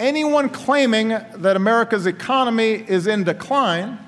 Anyone 0.00 0.48
claiming 0.48 1.08
that 1.08 1.56
America's 1.56 2.06
economy 2.06 2.84
is 2.86 3.06
in 3.06 3.24
decline 3.24 3.98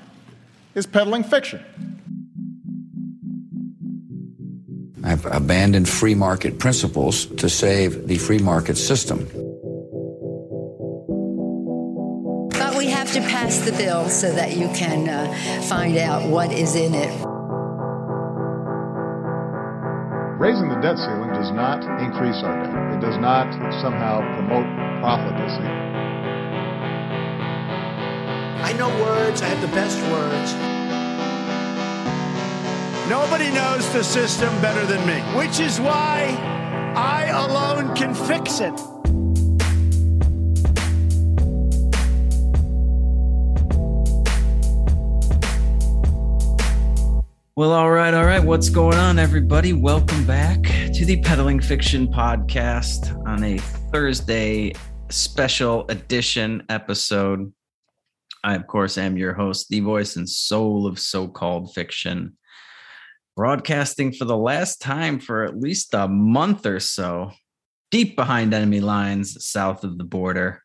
is 0.73 0.85
peddling 0.85 1.23
fiction. 1.23 1.61
I've 5.03 5.25
abandoned 5.25 5.89
free 5.89 6.15
market 6.15 6.59
principles 6.59 7.25
to 7.25 7.49
save 7.49 8.07
the 8.07 8.17
free 8.17 8.37
market 8.37 8.77
system. 8.77 9.25
But 12.51 12.77
we 12.77 12.85
have 12.87 13.11
to 13.13 13.19
pass 13.21 13.59
the 13.59 13.73
bill 13.73 14.07
so 14.07 14.31
that 14.31 14.55
you 14.55 14.69
can 14.69 15.09
uh, 15.09 15.61
find 15.63 15.97
out 15.97 16.29
what 16.29 16.53
is 16.53 16.75
in 16.75 16.93
it. 16.93 17.30
Raising 20.41 20.69
the 20.69 20.81
debt 20.81 20.97
ceiling 20.97 21.29
does 21.33 21.51
not 21.51 21.83
increase 22.01 22.41
our 22.41 22.63
debt. 22.63 22.97
It 22.97 22.99
does 22.99 23.19
not 23.19 23.53
somehow 23.79 24.21
promote 24.33 24.65
profligacy. 24.99 25.69
I 28.65 28.73
know 28.73 28.89
words, 29.03 29.43
I 29.43 29.45
have 29.45 29.61
the 29.61 29.67
best 29.67 30.01
words. 30.09 30.55
Nobody 33.07 33.51
knows 33.51 33.87
the 33.93 34.03
system 34.03 34.49
better 34.61 34.83
than 34.87 35.05
me, 35.05 35.21
which 35.37 35.59
is 35.59 35.79
why 35.79 36.35
I 36.95 37.27
alone 37.27 37.95
can 37.95 38.15
fix 38.15 38.61
it. 38.61 39.00
Well, 47.61 47.73
all 47.73 47.91
right, 47.91 48.11
all 48.11 48.25
right. 48.25 48.43
What's 48.43 48.69
going 48.69 48.97
on, 48.97 49.19
everybody? 49.19 49.71
Welcome 49.71 50.25
back 50.25 50.63
to 50.63 51.05
the 51.05 51.21
Peddling 51.21 51.59
Fiction 51.59 52.07
podcast 52.07 53.15
on 53.27 53.43
a 53.43 53.59
Thursday 53.59 54.73
special 55.09 55.85
edition 55.89 56.63
episode. 56.69 57.53
I, 58.43 58.55
of 58.55 58.65
course, 58.65 58.97
am 58.97 59.15
your 59.15 59.33
host, 59.33 59.69
the 59.69 59.79
voice 59.79 60.15
and 60.15 60.27
soul 60.27 60.87
of 60.87 60.97
so 60.97 61.27
called 61.27 61.71
fiction, 61.75 62.35
broadcasting 63.35 64.11
for 64.11 64.25
the 64.25 64.35
last 64.35 64.81
time 64.81 65.19
for 65.19 65.43
at 65.43 65.59
least 65.59 65.93
a 65.93 66.07
month 66.07 66.65
or 66.65 66.79
so, 66.79 67.29
deep 67.91 68.15
behind 68.15 68.55
enemy 68.55 68.79
lines 68.79 69.45
south 69.45 69.83
of 69.83 69.99
the 69.99 70.03
border. 70.03 70.63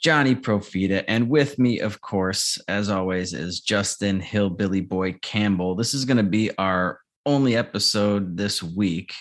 Johnny 0.00 0.36
Profita, 0.36 1.04
and 1.08 1.28
with 1.28 1.58
me, 1.58 1.80
of 1.80 2.00
course, 2.00 2.56
as 2.68 2.88
always, 2.88 3.34
is 3.34 3.60
Justin 3.60 4.20
Hillbilly 4.20 4.80
Boy 4.80 5.14
Campbell. 5.14 5.74
This 5.74 5.92
is 5.92 6.04
going 6.04 6.18
to 6.18 6.22
be 6.22 6.56
our 6.56 7.00
only 7.26 7.56
episode 7.56 8.36
this 8.36 8.62
week. 8.62 9.12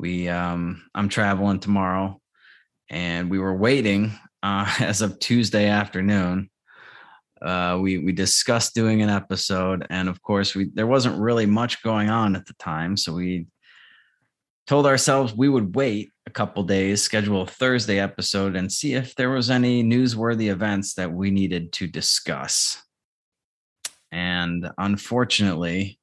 We, 0.00 0.28
um, 0.28 0.82
I'm 0.92 1.08
traveling 1.08 1.60
tomorrow, 1.60 2.20
and 2.90 3.30
we 3.30 3.38
were 3.38 3.56
waiting 3.56 4.12
uh, 4.42 4.74
as 4.80 5.02
of 5.02 5.20
Tuesday 5.20 5.68
afternoon. 5.68 6.50
Uh, 7.40 7.78
we 7.80 7.98
we 7.98 8.12
discussed 8.12 8.74
doing 8.74 9.02
an 9.02 9.08
episode, 9.08 9.86
and 9.88 10.08
of 10.08 10.20
course, 10.20 10.54
we 10.54 10.70
there 10.74 10.86
wasn't 10.86 11.20
really 11.20 11.46
much 11.46 11.82
going 11.82 12.10
on 12.10 12.34
at 12.34 12.46
the 12.46 12.54
time, 12.54 12.96
so 12.96 13.14
we 13.14 13.46
told 14.66 14.86
ourselves 14.86 15.34
we 15.34 15.48
would 15.48 15.74
wait 15.74 16.11
a 16.26 16.30
couple 16.30 16.62
days, 16.62 17.02
schedule 17.02 17.42
a 17.42 17.46
Thursday 17.46 17.98
episode, 17.98 18.56
and 18.56 18.70
see 18.70 18.94
if 18.94 19.14
there 19.14 19.30
was 19.30 19.50
any 19.50 19.82
newsworthy 19.82 20.50
events 20.50 20.94
that 20.94 21.12
we 21.12 21.30
needed 21.30 21.72
to 21.72 21.86
discuss. 21.86 22.82
And 24.10 24.70
unfortunately, 24.78 25.98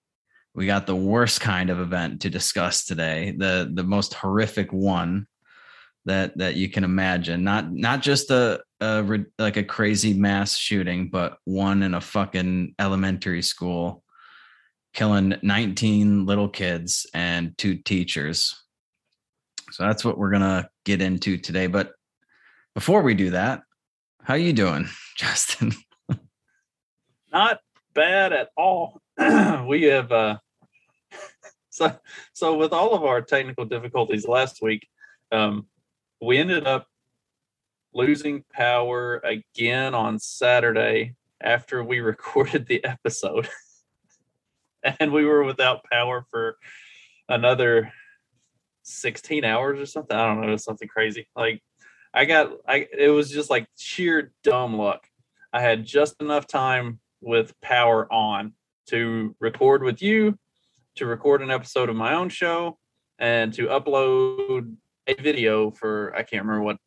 we 0.54 0.66
got 0.66 0.88
the 0.88 0.96
worst 0.96 1.42
kind 1.42 1.70
of 1.70 1.80
event 1.80 2.22
to 2.22 2.30
discuss 2.30 2.86
today, 2.86 3.36
the 3.38 3.70
the 3.74 3.84
most 3.84 4.14
horrific 4.14 4.74
one 4.74 5.28
that 6.06 6.38
that 6.38 6.56
you 6.56 6.70
can 6.70 6.84
imagine. 6.84 7.44
Not 7.44 7.72
not 7.72 8.02
just 8.02 8.32
a, 8.32 8.62
a 8.82 9.20
like 9.38 9.58
a 9.58 9.64
crazy 9.64 10.14
mass 10.14 10.58
shooting, 10.58 11.10
but 11.10 11.38
one 11.46 11.84
in 11.84 11.94
a 11.94 12.02
fucking 12.02 12.76
elementary 12.80 13.42
school 13.42 14.04
killing 14.94 15.36
19 15.42 16.26
little 16.26 16.50
kids 16.50 17.06
and 17.14 17.58
two 17.58 17.76
teachers. 17.76 18.56
So 19.72 19.84
that's 19.84 20.04
what 20.04 20.18
we're 20.18 20.32
gonna 20.32 20.70
get 20.86 21.02
into 21.02 21.38
today. 21.38 21.68
But 21.68 21.94
before 22.74 23.02
we 23.02 23.14
do 23.14 23.32
that, 23.32 23.62
how 24.24 24.36
you 24.36 24.54
doing, 24.54 24.88
Justin? 25.18 25.74
Not 27.32 27.60
bad 27.94 28.34
at 28.34 28.50
all. 28.58 29.02
we 29.68 29.84
have 29.84 30.12
uh 30.12 30.38
so 31.70 31.96
so 32.34 32.58
with 32.58 32.74
all 32.74 32.94
of 32.94 33.04
our 33.04 33.22
technical 33.22 33.66
difficulties 33.66 34.28
last 34.28 34.62
week, 34.62 34.88
um, 35.32 35.68
we 36.22 36.38
ended 36.38 36.68
up 36.68 36.88
losing 37.94 38.44
power 38.52 39.18
again 39.24 39.96
on 39.96 40.20
Saturday 40.20 41.16
after 41.42 41.84
we 41.84 42.00
recorded 42.00 42.68
the 42.68 42.84
episode. 42.84 43.48
and 45.00 45.12
we 45.12 45.26
were 45.26 45.44
without 45.44 45.84
power 45.92 46.26
for 46.30 46.58
another 47.28 47.92
16 48.90 49.44
hours 49.46 49.80
or 49.80 49.86
something. 49.86 50.18
I 50.18 50.26
don't 50.26 50.42
know, 50.42 50.58
something 50.58 50.88
crazy. 50.88 51.28
Like 51.36 51.62
I 52.14 52.26
got 52.26 52.52
I 52.68 52.88
it 52.98 53.10
was 53.10 53.30
just 53.30 53.50
like 53.50 53.68
sheer 53.78 54.32
dumb 54.44 54.78
luck. 54.78 55.06
I 55.54 55.62
had 55.62 55.86
just 55.86 56.22
enough 56.22 56.48
time 56.48 57.00
with 57.22 57.54
power 57.62 58.12
on 58.12 58.54
to 58.88 59.36
record 59.40 59.84
with 59.84 60.02
you, 60.02 60.38
to 60.96 61.06
record 61.06 61.42
an 61.42 61.52
episode 61.52 61.90
of 61.90 61.96
my 61.96 62.14
own 62.14 62.30
show, 62.30 62.78
and 63.20 63.54
to 63.54 63.68
upload 63.68 64.76
a 65.08 65.14
video 65.16 65.72
for 65.72 66.14
I 66.16 66.24
can't 66.24 66.46
remember 66.46 66.64
what 66.64 66.78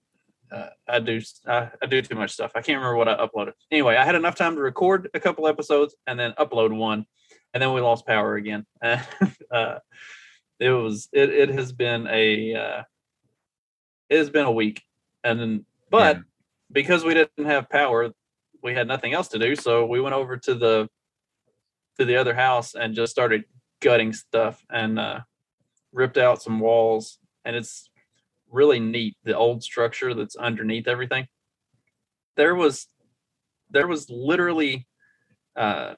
uh, 0.50 0.68
I 0.88 0.98
do. 1.00 1.20
I, 1.46 1.70
I, 1.82 1.86
do 1.86 2.02
too 2.02 2.14
much 2.14 2.32
stuff. 2.32 2.52
I 2.54 2.60
can't 2.60 2.78
remember 2.78 2.96
what 2.96 3.08
I 3.08 3.16
uploaded. 3.16 3.52
Anyway, 3.70 3.96
I 3.96 4.04
had 4.04 4.14
enough 4.14 4.34
time 4.34 4.54
to 4.56 4.60
record 4.60 5.08
a 5.14 5.20
couple 5.20 5.48
episodes 5.48 5.96
and 6.06 6.18
then 6.18 6.32
upload 6.38 6.76
one, 6.76 7.06
and 7.54 7.62
then 7.62 7.72
we 7.72 7.80
lost 7.80 8.06
power 8.06 8.34
again. 8.34 8.66
uh, 8.82 9.78
it 10.62 10.70
was 10.70 11.08
it 11.12 11.30
it 11.30 11.48
has 11.50 11.72
been 11.72 12.06
a 12.06 12.54
uh, 12.54 12.82
it 14.08 14.18
has 14.18 14.30
been 14.30 14.46
a 14.46 14.52
week, 14.52 14.82
and 15.24 15.40
then 15.40 15.66
but 15.90 16.16
yeah. 16.16 16.22
because 16.70 17.04
we 17.04 17.14
didn't 17.14 17.46
have 17.46 17.68
power, 17.68 18.10
we 18.62 18.74
had 18.74 18.86
nothing 18.86 19.12
else 19.12 19.28
to 19.28 19.38
do, 19.38 19.56
so 19.56 19.86
we 19.86 20.00
went 20.00 20.14
over 20.14 20.36
to 20.36 20.54
the 20.54 20.88
to 21.98 22.04
the 22.04 22.16
other 22.16 22.34
house 22.34 22.74
and 22.74 22.94
just 22.94 23.12
started 23.12 23.44
gutting 23.80 24.12
stuff 24.12 24.64
and 24.70 24.98
uh, 24.98 25.20
ripped 25.92 26.18
out 26.18 26.42
some 26.42 26.60
walls, 26.60 27.18
and 27.44 27.56
it's 27.56 27.90
really 28.50 28.80
neat 28.80 29.16
the 29.24 29.36
old 29.36 29.62
structure 29.62 30.14
that's 30.14 30.36
underneath 30.36 30.86
everything. 30.86 31.26
There 32.36 32.54
was 32.54 32.86
there 33.70 33.88
was 33.88 34.08
literally 34.10 34.86
uh, 35.56 35.94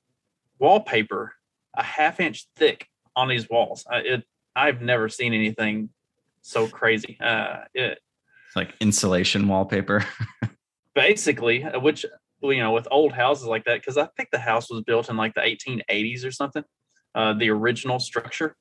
wallpaper 0.59 1.35
a 1.77 1.83
half 1.83 2.21
inch 2.21 2.47
thick 2.57 2.89
on 3.17 3.29
these 3.29 3.49
walls. 3.49 3.85
Uh, 3.93 4.01
it 4.05 4.25
I've 4.57 4.81
never 4.81 5.09
seen 5.09 5.35
anything 5.35 5.91
so 6.43 6.69
crazy. 6.69 7.19
Uh, 7.21 7.65
it 7.75 7.99
it's 8.47 8.57
like 8.57 8.75
insulation 8.81 9.49
wallpaper. 9.49 10.05
basically, 10.95 11.65
uh, 11.65 11.81
which 11.81 12.07
you 12.43 12.59
know, 12.59 12.73
with 12.73 12.87
old 12.91 13.13
houses 13.13 13.47
like 13.47 13.65
that, 13.65 13.81
because 13.81 13.97
I 13.97 14.07
think 14.17 14.31
the 14.31 14.39
house 14.39 14.71
was 14.71 14.83
built 14.83 15.09
in 15.09 15.17
like 15.17 15.35
the 15.35 15.41
1880s 15.41 16.27
or 16.27 16.31
something, 16.31 16.63
uh, 17.15 17.33
the 17.33 17.51
original 17.51 17.99
structure, 17.99 18.55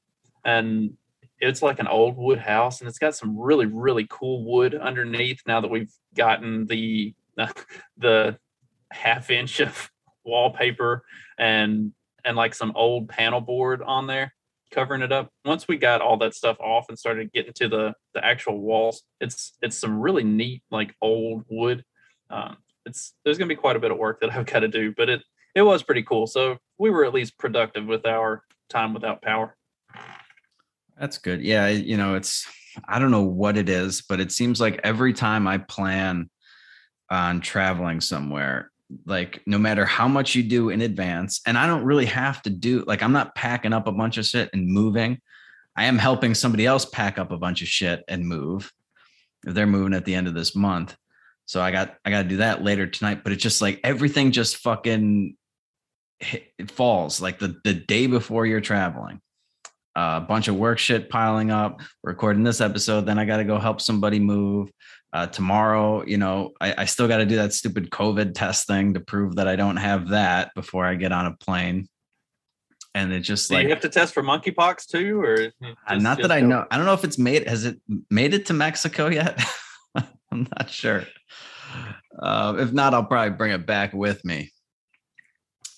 and 0.46 0.94
it's 1.40 1.62
like 1.62 1.80
an 1.80 1.88
old 1.88 2.18
wood 2.18 2.40
house, 2.40 2.80
and 2.80 2.88
it's 2.88 3.00
got 3.00 3.16
some 3.16 3.38
really 3.38 3.66
really 3.66 4.08
cool 4.10 4.46
wood 4.46 4.74
underneath. 4.76 5.42
Now 5.46 5.62
that 5.62 5.70
we've 5.70 5.92
gotten 6.16 6.66
the 6.66 7.14
the 7.98 8.38
half 8.92 9.30
inch 9.30 9.60
of 9.60 9.90
wallpaper 10.26 11.04
and 11.38 11.92
and 12.26 12.38
like 12.38 12.56
some 12.56 12.72
old 12.76 13.10
panel 13.10 13.42
board 13.42 13.82
on 13.82 14.08
there 14.08 14.34
covering 14.74 15.02
it 15.02 15.12
up. 15.12 15.30
Once 15.46 15.68
we 15.68 15.78
got 15.78 16.02
all 16.02 16.18
that 16.18 16.34
stuff 16.34 16.60
off 16.60 16.86
and 16.90 16.98
started 16.98 17.32
getting 17.32 17.54
to 17.54 17.68
the 17.68 17.94
the 18.14 18.26
actual 18.26 18.60
walls, 18.60 19.04
it's 19.22 19.54
it's 19.62 19.78
some 19.78 20.00
really 20.00 20.24
neat 20.24 20.64
like 20.72 20.96
old 21.02 21.44
wood. 21.50 21.84
Um, 22.30 22.58
it's 22.86 23.14
there's 23.24 23.38
gonna 23.38 23.50
be 23.50 23.56
quite 23.56 23.76
a 23.76 23.80
bit 23.80 23.92
of 23.92 23.98
work 23.98 24.20
that 24.22 24.32
I've 24.36 24.46
got 24.46 24.60
to 24.60 24.68
do, 24.68 24.94
but 24.96 25.10
it 25.10 25.22
it 25.56 25.62
was 25.62 25.84
pretty 25.84 26.04
cool. 26.04 26.28
So 26.28 26.58
we 26.78 26.90
were 26.90 27.06
at 27.06 27.14
least 27.14 27.38
productive 27.38 27.86
with 27.86 28.06
our 28.06 28.44
time 28.70 28.94
without 28.94 29.22
power. 29.22 29.56
That's 31.00 31.18
good. 31.18 31.42
Yeah, 31.42 31.68
you 31.68 31.98
know, 31.98 32.16
it's 32.16 32.48
I 32.88 33.00
don't 33.00 33.12
know 33.12 33.24
what 33.24 33.58
it 33.58 33.70
is, 33.70 34.02
but 34.02 34.20
it 34.20 34.32
seems 34.32 34.60
like 34.60 34.80
every 34.84 35.14
time 35.14 35.48
I 35.48 35.60
plan 35.60 36.30
on 37.10 37.42
traveling 37.42 38.02
somewhere, 38.02 38.72
like 39.06 39.42
no 39.46 39.58
matter 39.58 39.86
how 39.86 40.08
much 40.08 40.36
you 40.36 40.44
do 40.44 40.70
in 40.70 40.82
advance 40.82 41.42
and 41.48 41.58
i 41.58 41.66
don't 41.66 41.84
really 41.84 42.06
have 42.06 42.42
to 42.42 42.50
do 42.50 42.84
like 42.86 43.02
i'm 43.02 43.12
not 43.12 43.34
packing 43.34 43.74
up 43.74 43.88
a 43.88 43.92
bunch 43.92 44.18
of 44.18 44.26
shit 44.26 44.50
and 44.54 44.68
moving. 44.68 45.20
I 45.76 45.86
am 45.86 45.98
helping 45.98 46.36
somebody 46.36 46.66
else 46.66 46.86
pack 46.86 47.18
up 47.18 47.32
a 47.32 47.38
bunch 47.38 47.62
of 47.62 47.68
shit 47.68 48.04
and 48.08 48.28
move. 48.28 48.72
If 49.46 49.54
they're 49.54 49.68
moving 49.68 49.94
at 49.94 50.06
the 50.06 50.16
end 50.16 50.28
of 50.28 50.34
this 50.34 50.56
month. 50.56 50.96
So 51.46 51.62
i 51.62 51.72
got 51.72 51.96
i 52.06 52.10
got 52.10 52.24
to 52.24 52.30
do 52.30 52.38
that 52.38 52.64
later 52.64 52.88
tonight 52.88 53.24
but 53.24 53.34
it's 53.34 53.44
just 53.44 53.62
like 53.62 53.80
everything 53.84 54.32
just 54.32 54.58
fucking 54.58 55.36
it 56.22 56.72
falls 56.72 57.22
like 57.22 57.40
the 57.40 57.60
the 57.64 57.74
day 57.74 58.08
before 58.08 58.46
you're 58.46 58.62
traveling. 58.62 59.20
Uh, 59.96 60.20
a 60.24 60.26
bunch 60.26 60.48
of 60.48 60.56
work 60.56 60.80
shit 60.80 61.10
piling 61.10 61.52
up 61.52 61.82
recording 62.04 62.44
this 62.44 62.62
episode 62.62 63.02
then 63.02 63.20
i 63.20 63.26
got 63.26 63.38
to 63.38 63.44
go 63.44 63.60
help 63.60 63.80
somebody 63.80 64.18
move 64.20 64.72
Uh, 65.14 65.28
tomorrow, 65.28 66.04
you 66.06 66.18
know, 66.18 66.54
I, 66.60 66.74
I 66.80 66.86
still 66.86 67.08
got 67.08 67.18
to 67.18 67.26
do 67.26 67.36
that 67.36 67.54
stupid 67.54 67.92
COVID 67.92 68.34
test 68.34 68.66
thing 68.66 68.96
to 68.96 69.00
prove 69.00 69.36
that 69.36 69.48
I 69.48 69.56
don't 69.56 69.78
have 69.78 70.10
that 70.10 70.52
before 70.56 70.86
I 70.86 70.96
get 70.96 71.12
on 71.12 71.28
a 71.28 71.38
plane. 71.38 71.88
And 72.96 73.14
it 73.14 73.20
just 73.20 73.50
Do 73.50 73.56
like 73.56 73.64
you 73.66 73.70
have 73.70 73.82
to 73.82 73.90
test 73.90 74.14
for 74.14 74.24
monkeypox 74.24 74.88
too, 74.88 75.22
or 75.22 75.34
uh, 75.64 75.70
just- 75.92 76.02
not 76.02 76.20
that 76.22 76.32
I 76.32 76.42
know. 76.42 76.66
I 76.72 76.78
don't 76.78 76.86
know 76.88 76.94
if 76.94 77.04
it's 77.04 77.20
made. 77.20 77.48
Has 77.48 77.66
it 77.66 77.80
made 78.10 78.34
it 78.34 78.48
to 78.48 78.54
Mexico 78.54 79.08
yet? 79.10 79.40
I'm 80.32 80.48
not 80.58 80.70
sure. 80.70 81.04
Uh, 82.20 82.56
if 82.58 82.72
not, 82.74 82.94
I'll 82.96 83.06
probably 83.06 83.36
bring 83.36 83.52
it 83.52 83.66
back 83.68 83.94
with 83.94 84.24
me. 84.26 84.52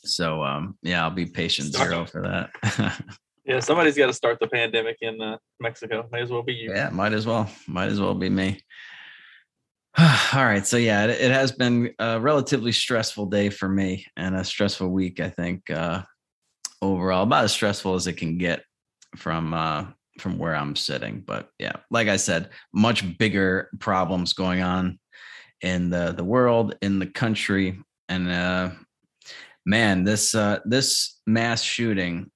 So 0.04 0.44
um, 0.44 0.78
yeah, 0.81 1.04
I'll 1.04 1.10
be 1.12 1.26
patient 1.26 1.70
Start- 1.74 1.90
zero 1.90 2.06
for 2.06 2.22
that. 2.22 3.02
Yeah, 3.48 3.60
somebody's 3.60 3.96
got 3.96 4.08
to 4.08 4.14
start 4.14 4.40
the 4.40 4.48
pandemic 4.48 4.98
in 5.02 5.22
uh, 5.22 5.38
Mexico. 5.60 6.10
May 6.12 6.22
as 6.22 6.31
well 6.31 6.42
be 6.42 6.54
you. 6.54 6.72
yeah, 6.74 6.90
might 6.90 7.14
as 7.14 7.28
well. 7.28 7.48
Might 7.68 7.90
as 7.90 8.02
well 8.02 8.16
be 8.16 8.28
me. 8.28 8.60
All 10.33 10.44
right. 10.45 10.65
So 10.68 10.75
yeah, 10.77 11.06
it, 11.06 11.21
it 11.21 11.31
has 11.31 11.51
been 11.53 11.94
a 12.00 12.19
relatively 12.19 12.74
stressful 12.74 13.27
day 13.27 13.50
for 13.50 13.69
me 13.69 14.06
and 14.18 14.36
a 14.36 14.44
stressful 14.44 14.89
week. 14.89 15.21
I 15.21 15.30
think 15.30 15.69
uh, 15.69 16.01
overall, 16.81 17.24
about 17.24 17.45
as 17.45 17.53
stressful 17.53 17.95
as 17.95 18.06
it 18.07 18.13
can 18.13 18.38
get 18.38 18.63
from 19.15 19.53
uh, 19.53 19.86
from 20.19 20.38
where 20.38 20.53
I'm 20.53 20.75
sitting. 20.75 21.24
But 21.25 21.50
yeah, 21.59 21.77
like 21.92 22.09
I 22.09 22.18
said, 22.18 22.50
much 22.74 23.18
bigger 23.18 23.69
problems 23.80 24.33
going 24.33 24.62
on 24.62 25.00
in 25.62 25.89
the 25.89 26.12
the 26.12 26.25
world, 26.25 26.75
in 26.81 27.00
the 27.00 27.07
country, 27.07 27.80
and 28.09 28.30
uh, 28.30 28.71
man, 29.65 30.03
this 30.03 30.36
uh, 30.36 30.59
this 30.65 31.21
mass 31.25 31.62
shooting 31.62 32.30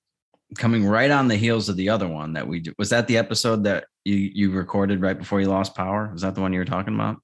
coming 0.57 0.85
right 0.85 1.11
on 1.11 1.27
the 1.27 1.35
heels 1.35 1.67
of 1.67 1.75
the 1.75 1.89
other 1.89 2.07
one 2.07 2.33
that 2.33 2.47
we 2.47 2.61
do. 2.61 2.71
Was 2.79 2.89
that 2.89 3.07
the 3.07 3.17
episode 3.17 3.65
that 3.65 3.83
you 4.05 4.15
you 4.15 4.51
recorded 4.51 5.01
right 5.01 5.19
before 5.19 5.41
you 5.41 5.47
lost 5.47 5.75
power? 5.75 6.09
Was 6.13 6.21
that 6.21 6.35
the 6.35 6.41
one 6.41 6.53
you 6.53 6.59
were 6.59 6.65
talking 6.65 6.95
about? 6.95 7.17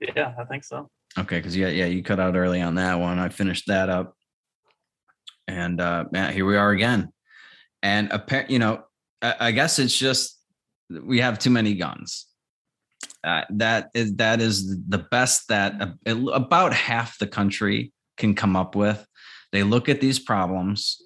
Yeah, 0.00 0.34
I 0.38 0.44
think 0.44 0.64
so. 0.64 0.88
Okay, 1.18 1.38
because 1.38 1.56
yeah, 1.56 1.68
yeah, 1.68 1.86
you 1.86 2.02
cut 2.02 2.20
out 2.20 2.36
early 2.36 2.60
on 2.62 2.76
that 2.76 2.98
one. 2.98 3.18
I 3.18 3.28
finished 3.28 3.66
that 3.66 3.88
up, 3.88 4.16
and 5.46 5.80
uh, 5.80 6.04
man, 6.10 6.32
here 6.32 6.46
we 6.46 6.56
are 6.56 6.70
again. 6.70 7.12
And 7.82 8.10
apparent, 8.12 8.50
you 8.50 8.58
know, 8.58 8.84
I, 9.20 9.34
I 9.40 9.50
guess 9.50 9.78
it's 9.78 9.96
just 9.96 10.38
we 10.88 11.20
have 11.20 11.38
too 11.38 11.50
many 11.50 11.74
guns. 11.74 12.26
Uh, 13.22 13.42
that 13.50 13.90
is 13.94 14.14
that 14.16 14.40
is 14.40 14.78
the 14.88 15.06
best 15.10 15.48
that 15.48 15.74
about 16.06 16.72
half 16.72 17.18
the 17.18 17.26
country 17.26 17.92
can 18.16 18.34
come 18.34 18.56
up 18.56 18.74
with. 18.74 19.04
They 19.52 19.62
look 19.62 19.88
at 19.88 20.00
these 20.00 20.18
problems 20.18 21.02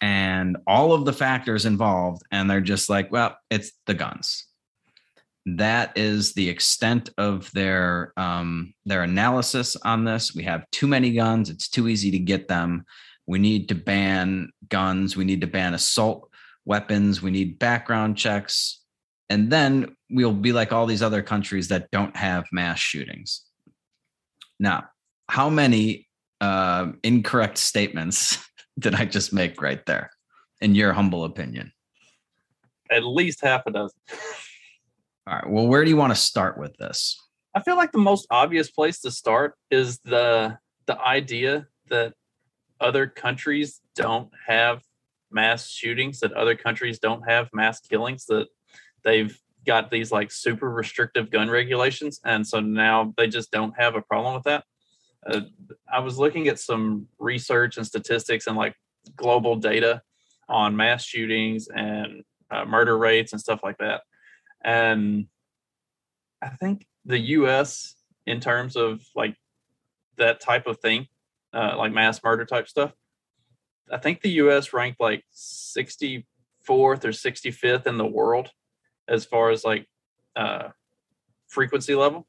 and 0.00 0.58
all 0.66 0.92
of 0.92 1.06
the 1.06 1.12
factors 1.12 1.64
involved, 1.64 2.22
and 2.30 2.50
they're 2.50 2.60
just 2.60 2.90
like, 2.90 3.10
well, 3.10 3.36
it's 3.50 3.72
the 3.86 3.94
guns 3.94 4.46
that 5.46 5.92
is 5.96 6.32
the 6.32 6.48
extent 6.48 7.10
of 7.18 7.50
their 7.52 8.12
um, 8.16 8.72
their 8.86 9.02
analysis 9.02 9.76
on 9.76 10.04
this. 10.04 10.34
We 10.34 10.42
have 10.44 10.70
too 10.70 10.86
many 10.86 11.12
guns. 11.12 11.50
It's 11.50 11.68
too 11.68 11.88
easy 11.88 12.10
to 12.12 12.18
get 12.18 12.48
them. 12.48 12.84
We 13.26 13.38
need 13.38 13.68
to 13.68 13.74
ban 13.74 14.50
guns. 14.68 15.16
We 15.16 15.24
need 15.24 15.42
to 15.42 15.46
ban 15.46 15.74
assault 15.74 16.30
weapons. 16.64 17.20
We 17.20 17.30
need 17.30 17.58
background 17.58 18.16
checks, 18.16 18.80
and 19.28 19.50
then 19.50 19.96
we'll 20.10 20.32
be 20.32 20.52
like 20.52 20.72
all 20.72 20.86
these 20.86 21.02
other 21.02 21.22
countries 21.22 21.68
that 21.68 21.90
don't 21.90 22.16
have 22.16 22.44
mass 22.50 22.78
shootings. 22.78 23.42
Now, 24.58 24.84
how 25.28 25.50
many 25.50 26.08
uh, 26.40 26.92
incorrect 27.02 27.58
statements 27.58 28.38
did 28.78 28.94
I 28.94 29.04
just 29.04 29.32
make 29.32 29.60
right 29.60 29.84
there, 29.84 30.10
in 30.62 30.74
your 30.74 30.94
humble 30.94 31.24
opinion? 31.24 31.72
At 32.90 33.04
least 33.04 33.42
half 33.42 33.66
a 33.66 33.70
dozen. 33.70 33.98
All 35.26 35.34
right. 35.34 35.48
Well, 35.48 35.66
where 35.66 35.84
do 35.84 35.90
you 35.90 35.96
want 35.96 36.12
to 36.12 36.20
start 36.20 36.58
with 36.58 36.76
this? 36.76 37.18
I 37.54 37.62
feel 37.62 37.76
like 37.76 37.92
the 37.92 37.98
most 37.98 38.26
obvious 38.30 38.70
place 38.70 39.00
to 39.00 39.10
start 39.10 39.54
is 39.70 39.98
the 40.00 40.58
the 40.86 41.00
idea 41.00 41.66
that 41.88 42.12
other 42.80 43.06
countries 43.06 43.80
don't 43.94 44.28
have 44.46 44.82
mass 45.30 45.70
shootings, 45.70 46.20
that 46.20 46.32
other 46.32 46.54
countries 46.54 46.98
don't 46.98 47.22
have 47.28 47.48
mass 47.54 47.80
killings, 47.80 48.26
that 48.26 48.48
they've 49.02 49.38
got 49.66 49.90
these 49.90 50.12
like 50.12 50.30
super 50.30 50.70
restrictive 50.70 51.30
gun 51.30 51.48
regulations, 51.48 52.20
and 52.24 52.46
so 52.46 52.60
now 52.60 53.14
they 53.16 53.26
just 53.26 53.50
don't 53.50 53.72
have 53.78 53.94
a 53.94 54.02
problem 54.02 54.34
with 54.34 54.44
that. 54.44 54.64
Uh, 55.26 55.40
I 55.90 56.00
was 56.00 56.18
looking 56.18 56.48
at 56.48 56.58
some 56.58 57.06
research 57.18 57.78
and 57.78 57.86
statistics 57.86 58.46
and 58.46 58.56
like 58.58 58.74
global 59.16 59.56
data 59.56 60.02
on 60.50 60.76
mass 60.76 61.02
shootings 61.04 61.68
and 61.74 62.22
uh, 62.50 62.66
murder 62.66 62.98
rates 62.98 63.32
and 63.32 63.40
stuff 63.40 63.60
like 63.62 63.78
that, 63.78 64.02
and 64.64 65.26
I 66.42 66.48
think 66.48 66.86
the 67.04 67.18
U.S. 67.18 67.94
in 68.26 68.40
terms 68.40 68.76
of 68.76 69.02
like 69.14 69.36
that 70.16 70.40
type 70.40 70.66
of 70.66 70.78
thing, 70.78 71.08
uh, 71.52 71.74
like 71.76 71.92
mass 71.92 72.22
murder 72.22 72.44
type 72.44 72.68
stuff. 72.68 72.92
I 73.90 73.98
think 73.98 74.22
the 74.22 74.30
U.S. 74.30 74.72
ranked 74.72 75.00
like 75.00 75.24
64th 75.34 76.24
or 76.68 76.94
65th 76.96 77.86
in 77.86 77.98
the 77.98 78.06
world 78.06 78.50
as 79.06 79.24
far 79.26 79.50
as 79.50 79.64
like 79.64 79.86
uh, 80.34 80.68
frequency 81.46 81.94
level, 81.94 82.26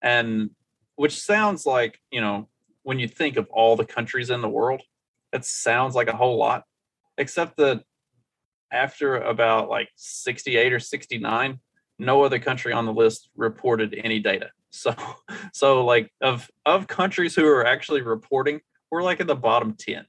and 0.00 0.50
which 0.94 1.20
sounds 1.20 1.66
like 1.66 2.00
you 2.10 2.20
know 2.20 2.48
when 2.84 3.00
you 3.00 3.08
think 3.08 3.36
of 3.36 3.48
all 3.50 3.74
the 3.74 3.84
countries 3.84 4.30
in 4.30 4.40
the 4.40 4.48
world, 4.48 4.82
it 5.32 5.44
sounds 5.44 5.96
like 5.96 6.08
a 6.08 6.16
whole 6.16 6.36
lot, 6.36 6.64
except 7.18 7.56
that 7.56 7.82
after 8.72 9.16
about 9.16 9.68
like 9.68 9.88
68 9.96 10.72
or 10.72 10.80
69 10.80 11.60
no 11.98 12.22
other 12.22 12.38
country 12.38 12.72
on 12.72 12.86
the 12.86 12.92
list 12.92 13.30
reported 13.36 13.98
any 14.02 14.20
data. 14.20 14.50
So, 14.70 14.94
so 15.52 15.84
like 15.84 16.12
of 16.20 16.50
of 16.64 16.86
countries 16.86 17.34
who 17.34 17.46
are 17.46 17.66
actually 17.66 18.02
reporting, 18.02 18.60
we're 18.90 19.02
like 19.02 19.20
in 19.20 19.26
the 19.26 19.36
bottom 19.36 19.74
ten. 19.78 20.06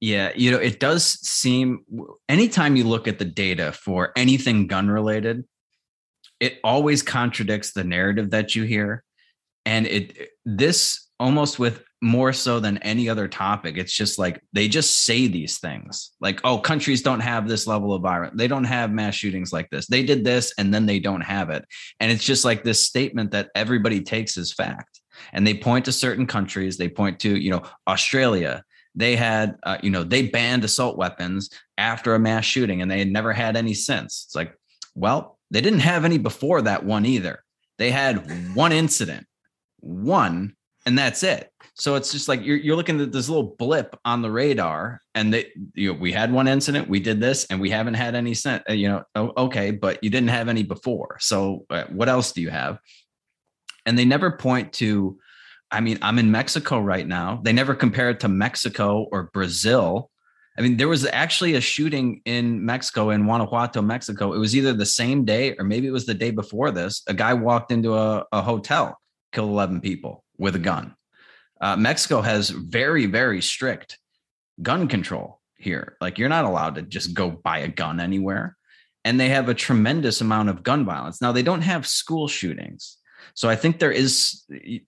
Yeah, 0.00 0.32
you 0.36 0.50
know, 0.50 0.58
it 0.58 0.78
does 0.78 1.04
seem 1.04 1.84
anytime 2.28 2.76
you 2.76 2.84
look 2.84 3.08
at 3.08 3.18
the 3.18 3.24
data 3.24 3.72
for 3.72 4.12
anything 4.16 4.66
gun 4.66 4.88
related, 4.88 5.44
it 6.38 6.58
always 6.62 7.02
contradicts 7.02 7.72
the 7.72 7.84
narrative 7.84 8.30
that 8.30 8.54
you 8.54 8.64
hear. 8.64 9.02
And 9.64 9.86
it 9.86 10.28
this 10.44 11.05
almost 11.18 11.58
with 11.58 11.82
more 12.02 12.32
so 12.32 12.60
than 12.60 12.78
any 12.78 13.08
other 13.08 13.26
topic, 13.26 13.76
it's 13.78 13.92
just 13.92 14.18
like 14.18 14.40
they 14.52 14.68
just 14.68 15.04
say 15.04 15.26
these 15.26 15.58
things 15.58 16.12
like, 16.20 16.40
oh, 16.44 16.58
countries 16.58 17.02
don't 17.02 17.20
have 17.20 17.48
this 17.48 17.66
level 17.66 17.94
of 17.94 18.02
violence. 18.02 18.34
They 18.36 18.48
don't 18.48 18.64
have 18.64 18.92
mass 18.92 19.14
shootings 19.14 19.52
like 19.52 19.70
this. 19.70 19.86
They 19.86 20.02
did 20.02 20.24
this 20.24 20.52
and 20.58 20.72
then 20.72 20.86
they 20.86 20.98
don't 20.98 21.22
have 21.22 21.50
it. 21.50 21.64
And 22.00 22.12
it's 22.12 22.24
just 22.24 22.44
like 22.44 22.62
this 22.62 22.84
statement 22.84 23.30
that 23.30 23.50
everybody 23.54 24.02
takes 24.02 24.36
as 24.36 24.52
fact. 24.52 25.00
And 25.32 25.46
they 25.46 25.54
point 25.54 25.86
to 25.86 25.92
certain 25.92 26.26
countries, 26.26 26.76
they 26.76 26.90
point 26.90 27.20
to, 27.20 27.34
you 27.34 27.50
know, 27.50 27.62
Australia, 27.88 28.62
they 28.96 29.14
had 29.14 29.56
uh, 29.62 29.76
you 29.82 29.90
know 29.90 30.02
they 30.02 30.26
banned 30.26 30.64
assault 30.64 30.96
weapons 30.96 31.50
after 31.78 32.14
a 32.14 32.18
mass 32.18 32.44
shooting 32.44 32.82
and 32.82 32.90
they 32.90 32.98
had 32.98 33.12
never 33.12 33.32
had 33.32 33.56
any 33.56 33.74
since 33.74 34.24
it's 34.26 34.34
like 34.34 34.54
well 34.94 35.38
they 35.50 35.60
didn't 35.60 35.80
have 35.80 36.04
any 36.04 36.18
before 36.18 36.62
that 36.62 36.84
one 36.84 37.06
either 37.06 37.44
they 37.78 37.90
had 37.90 38.54
one 38.56 38.72
incident 38.72 39.26
one 39.80 40.55
and 40.86 40.98
that's 40.98 41.22
it 41.22 41.50
so 41.74 41.94
it's 41.94 42.10
just 42.10 42.26
like 42.26 42.42
you're, 42.42 42.56
you're 42.56 42.76
looking 42.76 42.98
at 43.00 43.12
this 43.12 43.28
little 43.28 43.54
blip 43.58 43.98
on 44.04 44.22
the 44.22 44.30
radar 44.30 45.00
and 45.14 45.34
they 45.34 45.52
you 45.74 45.92
know 45.92 45.98
we 45.98 46.12
had 46.12 46.32
one 46.32 46.48
incident 46.48 46.88
we 46.88 47.00
did 47.00 47.20
this 47.20 47.44
and 47.50 47.60
we 47.60 47.70
haven't 47.70 47.94
had 47.94 48.14
any 48.14 48.32
since 48.32 48.62
you 48.68 48.88
know 48.88 49.02
okay 49.36 49.70
but 49.70 50.02
you 50.02 50.08
didn't 50.08 50.28
have 50.28 50.48
any 50.48 50.62
before 50.62 51.18
so 51.20 51.66
uh, 51.70 51.84
what 51.90 52.08
else 52.08 52.32
do 52.32 52.40
you 52.40 52.50
have 52.50 52.78
and 53.84 53.98
they 53.98 54.04
never 54.04 54.30
point 54.30 54.72
to 54.72 55.18
I 55.70 55.80
mean, 55.80 55.98
I'm 56.00 56.18
in 56.18 56.30
Mexico 56.30 56.78
right 56.80 57.06
now. 57.06 57.40
They 57.42 57.52
never 57.52 57.74
compare 57.74 58.10
it 58.10 58.20
to 58.20 58.28
Mexico 58.28 59.08
or 59.10 59.30
Brazil. 59.32 60.10
I 60.58 60.62
mean, 60.62 60.76
there 60.76 60.88
was 60.88 61.06
actually 61.06 61.54
a 61.54 61.60
shooting 61.60 62.22
in 62.24 62.64
Mexico, 62.64 63.10
in 63.10 63.24
Guanajuato, 63.24 63.82
Mexico. 63.82 64.32
It 64.32 64.38
was 64.38 64.56
either 64.56 64.72
the 64.72 64.86
same 64.86 65.24
day 65.24 65.54
or 65.58 65.64
maybe 65.64 65.86
it 65.86 65.90
was 65.90 66.06
the 66.06 66.14
day 66.14 66.30
before 66.30 66.70
this. 66.70 67.02
A 67.08 67.14
guy 67.14 67.34
walked 67.34 67.72
into 67.72 67.94
a, 67.94 68.24
a 68.32 68.40
hotel, 68.42 68.96
killed 69.32 69.50
11 69.50 69.80
people 69.80 70.24
with 70.38 70.56
a 70.56 70.60
gun. 70.60 70.94
Uh, 71.60 71.76
Mexico 71.76 72.20
has 72.20 72.50
very, 72.50 73.06
very 73.06 73.40
strict 73.40 73.98
gun 74.62 74.88
control 74.88 75.40
here. 75.56 75.96
Like, 76.00 76.18
you're 76.18 76.28
not 76.28 76.44
allowed 76.44 76.74
to 76.76 76.82
just 76.82 77.14
go 77.14 77.30
buy 77.30 77.58
a 77.60 77.68
gun 77.68 78.00
anywhere. 78.00 78.56
And 79.04 79.20
they 79.20 79.28
have 79.28 79.48
a 79.48 79.54
tremendous 79.54 80.20
amount 80.20 80.48
of 80.48 80.62
gun 80.62 80.84
violence. 80.84 81.22
Now, 81.22 81.32
they 81.32 81.42
don't 81.42 81.62
have 81.62 81.86
school 81.86 82.28
shootings. 82.28 82.98
So 83.34 83.48
I 83.48 83.56
think 83.56 83.78
there 83.78 83.92
is 83.92 84.44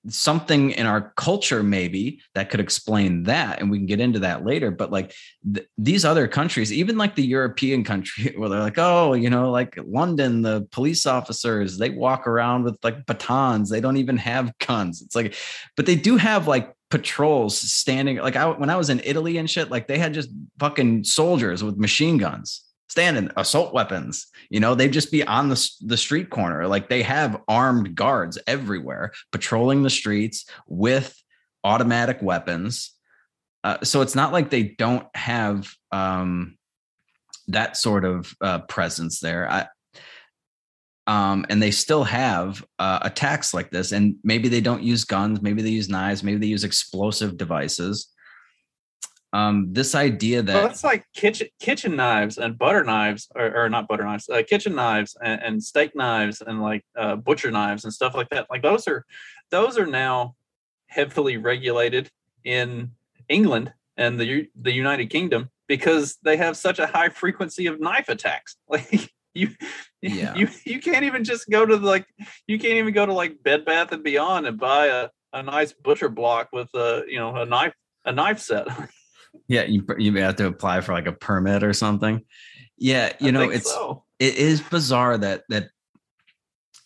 something 0.09 0.71
in 0.71 0.87
our 0.87 1.13
culture 1.17 1.63
maybe 1.63 2.21
that 2.35 2.51
could 2.51 2.61
explain 2.61 3.25
that, 3.25 3.61
and 3.61 3.71
we 3.71 3.79
can 3.79 3.87
get 3.87 4.01
into 4.01 4.21
that 4.21 4.45
later. 4.45 4.71
But 4.71 4.91
like 4.91 5.15
th- 5.53 5.67
these 5.77 6.05
other 6.05 6.29
countries, 6.29 6.73
even 6.73 6.97
like 6.97 7.15
the 7.15 7.27
European 7.27 7.85
country, 7.85 8.35
where 8.37 8.49
they're 8.49 8.61
like, 8.61 8.79
oh, 8.79 9.15
you 9.15 9.31
know, 9.31 9.51
like 9.51 9.79
London, 9.87 10.43
the 10.43 10.67
police 10.71 11.07
officers 11.07 11.79
they 11.79 11.91
walk 11.91 12.27
around 12.27 12.65
with 12.65 12.77
like 12.83 13.07
batons. 13.07 13.71
They 13.71 13.81
don't 13.81 13.97
even 13.97 14.17
have 14.17 14.53
guns. 14.67 15.03
It's 15.03 15.17
like, 15.17 15.35
but 15.77 15.87
they 15.87 15.97
do 15.97 16.17
have 16.17 16.47
like 16.47 16.75
patrols 16.91 17.59
standing. 17.59 18.17
Like 18.19 18.37
I 18.37 18.47
when 18.47 18.71
I 18.71 18.77
was 18.77 18.91
in 18.91 19.01
Italy 19.05 19.39
and 19.39 19.51
shit, 19.51 19.71
like 19.71 19.89
they 19.89 19.99
had 19.99 20.15
just 20.15 20.31
fucking 20.59 21.05
soldiers 21.05 21.65
with 21.65 21.77
machine 21.77 22.19
guns 22.19 22.65
standing 22.89 23.31
assault 23.37 23.75
weapons. 23.75 24.27
You 24.51 24.61
know, 24.61 24.75
they'd 24.75 24.93
just 24.93 25.13
be 25.13 25.23
on 25.25 25.49
the, 25.49 25.71
the 25.81 25.97
street 25.97 26.31
corner. 26.31 26.67
Like 26.67 26.89
they 26.89 27.03
have 27.03 27.41
armed 27.47 27.95
guards 27.95 28.39
everywhere 28.47 29.13
patrolling 29.31 29.83
the 29.83 29.91
streets 29.91 30.47
with 30.67 31.15
automatic 31.65 32.19
weapons. 32.23 32.93
Uh, 33.65 33.79
so 33.83 34.01
it's 34.01 34.15
not 34.15 34.33
like 34.33 34.51
they 34.51 34.63
don't 34.63 35.07
have 35.15 35.71
um, 35.93 36.57
that 37.49 37.77
sort 37.77 38.05
of 38.05 38.35
uh, 38.41 38.61
presence 38.61 39.21
there. 39.21 39.51
I, 39.51 39.67
um, 41.07 41.47
and 41.49 41.61
they 41.61 41.71
still 41.71 42.05
have 42.05 42.63
uh, 42.79 43.01
attacks 43.03 43.55
like 43.55 43.71
this. 43.71 43.93
And 43.93 44.17
maybe 44.23 44.49
they 44.49 44.61
don't 44.61 44.83
use 44.83 45.05
guns, 45.05 45.41
maybe 45.41 45.63
they 45.63 45.71
use 45.71 45.89
knives, 45.89 46.23
maybe 46.23 46.39
they 46.39 46.47
use 46.47 46.65
explosive 46.65 47.37
devices 47.37 48.09
um 49.33 49.73
this 49.73 49.95
idea 49.95 50.41
that 50.43 50.55
well, 50.55 50.67
it's 50.67 50.83
like 50.83 51.05
kitchen 51.15 51.49
kitchen 51.61 51.97
knives 51.97 52.39
and 52.39 52.57
butter 52.57 52.83
knives 52.83 53.29
or, 53.35 53.65
or 53.65 53.69
not 53.69 53.87
butter 53.87 54.05
knives 54.05 54.29
uh, 54.31 54.43
kitchen 54.49 54.75
knives 54.75 55.17
and, 55.23 55.43
and, 55.43 55.63
steak 55.63 55.95
knives 55.95 56.41
and 56.41 56.63
like 56.63 56.83
uh, 56.97 57.15
butcher 57.15 57.51
knives 57.51 57.85
and 57.85 57.93
stuff 57.93 58.15
like 58.15 58.31
that. 58.31 58.47
Like 58.49 58.63
those 58.63 58.89
are 58.89 59.05
those 59.51 59.77
are 59.77 59.87
now 59.87 60.35
heavily 60.87 61.37
regulated 61.37 62.09
in 62.45 62.91
england 63.29 63.71
and 63.99 64.19
the 64.19 64.49
the 64.59 64.73
united 64.73 65.11
kingdom 65.11 65.51
because 65.69 66.17
they 66.23 66.37
have 66.37 66.57
such 66.57 66.79
a 66.79 66.87
high 66.87 67.11
frequency 67.11 67.67
of 67.67 67.81
knife 67.81 68.09
attacks. 68.09 68.57
Like 68.69 69.13
you 69.35 69.51
yeah. 70.03 70.35
you 70.35 70.49
you 70.65 70.81
can't 70.81 71.05
even 71.05 71.23
just 71.23 71.49
go 71.49 71.65
to 71.65 71.77
like 71.77 72.07
you 72.47 72.59
can't 72.59 72.75
even 72.75 72.93
go 72.93 73.07
to 73.07 73.13
like 73.13 73.43
bed 73.43 73.65
bath 73.65 73.93
and 73.93 74.03
beyond 74.03 74.47
and 74.47 74.59
buy 74.59 74.87
a, 74.87 75.09
a 75.33 75.43
nice 75.43 75.73
butcher 75.73 76.09
block 76.09 76.49
with 76.53 76.69
a 76.75 77.05
you 77.07 77.19
know 77.19 77.37
a 77.37 77.45
knife 77.45 77.75
a 78.05 78.13
knife 78.13 78.41
set 78.41 78.67
Yeah, 79.47 79.65
you 79.65 79.85
you 79.99 80.13
may 80.13 80.21
have 80.21 80.37
to 80.37 80.47
apply 80.47 80.81
for 80.81 80.93
like 80.93 81.07
a 81.07 81.13
permit 81.13 81.63
or 81.63 81.73
something. 81.73 82.25
Yeah, 82.77 83.13
you 83.21 83.29
I 83.29 83.31
know, 83.31 83.51
it's 83.51 83.71
so. 83.71 84.05
it 84.19 84.37
is 84.37 84.61
bizarre 84.61 85.19
that 85.19 85.45
that 85.49 85.71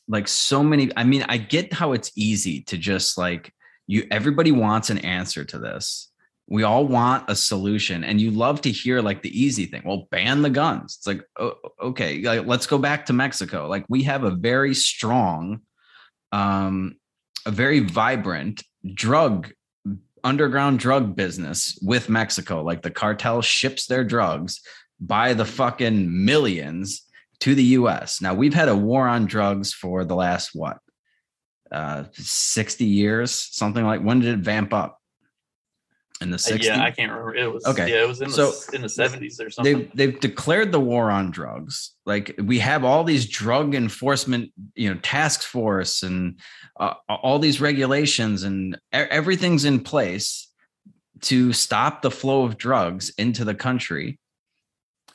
like 0.09 0.29
so 0.29 0.63
many 0.63 0.91
I 0.97 1.05
mean, 1.05 1.25
I 1.29 1.39
get 1.39 1.73
how 1.73 1.93
it's 1.93 2.13
easy 2.17 2.63
to 2.63 2.77
just 2.77 3.19
like 3.19 3.53
you 3.87 4.07
everybody 4.11 4.53
wants 4.53 4.91
an 4.91 4.99
answer 4.99 5.45
to 5.45 5.59
this. 5.59 6.11
We 6.49 6.65
all 6.65 6.87
want 6.87 7.31
a 7.31 7.37
solution 7.37 8.05
and 8.05 8.21
you 8.21 8.31
love 8.31 8.61
to 8.63 8.71
hear 8.71 9.01
like 9.01 9.23
the 9.23 9.41
easy 9.41 9.67
thing. 9.67 9.83
Well, 9.85 10.09
ban 10.11 10.43
the 10.43 10.51
guns. 10.51 10.97
It's 10.99 11.07
like 11.07 11.23
oh, 11.39 11.55
okay, 11.81 12.21
like, 12.23 12.47
let's 12.47 12.67
go 12.67 12.79
back 12.79 13.07
to 13.07 13.13
Mexico. 13.13 13.69
Like 13.69 13.85
we 13.89 14.03
have 14.05 14.25
a 14.25 14.31
very 14.31 14.75
strong 14.75 15.61
um 16.33 16.97
a 17.47 17.51
very 17.51 17.81
vibrant 17.81 18.63
drug 18.95 19.53
underground 20.25 20.79
drug 20.79 21.17
business 21.17 21.79
with 21.83 22.09
Mexico. 22.09 22.63
Like 22.63 22.83
the 22.83 22.91
cartel 22.91 23.43
ships 23.43 23.87
their 23.87 24.05
drugs 24.05 24.61
by 25.01 25.35
the 25.35 25.45
fucking 25.45 26.25
millions 26.25 27.03
to 27.41 27.55
the 27.55 27.65
US. 27.65 28.21
Now 28.21 28.35
we've 28.35 28.55
had 28.55 28.69
a 28.69 28.77
war 28.77 29.09
on 29.09 29.27
drugs 29.27 29.73
for 29.73 30.05
the 30.05 30.15
last 30.15 30.51
what? 30.55 30.79
Uh 31.71 32.05
60 32.13 32.85
years, 32.85 33.33
something 33.33 33.85
like 33.85 34.03
when 34.03 34.21
did 34.21 34.39
it 34.39 34.45
vamp 34.45 34.73
up? 34.73 35.02
In 36.23 36.31
the 36.31 36.37
60s? 36.37 36.53
Uh, 36.53 36.57
yeah, 36.63 36.83
I 36.83 36.91
can't 36.91 37.11
remember. 37.11 37.35
It 37.35 37.53
was 37.53 37.67
okay. 37.67 37.91
Yeah, 37.91 38.03
it 38.03 38.09
was 38.09 38.23
in 38.23 38.31
so 38.31 38.53
the 38.53 38.77
in 38.77 38.83
the 38.83 38.89
70s 38.89 39.45
or 39.45 39.51
something. 39.51 39.79
They've 39.79 39.91
they've 39.95 40.21
declared 40.21 40.73
the 40.73 40.81
war 40.81 41.11
on 41.11 41.31
drugs. 41.31 41.93
Like 42.07 42.35
we 42.43 42.59
have 42.61 42.85
all 42.85 43.05
these 43.05 43.27
drug 43.27 43.75
enforcement, 43.75 44.53
you 44.75 44.93
know, 44.93 45.01
task 45.03 45.43
force 45.43 46.03
and 46.03 46.39
uh, 46.79 46.95
all 47.09 47.39
these 47.39 47.61
regulations 47.61 48.43
and 48.43 48.79
everything's 48.93 49.65
in 49.65 49.81
place 49.81 50.49
to 51.23 51.53
stop 51.53 52.03
the 52.03 52.11
flow 52.11 52.45
of 52.45 52.59
drugs 52.59 53.11
into 53.19 53.45
the 53.45 53.55
country. 53.55 54.19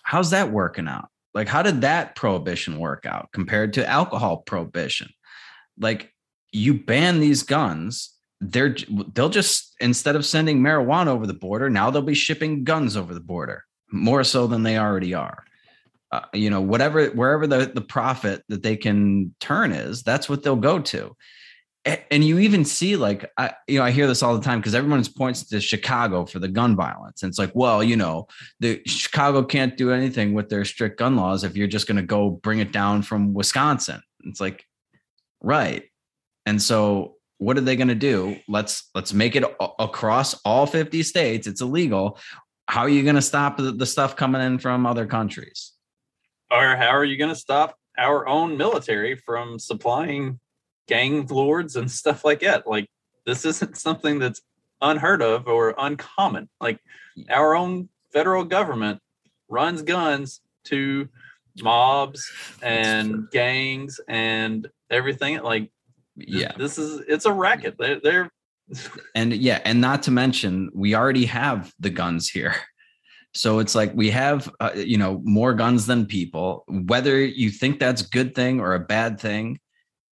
How's 0.04 0.30
that 0.32 0.52
working 0.52 0.88
out? 0.88 1.10
Like 1.34 1.48
how 1.48 1.62
did 1.62 1.82
that 1.82 2.16
prohibition 2.16 2.80
work 2.80 3.06
out 3.06 3.30
compared 3.34 3.74
to 3.74 3.88
alcohol 3.88 4.38
prohibition? 4.38 5.10
Like 5.80 6.14
you 6.52 6.74
ban 6.74 7.20
these 7.20 7.44
guns 7.44 8.17
they're 8.40 8.76
they'll 9.14 9.30
just 9.30 9.76
instead 9.80 10.16
of 10.16 10.26
sending 10.26 10.60
marijuana 10.60 11.08
over 11.08 11.26
the 11.26 11.34
border 11.34 11.70
now 11.70 11.90
they'll 11.90 12.02
be 12.02 12.14
shipping 12.14 12.64
guns 12.64 12.96
over 12.96 13.14
the 13.14 13.20
border 13.20 13.64
more 13.92 14.24
so 14.24 14.48
than 14.48 14.64
they 14.64 14.78
already 14.78 15.14
are. 15.14 15.44
Uh, 16.10 16.22
you 16.34 16.50
know 16.50 16.62
whatever 16.62 17.08
wherever 17.08 17.46
the 17.46 17.70
the 17.74 17.82
profit 17.82 18.42
that 18.48 18.64
they 18.64 18.78
can 18.78 19.36
turn 19.42 19.74
is 19.74 20.04
that's 20.04 20.30
what 20.30 20.42
they'll 20.42 20.56
go 20.56 20.80
to. 20.80 21.14
And 22.12 22.24
you 22.24 22.40
even 22.40 22.64
see 22.64 22.96
like 22.96 23.30
I, 23.38 23.54
you 23.68 23.80
know 23.80 23.86
i 23.86 23.92
hear 23.92 24.08
this 24.08 24.24
all 24.24 24.38
the 24.38 24.44
time 24.44 24.60
because 24.60 24.76
everyone 24.76 25.04
points 25.18 25.44
to 25.50 25.60
chicago 25.60 26.26
for 26.26 26.40
the 26.40 26.48
gun 26.48 26.78
violence. 26.78 27.24
And 27.24 27.30
it's 27.30 27.38
like 27.38 27.52
well 27.54 27.84
you 27.84 27.98
know 27.98 28.28
the 28.62 28.82
chicago 28.86 29.44
can't 29.44 29.76
do 29.76 29.92
anything 29.92 30.34
with 30.34 30.48
their 30.48 30.64
strict 30.64 30.98
gun 30.98 31.18
laws 31.18 31.44
if 31.44 31.58
you're 31.58 31.68
just 31.68 31.88
going 31.88 31.98
to 31.98 32.04
go 32.04 32.30
bring 32.30 32.60
it 32.60 32.72
down 32.72 33.02
from 33.02 33.34
wisconsin. 33.34 34.02
It's 34.24 34.40
like 34.40 34.66
right. 35.42 35.84
And 36.46 36.62
so 36.62 37.17
what 37.38 37.58
are 37.58 37.62
they 37.62 37.76
going 37.76 37.88
to 37.88 37.96
do? 37.96 38.38
Let's 38.48 38.90
let's 38.96 39.14
make 39.14 39.36
it 39.36 39.44
across 39.80 40.34
all 40.42 40.66
50 40.66 41.04
states. 41.04 41.48
It's 41.48 41.62
illegal. 41.62 42.20
How 42.68 42.82
are 42.82 42.90
you 42.90 43.04
going 43.04 43.16
to 43.16 43.22
stop 43.22 43.58
the, 43.58 43.72
the 43.72 43.86
stuff 43.86 44.16
coming 44.16 44.42
in 44.42 44.60
from 44.60 44.86
other 44.86 45.06
countries? 45.06 45.74
Or 46.52 46.76
how 46.76 46.90
are 46.90 47.06
you 47.06 47.18
going 47.18 47.30
to 47.30 47.36
stop 47.36 47.78
our 47.98 48.28
own 48.28 48.58
military 48.58 49.16
from 49.16 49.60
supplying 49.60 50.40
gang 50.88 51.26
lords 51.28 51.76
and 51.76 51.90
stuff 52.02 52.26
like 52.26 52.40
that? 52.42 52.68
Like 52.68 52.90
this 53.26 53.46
isn't 53.46 53.78
something 53.78 54.20
that's 54.20 54.42
unheard 54.82 55.22
of 55.22 55.48
or 55.48 55.76
uncommon. 55.78 56.50
Like 56.60 56.80
our 57.30 57.56
own 57.56 57.90
federal 58.12 58.44
government 58.44 59.00
runs 59.50 59.82
guns 59.82 60.42
to 60.66 61.08
mobs 61.62 62.32
and 62.62 63.30
gangs 63.32 64.00
and 64.08 64.68
everything. 64.90 65.42
Like 65.42 65.72
yeah. 66.18 66.52
this 66.58 66.78
is 66.78 67.02
it's 67.08 67.26
a 67.26 67.34
racket. 67.34 67.76
They're, 67.78 68.00
they're 68.00 68.32
and 69.16 69.34
yeah 69.34 69.62
and 69.64 69.80
not 69.80 70.04
to 70.04 70.12
mention 70.12 70.70
we 70.74 70.96
already 70.96 71.26
have 71.26 71.74
the 71.80 71.90
guns 71.90 72.30
here. 72.30 72.56
So 73.34 73.60
it's 73.60 73.76
like 73.76 73.92
we 73.94 74.10
have 74.12 74.50
uh, 74.60 74.72
you 74.74 74.98
know 74.98 75.22
more 75.24 75.54
guns 75.54 75.86
than 75.86 76.08
people. 76.08 76.64
Whether 76.68 77.24
you 77.24 77.52
think 77.52 77.78
that's 77.78 78.02
a 78.02 78.10
good 78.10 78.34
thing 78.34 78.60
or 78.60 78.74
a 78.74 78.80
bad 78.80 79.20
thing 79.20 79.60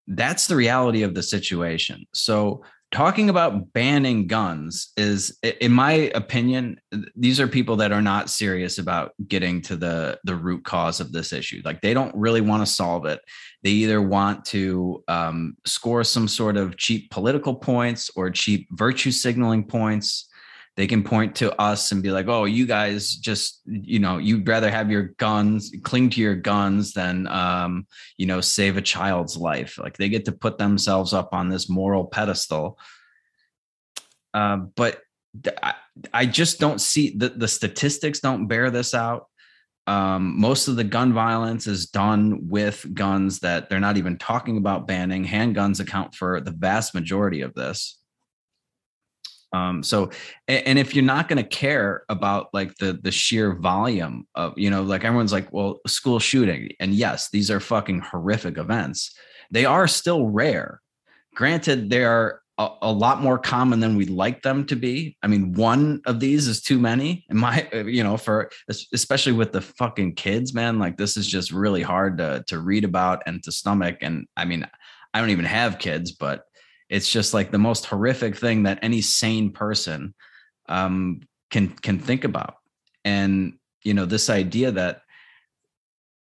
that's 0.08 0.48
the 0.48 0.56
reality 0.56 1.04
of 1.04 1.14
the 1.14 1.24
situation. 1.24 2.06
So 2.14 2.64
talking 2.96 3.30
about 3.30 3.74
banning 3.74 4.25
guns 4.25 4.94
is 4.96 5.38
in 5.60 5.70
my 5.70 6.10
opinion 6.16 6.80
these 7.14 7.42
are 7.42 7.48
people 7.48 7.75
that 7.75 7.92
are 7.92 8.02
not 8.02 8.30
serious 8.30 8.78
about 8.78 9.12
getting 9.28 9.62
to 9.62 9.75
the 9.75 10.18
the 10.24 10.34
root 10.34 10.64
cause 10.64 11.02
of 11.02 11.12
this 11.12 11.34
issue. 11.34 11.62
Like 11.66 11.82
they 11.82 11.94
don't 11.94 12.16
really 12.16 12.40
want 12.40 12.66
to 12.66 12.72
solve 12.72 13.06
it. 13.06 13.20
They 13.64 13.72
either 13.72 14.02
want 14.02 14.46
to 14.46 15.04
um, 15.10 15.58
score 15.66 16.06
some 16.06 16.30
sort 16.30 16.56
of 16.56 16.78
cheap 16.78 17.12
political 17.12 17.54
points 17.54 18.10
or 18.16 18.30
cheap 18.32 18.70
virtue 18.72 19.12
signaling 19.12 19.66
points 19.66 20.30
they 20.77 20.88
can 20.88 21.03
point 21.03 21.36
to 21.36 21.60
us 21.60 21.91
and 21.91 22.03
be 22.03 22.12
like 22.12 22.27
oh 22.27 22.46
you 22.46 22.65
guys 22.65 23.15
just 23.15 23.62
you 23.65 24.00
know 24.00 24.17
you'd 24.17 24.48
rather 24.48 24.70
have 24.70 24.91
your 24.91 25.03
guns 25.17 25.74
cling 25.84 26.10
to 26.10 26.22
your 26.22 26.36
guns 26.36 26.94
than 26.94 27.27
um, 27.27 27.88
you 28.17 28.25
know 28.25 28.41
save 28.41 28.77
a 28.77 28.82
child's 28.82 29.38
life. 29.38 29.77
Like 29.77 29.98
they 29.98 30.10
get 30.10 30.25
to 30.25 30.32
put 30.32 30.58
themselves 30.58 31.13
up 31.13 31.34
on 31.34 31.50
this 31.50 31.70
moral 31.70 32.05
pedestal. 32.05 32.77
Uh, 34.34 34.58
but 34.58 35.01
I, 35.63 35.74
I 36.13 36.25
just 36.25 36.60
don't 36.60 36.82
see 36.82 37.15
the, 37.15 37.29
the 37.29 37.48
statistics 37.48 38.20
don't 38.20 38.48
bear 38.48 38.70
this 38.70 38.94
out. 38.94 39.27
Um, 39.88 40.39
most 40.39 40.67
of 40.67 40.75
the 40.75 40.84
gun 40.84 41.13
violence 41.13 41.67
is 41.67 41.86
done 41.86 42.50
with 42.50 42.86
guns 42.94 43.39
that 43.39 43.70
they're 43.70 43.79
not 43.79 43.98
even 43.98 44.17
talking 44.17 44.58
about 44.58 44.88
banning. 44.88 45.24
Handguns 45.24 45.79
account 45.79 46.15
for 46.15 46.41
the 46.41 46.51
vast 46.51 46.94
majority 46.96 47.41
of 47.41 47.53
this 47.53 48.00
um, 49.56 49.84
so, 49.84 50.12
and 50.48 50.78
if 50.78 50.94
you're 50.94 51.04
not 51.04 51.30
going 51.30 51.42
to 51.42 51.50
care 51.50 52.04
about 52.10 52.48
like 52.54 52.76
the 52.76 52.94
the 52.94 53.12
sheer 53.12 53.54
volume 53.54 54.28
of, 54.36 54.54
you 54.58 54.70
know, 54.70 54.84
like 54.84 55.06
everyone's 55.06 55.32
like, 55.32 55.52
well, 55.54 55.80
school 55.88 56.20
shooting, 56.20 56.70
and 56.80 56.94
yes, 56.94 57.30
these 57.30 57.50
are 57.50 57.60
fucking 57.60 58.02
horrific 58.02 58.58
events. 58.58 59.16
They 59.52 59.66
are 59.66 59.88
still 59.88 60.28
rare. 60.28 60.82
Granted, 61.36 61.90
they 61.90 62.04
are 62.04 62.42
a, 62.58 62.70
a, 62.82 62.92
lot 62.92 63.22
more 63.22 63.38
common 63.38 63.80
than 63.80 63.96
we'd 63.96 64.10
like 64.10 64.42
them 64.42 64.66
to 64.66 64.76
be. 64.76 65.18
I 65.22 65.28
mean, 65.28 65.54
one 65.54 66.02
of 66.06 66.20
these 66.20 66.48
is 66.48 66.62
too 66.62 66.80
many. 66.80 67.26
In 67.30 67.38
my, 67.38 67.68
you 67.86 68.04
know, 68.04 68.18
for 68.18 68.50
especially 68.94 69.34
with 69.34 69.52
the 69.52 69.62
fucking 69.62 70.16
kids, 70.16 70.54
man. 70.54 70.80
Like 70.80 70.98
this 70.98 71.16
is 71.16 71.28
just 71.28 71.52
really 71.52 71.82
hard 71.82 72.18
to 72.18 72.44
to 72.48 72.60
read 72.60 72.84
about 72.84 73.24
and 73.26 73.42
to 73.44 73.52
stomach. 73.52 73.98
And 74.02 74.28
I 74.36 74.44
mean, 74.44 74.68
I 75.14 75.22
don't 75.22 75.30
even 75.30 75.46
have 75.46 75.80
kids, 75.80 76.12
but 76.12 76.44
it's 76.89 77.10
just 77.10 77.34
like 77.34 77.51
the 77.51 77.58
most 77.58 77.86
horrific 77.86 78.36
thing 78.36 78.63
that 78.63 78.80
any 78.82 79.01
sane 79.01 79.51
person 79.51 80.13
um, 80.70 81.22
can 81.50 81.70
can 81.70 82.00
think 82.00 82.24
about. 82.24 82.56
And 83.04 83.54
you 83.84 83.94
know, 83.94 84.06
this 84.06 84.30
idea 84.30 84.72
that 84.72 85.01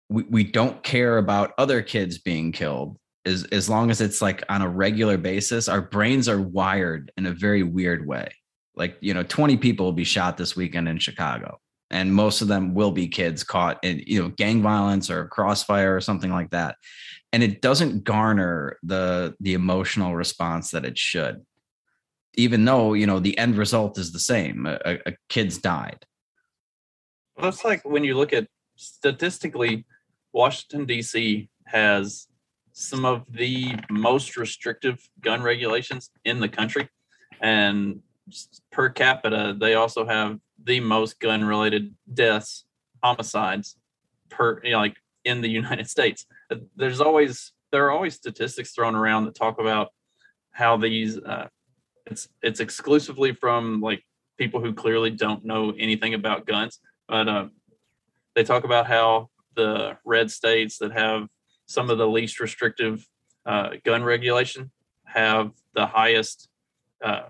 we, 0.09 0.23
we 0.23 0.43
don't 0.43 0.83
care 0.83 1.17
about 1.17 1.53
other 1.57 1.81
kids 1.81 2.17
being 2.17 2.51
killed 2.51 2.97
as 3.25 3.45
as 3.45 3.69
long 3.69 3.89
as 3.89 4.01
it's 4.01 4.21
like 4.21 4.43
on 4.49 4.61
a 4.61 4.69
regular 4.69 5.17
basis, 5.17 5.67
our 5.67 5.81
brains 5.81 6.27
are 6.27 6.41
wired 6.41 7.11
in 7.17 7.25
a 7.25 7.31
very 7.31 7.63
weird 7.63 8.05
way. 8.07 8.29
Like, 8.75 8.97
you 9.01 9.13
know, 9.13 9.23
20 9.23 9.57
people 9.57 9.85
will 9.85 9.93
be 9.93 10.03
shot 10.03 10.37
this 10.37 10.55
weekend 10.55 10.89
in 10.89 10.97
Chicago. 10.97 11.59
And 11.89 12.13
most 12.13 12.41
of 12.41 12.47
them 12.47 12.73
will 12.73 12.91
be 12.91 13.07
kids 13.07 13.43
caught 13.43 13.83
in 13.83 14.03
you 14.05 14.21
know 14.21 14.29
gang 14.29 14.61
violence 14.61 15.09
or 15.09 15.27
crossfire 15.27 15.95
or 15.95 16.01
something 16.01 16.31
like 16.31 16.51
that. 16.51 16.75
And 17.31 17.41
it 17.41 17.61
doesn't 17.61 18.03
garner 18.03 18.77
the 18.83 19.35
the 19.39 19.53
emotional 19.53 20.15
response 20.15 20.71
that 20.71 20.85
it 20.85 20.97
should. 20.97 21.45
Even 22.35 22.65
though 22.65 22.93
you 22.93 23.07
know 23.07 23.19
the 23.19 23.37
end 23.37 23.57
result 23.57 23.97
is 23.97 24.11
the 24.11 24.19
same 24.19 24.65
a, 24.65 24.99
a 25.05 25.13
kid's 25.29 25.57
died. 25.57 26.05
Well, 27.37 27.49
it's 27.49 27.65
like 27.65 27.83
when 27.83 28.03
you 28.03 28.15
look 28.15 28.33
at 28.33 28.47
statistically 28.75 29.85
washington 30.33 30.83
d.c 30.85 31.47
has 31.67 32.27
some 32.73 33.05
of 33.05 33.23
the 33.29 33.75
most 33.89 34.35
restrictive 34.35 35.07
gun 35.21 35.41
regulations 35.41 36.09
in 36.25 36.39
the 36.39 36.49
country. 36.49 36.89
And 37.39 38.01
per 38.71 38.89
capita 38.89 39.55
they 39.59 39.75
also 39.75 40.05
have 40.07 40.39
the 40.63 40.79
most 40.79 41.19
gun 41.19 41.43
related 41.43 41.93
deaths 42.13 42.65
homicides 43.03 43.77
per 44.29 44.61
you 44.63 44.71
know, 44.71 44.79
like 44.79 44.95
in 45.25 45.41
the 45.41 45.49
united 45.61 45.87
states 45.89 46.25
there's 46.75 47.01
always 47.01 47.53
there 47.71 47.85
are 47.85 47.91
always 47.91 48.15
statistics 48.15 48.71
thrown 48.71 48.95
around 48.95 49.25
that 49.25 49.35
talk 49.35 49.59
about 49.59 49.89
how 50.51 50.77
these 50.77 51.17
uh, 51.17 51.47
it's 52.05 52.27
it's 52.41 52.59
exclusively 52.59 53.33
from 53.33 53.81
like 53.81 54.03
people 54.37 54.59
who 54.59 54.73
clearly 54.73 55.09
don't 55.09 55.43
know 55.43 55.73
anything 55.77 56.13
about 56.13 56.45
guns 56.45 56.79
but 57.07 57.27
uh, 57.27 57.47
they 58.35 58.43
talk 58.43 58.63
about 58.63 58.87
how 58.87 59.29
the 59.55 59.97
red 60.05 60.31
states 60.31 60.77
that 60.77 60.91
have 60.91 61.27
some 61.65 61.89
of 61.89 61.97
the 61.97 62.07
least 62.07 62.39
restrictive 62.39 63.05
uh, 63.45 63.71
gun 63.83 64.03
regulation 64.03 64.71
have 65.05 65.51
the 65.75 65.85
highest 65.85 66.49
uh, 67.03 67.23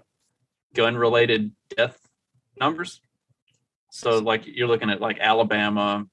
gun 0.73 0.95
related 0.95 1.51
death 1.75 1.97
numbers. 2.59 3.01
So, 3.95 4.17
like, 4.17 4.41
you're 4.47 4.67
looking 4.67 4.89
at 4.89 5.01
like 5.01 5.19
Alabama, 5.19 6.05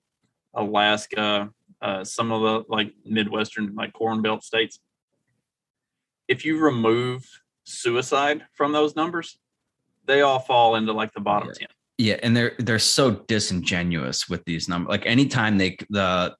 Alaska, 0.52 1.48
uh, 1.80 2.04
some 2.04 2.30
of 2.30 2.42
the 2.42 2.64
like 2.68 2.92
Midwestern, 3.06 3.74
like 3.74 3.94
Corn 3.94 4.20
Belt 4.20 4.44
states. 4.44 4.80
If 6.28 6.44
you 6.44 6.58
remove 6.58 7.24
suicide 7.64 8.42
from 8.52 8.72
those 8.72 8.96
numbers, 8.96 9.38
they 10.04 10.20
all 10.20 10.40
fall 10.40 10.76
into 10.76 10.92
like 10.92 11.14
the 11.14 11.20
bottom 11.20 11.48
yeah. 11.48 11.66
10. 11.66 11.68
Yeah, 11.96 12.16
and 12.22 12.36
they're 12.36 12.52
they're 12.58 12.78
so 12.78 13.12
disingenuous 13.12 14.28
with 14.28 14.44
these 14.44 14.68
numbers. 14.68 14.90
Like 14.90 15.06
anytime 15.06 15.56
they 15.56 15.78
the 15.88 16.36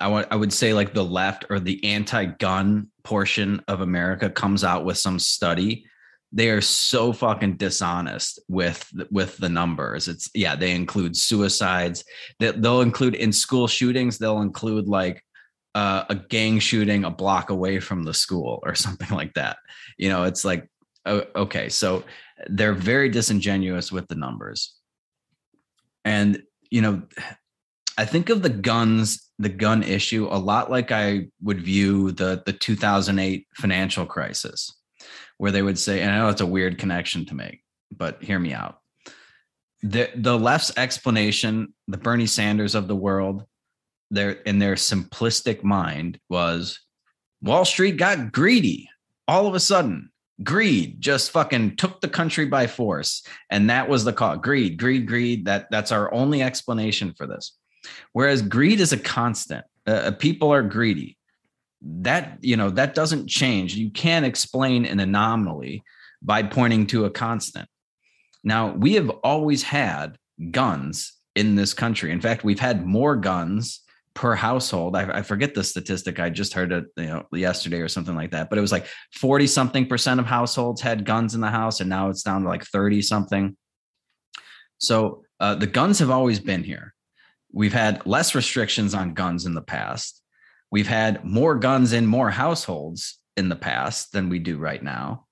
I 0.00 0.06
want 0.06 0.28
I 0.30 0.36
would 0.36 0.52
say 0.52 0.72
like 0.72 0.94
the 0.94 1.04
left 1.04 1.46
or 1.50 1.58
the 1.58 1.82
anti-gun 1.84 2.92
portion 3.02 3.60
of 3.66 3.80
America 3.80 4.30
comes 4.30 4.62
out 4.62 4.84
with 4.84 4.98
some 4.98 5.18
study, 5.18 5.84
they 6.32 6.50
are 6.50 6.60
so 6.60 7.12
fucking 7.12 7.56
dishonest 7.56 8.40
with 8.48 8.88
with 9.10 9.36
the 9.38 9.48
numbers. 9.48 10.08
It's 10.08 10.30
yeah, 10.34 10.54
they 10.54 10.74
include 10.74 11.16
suicides. 11.16 12.04
They, 12.38 12.52
they'll 12.52 12.82
include 12.82 13.14
in 13.14 13.32
school 13.32 13.66
shootings. 13.66 14.18
They'll 14.18 14.42
include 14.42 14.86
like 14.86 15.24
uh, 15.74 16.04
a 16.08 16.14
gang 16.14 16.58
shooting 16.58 17.04
a 17.04 17.10
block 17.10 17.50
away 17.50 17.80
from 17.80 18.04
the 18.04 18.14
school 18.14 18.60
or 18.62 18.74
something 18.86 19.10
like 19.10 19.34
that. 19.34 19.58
You 19.98 20.08
know, 20.08 20.24
it's 20.24 20.44
like 20.44 20.68
okay, 21.06 21.68
so 21.68 22.04
they're 22.48 22.74
very 22.74 23.08
disingenuous 23.08 23.90
with 23.90 24.06
the 24.08 24.14
numbers, 24.14 24.76
and 26.04 26.42
you 26.70 26.82
know, 26.82 27.02
I 27.98 28.04
think 28.04 28.28
of 28.28 28.42
the 28.42 28.50
guns 28.50 29.30
the 29.40 29.48
gun 29.48 29.82
issue 29.82 30.28
a 30.30 30.36
lot 30.38 30.70
like 30.70 30.92
I 30.92 31.28
would 31.42 31.62
view 31.62 32.12
the 32.12 32.42
the 32.44 32.52
2008 32.52 33.46
financial 33.54 34.04
crisis, 34.04 34.79
where 35.40 35.50
they 35.50 35.62
would 35.62 35.78
say, 35.78 36.02
and 36.02 36.10
I 36.10 36.18
know 36.18 36.28
it's 36.28 36.42
a 36.42 36.46
weird 36.46 36.76
connection 36.76 37.24
to 37.24 37.34
make, 37.34 37.62
but 37.90 38.22
hear 38.22 38.38
me 38.38 38.52
out. 38.52 38.80
The 39.82 40.10
the 40.14 40.38
left's 40.38 40.70
explanation, 40.76 41.72
the 41.88 41.96
Bernie 41.96 42.26
Sanders 42.26 42.74
of 42.74 42.88
the 42.88 42.94
world, 42.94 43.46
their 44.10 44.32
in 44.32 44.58
their 44.58 44.74
simplistic 44.74 45.64
mind 45.64 46.20
was 46.28 46.78
Wall 47.40 47.64
Street 47.64 47.96
got 47.96 48.32
greedy 48.32 48.90
all 49.26 49.46
of 49.46 49.54
a 49.54 49.60
sudden. 49.60 50.10
Greed 50.42 51.00
just 51.00 51.30
fucking 51.30 51.76
took 51.76 52.02
the 52.02 52.08
country 52.08 52.44
by 52.44 52.66
force, 52.66 53.22
and 53.48 53.70
that 53.70 53.88
was 53.88 54.04
the 54.04 54.12
cause. 54.12 54.40
Greed, 54.42 54.78
greed, 54.78 55.06
greed. 55.06 55.46
That 55.46 55.68
that's 55.70 55.90
our 55.90 56.12
only 56.12 56.42
explanation 56.42 57.14
for 57.16 57.26
this. 57.26 57.56
Whereas 58.12 58.42
greed 58.42 58.78
is 58.78 58.92
a 58.92 58.98
constant. 58.98 59.64
Uh, 59.86 59.92
uh, 59.92 60.10
people 60.10 60.52
are 60.52 60.62
greedy. 60.62 61.16
That 61.82 62.38
you 62.42 62.56
know 62.56 62.70
that 62.70 62.94
doesn't 62.94 63.28
change. 63.28 63.74
You 63.74 63.90
can't 63.90 64.26
explain 64.26 64.84
an 64.84 65.00
anomaly 65.00 65.82
by 66.22 66.42
pointing 66.42 66.86
to 66.88 67.06
a 67.06 67.10
constant. 67.10 67.68
Now 68.44 68.72
we 68.72 68.94
have 68.94 69.08
always 69.08 69.62
had 69.62 70.18
guns 70.50 71.14
in 71.34 71.56
this 71.56 71.72
country. 71.72 72.12
In 72.12 72.20
fact, 72.20 72.44
we've 72.44 72.60
had 72.60 72.86
more 72.86 73.16
guns 73.16 73.80
per 74.14 74.34
household. 74.34 74.96
I, 74.96 75.18
I, 75.18 75.22
forget 75.22 75.54
the 75.54 75.62
statistic. 75.62 76.18
I 76.18 76.30
just 76.30 76.52
heard 76.52 76.72
it, 76.72 76.84
you 76.96 77.06
know, 77.06 77.26
yesterday 77.32 77.78
or 77.80 77.88
something 77.88 78.14
like 78.14 78.32
that. 78.32 78.50
But 78.50 78.58
it 78.58 78.62
was 78.62 78.72
like 78.72 78.86
forty 79.14 79.46
something 79.46 79.86
percent 79.86 80.20
of 80.20 80.26
households 80.26 80.80
had 80.80 81.04
guns 81.04 81.34
in 81.34 81.40
the 81.40 81.48
house, 81.48 81.80
and 81.80 81.88
now 81.88 82.08
it's 82.08 82.22
down 82.22 82.42
to 82.42 82.48
like 82.48 82.64
thirty 82.64 83.02
something. 83.02 83.56
So 84.78 85.22
uh, 85.38 85.54
the 85.54 85.66
guns 85.66 85.98
have 85.98 86.10
always 86.10 86.40
been 86.40 86.64
here. 86.64 86.94
We've 87.52 87.72
had 87.72 88.06
less 88.06 88.34
restrictions 88.34 88.94
on 88.94 89.14
guns 89.14 89.46
in 89.46 89.54
the 89.54 89.62
past. 89.62 90.19
We've 90.70 90.86
had 90.86 91.24
more 91.24 91.56
guns 91.56 91.92
in 91.92 92.06
more 92.06 92.30
households 92.30 93.18
in 93.36 93.48
the 93.48 93.56
past 93.56 94.12
than 94.12 94.28
we 94.28 94.38
do 94.38 94.58
right 94.58 94.82
now. 94.82 95.26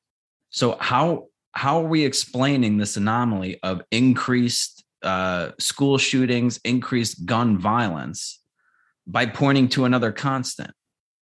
So 0.51 0.77
how 0.81 1.27
how 1.53 1.81
are 1.81 1.89
we 1.89 2.05
explaining 2.05 2.79
this 2.79 2.97
anomaly 2.97 3.59
of 3.63 3.83
increased 3.91 4.85
uh, 5.03 5.51
school 5.59 5.99
shootings, 5.99 6.59
increased 6.65 7.25
gun 7.27 7.59
violence 7.59 8.41
by 9.07 9.27
pointing 9.27 9.69
to 9.71 9.85
another 9.85 10.13
constant? 10.13 10.73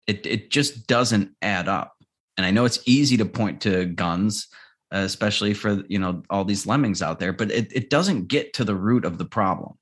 It 0.07 0.27
it 0.27 0.50
just 0.50 0.87
doesn't 0.87 1.35
add 1.42 1.68
up. 1.68 1.92
And 2.37 2.44
I 2.44 2.50
know 2.50 2.64
it's 2.64 2.81
easy 2.85 3.16
to 3.18 3.24
point 3.24 3.61
to 3.62 3.87
guns, 3.87 4.48
especially 4.90 5.55
for 5.55 5.83
you 5.88 5.98
know 5.98 6.22
all 6.31 6.44
these 6.44 6.66
lemmings 6.66 7.03
out 7.03 7.18
there, 7.18 7.33
but 7.33 7.50
it, 7.50 7.72
it 7.72 7.90
doesn't 7.90 8.29
get 8.29 8.53
to 8.55 8.64
the 8.64 8.74
root 8.77 9.05
of 9.05 9.18
the 9.18 9.24
problem. 9.24 9.74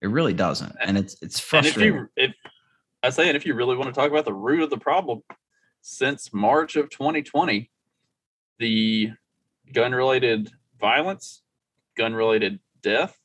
It 0.00 0.08
really 0.08 0.34
doesn't, 0.34 0.76
and 0.80 0.98
it's 0.98 1.16
it's 1.22 1.40
frustrating. 1.40 1.96
And 1.96 2.08
if 2.16 2.28
you, 2.28 2.28
if 2.28 2.34
I 3.04 3.10
say, 3.10 3.28
and 3.28 3.36
if 3.36 3.44
you 3.44 3.52
really 3.52 3.76
want 3.76 3.94
to 3.94 4.00
talk 4.00 4.10
about 4.10 4.24
the 4.24 4.32
root 4.32 4.62
of 4.62 4.70
the 4.70 4.78
problem, 4.78 5.22
since 5.82 6.32
March 6.32 6.74
of 6.74 6.88
2020, 6.88 7.70
the 8.58 9.10
gun-related 9.74 10.50
violence, 10.80 11.42
gun-related 11.98 12.60
death, 12.80 13.18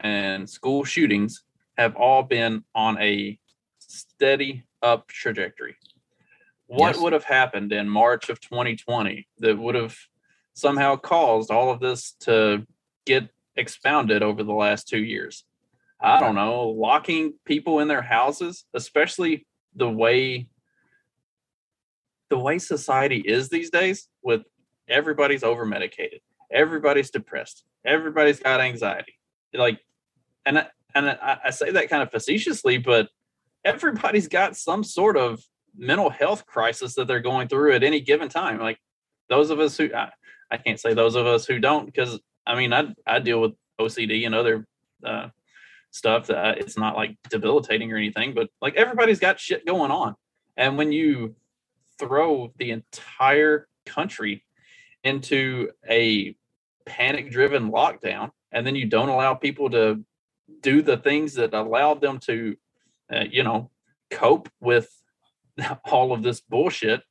and 0.00 0.48
school 0.48 0.82
shootings 0.82 1.44
have 1.76 1.94
all 1.94 2.22
been 2.22 2.64
on 2.74 2.96
a 3.02 3.38
steady 3.78 4.64
up 4.80 5.08
trajectory. 5.08 5.76
What 6.66 6.94
yes. 6.94 7.02
would 7.02 7.12
have 7.12 7.24
happened 7.24 7.70
in 7.70 7.86
March 7.86 8.30
of 8.30 8.40
2020 8.40 9.28
that 9.40 9.58
would 9.58 9.74
have 9.74 9.94
somehow 10.54 10.96
caused 10.96 11.50
all 11.50 11.70
of 11.70 11.80
this 11.80 12.12
to 12.20 12.66
get 13.04 13.28
expounded 13.56 14.22
over 14.22 14.42
the 14.42 14.54
last 14.54 14.88
two 14.88 15.04
years? 15.04 15.44
I 16.00 16.20
don't 16.20 16.36
know, 16.36 16.68
locking 16.68 17.34
people 17.44 17.80
in 17.80 17.88
their 17.88 18.02
houses, 18.02 18.64
especially 18.74 19.46
the 19.74 19.88
way 19.88 20.48
the 22.30 22.38
way 22.38 22.58
society 22.58 23.18
is 23.18 23.48
these 23.48 23.70
days 23.70 24.08
with 24.22 24.42
everybody's 24.88 25.42
over 25.42 25.64
medicated, 25.64 26.20
everybody's 26.52 27.10
depressed, 27.10 27.64
everybody's 27.84 28.38
got 28.38 28.60
anxiety. 28.60 29.14
Like 29.54 29.80
and 30.46 30.58
I, 30.58 30.66
and 30.94 31.10
I, 31.10 31.38
I 31.46 31.50
say 31.50 31.70
that 31.70 31.90
kind 31.90 32.02
of 32.02 32.10
facetiously, 32.10 32.78
but 32.78 33.08
everybody's 33.64 34.28
got 34.28 34.56
some 34.56 34.84
sort 34.84 35.16
of 35.16 35.42
mental 35.76 36.10
health 36.10 36.46
crisis 36.46 36.94
that 36.94 37.06
they're 37.06 37.20
going 37.20 37.48
through 37.48 37.74
at 37.74 37.84
any 37.84 38.00
given 38.00 38.28
time. 38.28 38.58
Like 38.58 38.78
those 39.28 39.50
of 39.50 39.60
us 39.60 39.76
who 39.76 39.90
I, 39.94 40.10
I 40.50 40.56
can't 40.56 40.80
say 40.80 40.94
those 40.94 41.14
of 41.14 41.26
us 41.26 41.46
who 41.46 41.58
don't 41.58 41.86
because 41.86 42.18
I 42.46 42.56
mean 42.56 42.72
I 42.72 42.94
I 43.06 43.18
deal 43.18 43.40
with 43.40 43.52
OCD 43.80 44.26
and 44.26 44.34
other 44.34 44.66
uh, 45.04 45.28
stuff 45.90 46.26
that 46.26 46.58
it's 46.58 46.76
not 46.76 46.96
like 46.96 47.16
debilitating 47.30 47.92
or 47.92 47.96
anything, 47.96 48.34
but 48.34 48.48
like 48.60 48.76
everybody's 48.76 49.20
got 49.20 49.40
shit 49.40 49.66
going 49.66 49.90
on. 49.90 50.14
And 50.56 50.76
when 50.76 50.92
you 50.92 51.34
throw 51.98 52.52
the 52.58 52.70
entire 52.70 53.68
country 53.86 54.44
into 55.04 55.70
a 55.88 56.36
panic 56.86 57.30
driven 57.30 57.70
lockdown 57.70 58.30
and 58.52 58.66
then 58.66 58.74
you 58.74 58.86
don't 58.86 59.08
allow 59.08 59.34
people 59.34 59.70
to 59.70 60.02
do 60.62 60.82
the 60.82 60.96
things 60.96 61.34
that 61.34 61.54
allowed 61.54 62.00
them 62.00 62.18
to 62.18 62.56
uh, 63.12 63.24
you 63.30 63.42
know 63.42 63.70
cope 64.10 64.48
with 64.60 64.90
all 65.84 66.12
of 66.12 66.22
this 66.22 66.40
bullshit 66.40 67.02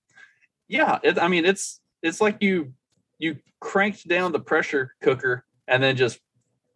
yeah 0.68 1.00
it, 1.04 1.20
i 1.20 1.28
mean 1.28 1.46
it's 1.46 1.80
it's 2.02 2.20
like 2.20 2.38
you 2.42 2.74
you 3.20 3.38
cranked 3.60 4.08
down 4.08 4.32
the 4.32 4.40
pressure 4.40 4.94
cooker 5.02 5.46
and 5.68 5.82
then 5.82 5.96
just 5.96 6.20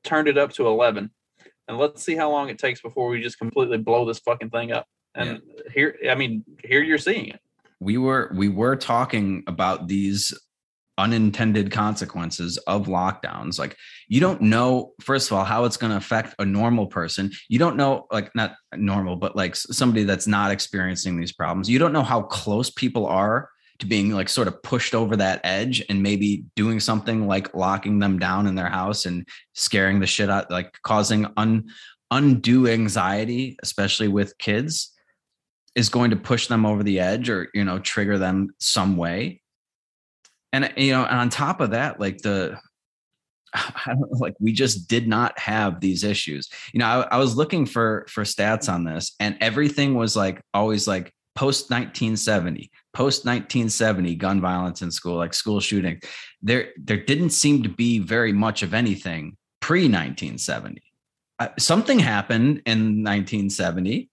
turned 0.03 0.27
it 0.27 0.37
up 0.37 0.51
to 0.51 0.67
11 0.67 1.09
and 1.67 1.77
let's 1.77 2.03
see 2.03 2.15
how 2.15 2.29
long 2.29 2.49
it 2.49 2.57
takes 2.57 2.81
before 2.81 3.07
we 3.09 3.21
just 3.21 3.37
completely 3.37 3.77
blow 3.77 4.05
this 4.05 4.19
fucking 4.19 4.49
thing 4.49 4.71
up. 4.71 4.85
And 5.15 5.41
yeah. 5.45 5.71
here, 5.73 5.97
I 6.09 6.15
mean, 6.15 6.43
here 6.63 6.81
you're 6.81 6.97
seeing 6.97 7.27
it. 7.27 7.39
We 7.79 7.97
were 7.97 8.31
we 8.35 8.49
were 8.49 8.75
talking 8.75 9.43
about 9.47 9.87
these 9.87 10.33
unintended 10.97 11.71
consequences 11.71 12.57
of 12.67 12.85
lockdowns 12.85 13.57
like 13.57 13.75
you 14.07 14.19
don't 14.19 14.41
know 14.41 14.91
first 14.99 15.31
of 15.31 15.37
all 15.37 15.45
how 15.45 15.63
it's 15.63 15.77
going 15.77 15.89
to 15.89 15.97
affect 15.97 16.35
a 16.37 16.45
normal 16.45 16.85
person 16.85 17.31
you 17.49 17.57
don't 17.57 17.77
know 17.77 18.05
like 18.11 18.29
not 18.35 18.55
normal 18.75 19.15
but 19.15 19.35
like 19.35 19.55
somebody 19.55 20.03
that's 20.03 20.27
not 20.27 20.51
experiencing 20.51 21.17
these 21.17 21.31
problems 21.31 21.69
you 21.69 21.79
don't 21.79 21.93
know 21.93 22.03
how 22.03 22.21
close 22.21 22.69
people 22.69 23.07
are 23.07 23.49
to 23.81 23.87
being 23.87 24.11
like 24.11 24.29
sort 24.29 24.47
of 24.47 24.61
pushed 24.63 24.95
over 24.95 25.15
that 25.17 25.41
edge 25.43 25.83
and 25.89 26.01
maybe 26.01 26.45
doing 26.55 26.79
something 26.79 27.27
like 27.27 27.53
locking 27.53 27.99
them 27.99 28.17
down 28.17 28.47
in 28.47 28.55
their 28.55 28.69
house 28.69 29.05
and 29.05 29.27
scaring 29.53 29.99
the 29.99 30.07
shit 30.07 30.29
out 30.29 30.49
like 30.49 30.73
causing 30.83 31.27
un 31.37 31.69
undue 32.11 32.67
anxiety 32.67 33.57
especially 33.63 34.07
with 34.07 34.37
kids 34.37 34.93
is 35.75 35.89
going 35.89 36.09
to 36.09 36.17
push 36.17 36.47
them 36.47 36.65
over 36.65 36.83
the 36.83 36.99
edge 36.99 37.29
or 37.29 37.49
you 37.53 37.63
know 37.63 37.79
trigger 37.79 38.17
them 38.17 38.49
some 38.59 38.97
way 38.97 39.41
and 40.53 40.71
you 40.77 40.91
know 40.91 41.03
and 41.03 41.19
on 41.19 41.29
top 41.29 41.61
of 41.61 41.71
that 41.71 41.99
like 41.99 42.19
the 42.19 42.57
I 43.53 43.71
don't 43.87 43.99
know, 43.99 44.17
like 44.17 44.35
we 44.39 44.53
just 44.53 44.87
did 44.87 45.07
not 45.07 45.37
have 45.37 45.79
these 45.79 46.03
issues. 46.03 46.49
You 46.73 46.79
know, 46.79 46.85
I, 46.85 47.15
I 47.15 47.17
was 47.17 47.35
looking 47.35 47.65
for 47.65 48.05
for 48.07 48.23
stats 48.23 48.71
on 48.71 48.85
this, 48.85 49.13
and 49.19 49.37
everything 49.41 49.95
was 49.95 50.15
like 50.15 50.41
always 50.53 50.87
like 50.87 51.13
post 51.35 51.69
1970, 51.69 52.71
post 52.93 53.25
1970 53.25 54.15
gun 54.15 54.41
violence 54.41 54.81
in 54.81 54.91
school, 54.91 55.17
like 55.17 55.33
school 55.33 55.59
shooting. 55.59 56.01
There 56.41 56.69
there 56.77 57.03
didn't 57.03 57.31
seem 57.31 57.63
to 57.63 57.69
be 57.69 57.99
very 57.99 58.33
much 58.33 58.63
of 58.63 58.73
anything 58.73 59.37
pre 59.59 59.83
1970. 59.83 60.81
Uh, 61.39 61.47
something 61.57 61.99
happened 61.99 62.61
in 62.65 63.03
1970 63.03 64.11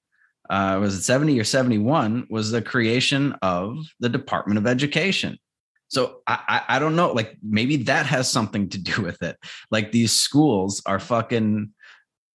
uh, 0.50 0.78
was 0.80 0.94
it 0.94 1.02
70 1.02 1.38
or 1.38 1.44
71 1.44 2.26
was 2.30 2.50
the 2.50 2.62
creation 2.62 3.34
of 3.42 3.76
the 4.00 4.08
department 4.08 4.58
of 4.58 4.66
education 4.66 5.38
so 5.88 6.20
I, 6.26 6.62
I 6.68 6.78
don't 6.78 6.96
know 6.96 7.12
like 7.12 7.36
maybe 7.42 7.76
that 7.84 8.06
has 8.06 8.30
something 8.30 8.68
to 8.70 8.78
do 8.78 9.02
with 9.02 9.22
it 9.22 9.36
like 9.70 9.92
these 9.92 10.12
schools 10.12 10.82
are 10.86 10.98
fucking 10.98 11.70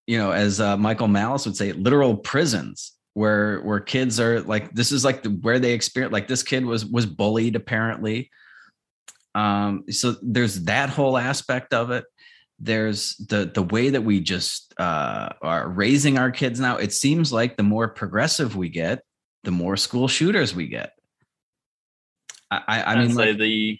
you 0.06 0.18
know 0.18 0.32
as 0.32 0.60
uh, 0.60 0.78
michael 0.78 1.08
malice 1.08 1.46
would 1.46 1.58
say 1.58 1.72
literal 1.74 2.18
prisons 2.18 2.94
where 3.14 3.62
where 3.62 3.80
kids 3.80 4.20
are 4.20 4.42
like 4.42 4.74
this 4.74 4.92
is 4.92 5.06
like 5.06 5.24
the, 5.24 5.30
where 5.30 5.60
they 5.60 5.74
experience 5.74 6.12
like 6.12 6.28
this 6.28 6.44
kid 6.44 6.66
was 6.66 6.86
was 6.86 7.06
bullied 7.06 7.56
apparently 7.56 8.32
um 9.36 9.84
so 9.90 10.16
there's 10.22 10.64
that 10.64 10.90
whole 10.90 11.18
aspect 11.18 11.74
of 11.74 11.92
it 11.92 12.06
there's 12.64 13.18
the 13.18 13.52
the 13.54 13.62
way 13.62 13.90
that 13.90 14.02
we 14.02 14.22
just 14.22 14.74
uh, 14.80 15.30
are 15.42 15.68
raising 15.68 16.18
our 16.18 16.32
kids 16.32 16.60
now. 16.60 16.78
It 16.78 16.94
seems 16.94 17.34
like 17.34 17.58
the 17.58 17.64
more 17.64 17.90
progressive 17.90 18.56
we 18.56 18.70
get, 18.70 19.04
the 19.44 19.52
more 19.52 19.76
school 19.76 20.08
shooters 20.08 20.56
we 20.56 20.68
get. 20.68 20.94
I, 22.50 22.62
I, 22.68 22.84
I 22.84 22.96
mean, 22.96 23.10
say 23.12 23.30
like, 23.30 23.38
the 23.38 23.80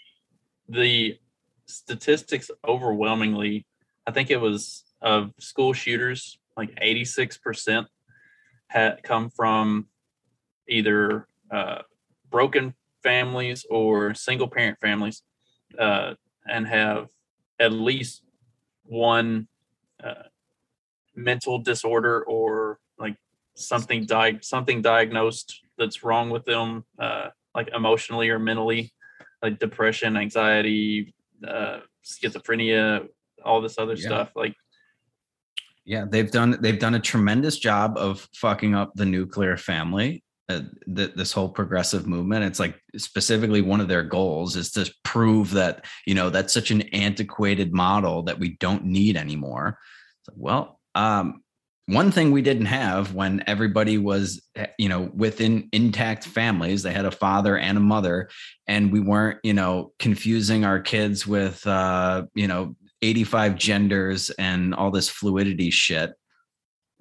the 0.68 1.18
statistics 1.66 2.52
overwhelmingly, 2.68 3.66
I 4.06 4.12
think 4.12 4.32
it 4.32 4.38
was 4.38 4.84
of 5.02 5.32
school 5.40 5.74
shooters, 5.74 6.38
like 6.58 6.78
eighty 6.82 7.06
six 7.06 7.38
percent 7.38 7.88
had 8.74 9.04
come 9.04 9.30
from 9.30 9.86
either 10.68 11.28
uh, 11.52 11.84
broken 12.32 12.74
families 13.04 13.68
or 13.70 14.16
single 14.16 14.48
parent 14.48 14.80
families, 14.82 15.22
uh, 15.78 16.16
and 16.50 16.66
have 16.68 17.08
at 17.60 17.72
least 17.72 18.24
one 18.86 19.48
uh, 20.04 20.28
mental 21.16 21.60
disorder 21.60 22.24
or 22.24 22.80
like 22.98 23.16
something 23.54 24.06
di- 24.06 24.40
something 24.42 24.82
diagnosed 24.82 25.62
that's 25.78 26.04
wrong 26.04 26.32
with 26.32 26.44
them 26.46 26.84
uh, 26.98 27.28
like 27.54 27.70
emotionally 27.76 28.30
or 28.30 28.40
mentally 28.40 28.92
like 29.44 29.60
depression 29.60 30.18
anxiety 30.18 31.14
uh, 31.48 31.78
schizophrenia 32.04 33.08
all 33.46 33.62
this 33.62 33.78
other 33.78 33.94
yeah. 33.94 34.08
stuff 34.08 34.32
like 34.36 34.56
yeah 35.86 36.06
they've 36.10 36.32
done 36.32 36.58
they've 36.62 36.80
done 36.80 36.96
a 36.96 37.00
tremendous 37.00 37.58
job 37.58 37.98
of 37.98 38.28
fucking 38.36 38.76
up 38.76 38.92
the 38.96 39.06
nuclear 39.06 39.58
family 39.58 40.24
uh, 40.50 40.62
th- 40.94 41.14
this 41.16 41.32
whole 41.32 41.48
progressive 41.48 42.06
movement. 42.06 42.44
It's 42.44 42.60
like 42.60 42.78
specifically 42.98 43.62
one 43.62 43.80
of 43.80 43.88
their 43.88 44.04
goals 44.04 44.58
is 44.58 44.72
to 44.72 44.94
prove 45.04 45.52
that 45.52 45.86
you 46.06 46.14
know 46.14 46.30
that's 46.30 46.54
such 46.54 46.70
an 46.70 46.82
antiquated 46.94 47.74
model 47.74 48.24
that 48.24 48.40
we 48.40 48.58
don't 48.58 48.84
need 48.84 49.16
anymore. 49.16 49.80
So, 50.24 50.34
well 50.36 50.80
um, 50.96 51.44
one 51.88 52.12
thing 52.12 52.32
we 52.32 52.42
didn't 52.42 52.68
have 52.68 53.14
when 53.14 53.44
everybody 53.46 53.98
was 53.98 54.42
eh, 54.56 54.68
you 54.78 54.88
know 54.88 55.12
within 55.14 55.68
intact 55.74 56.24
families 56.26 56.84
they 56.84 56.94
had 56.94 57.06
a 57.06 57.12
father 57.12 57.58
and 57.58 57.78
a 57.78 57.82
mother 57.82 58.30
and 58.68 58.92
we 58.92 59.00
weren't 59.00 59.40
you 59.44 59.54
know 59.54 59.92
confusing 60.00 60.64
our 60.64 60.80
kids 60.80 61.28
with 61.28 61.66
uh 61.68 62.24
you 62.36 62.48
know 62.48 62.76
85 63.04 63.56
genders 63.56 64.30
and 64.32 64.74
all 64.74 64.90
this 64.90 65.10
fluidity 65.10 65.70
shit 65.70 66.14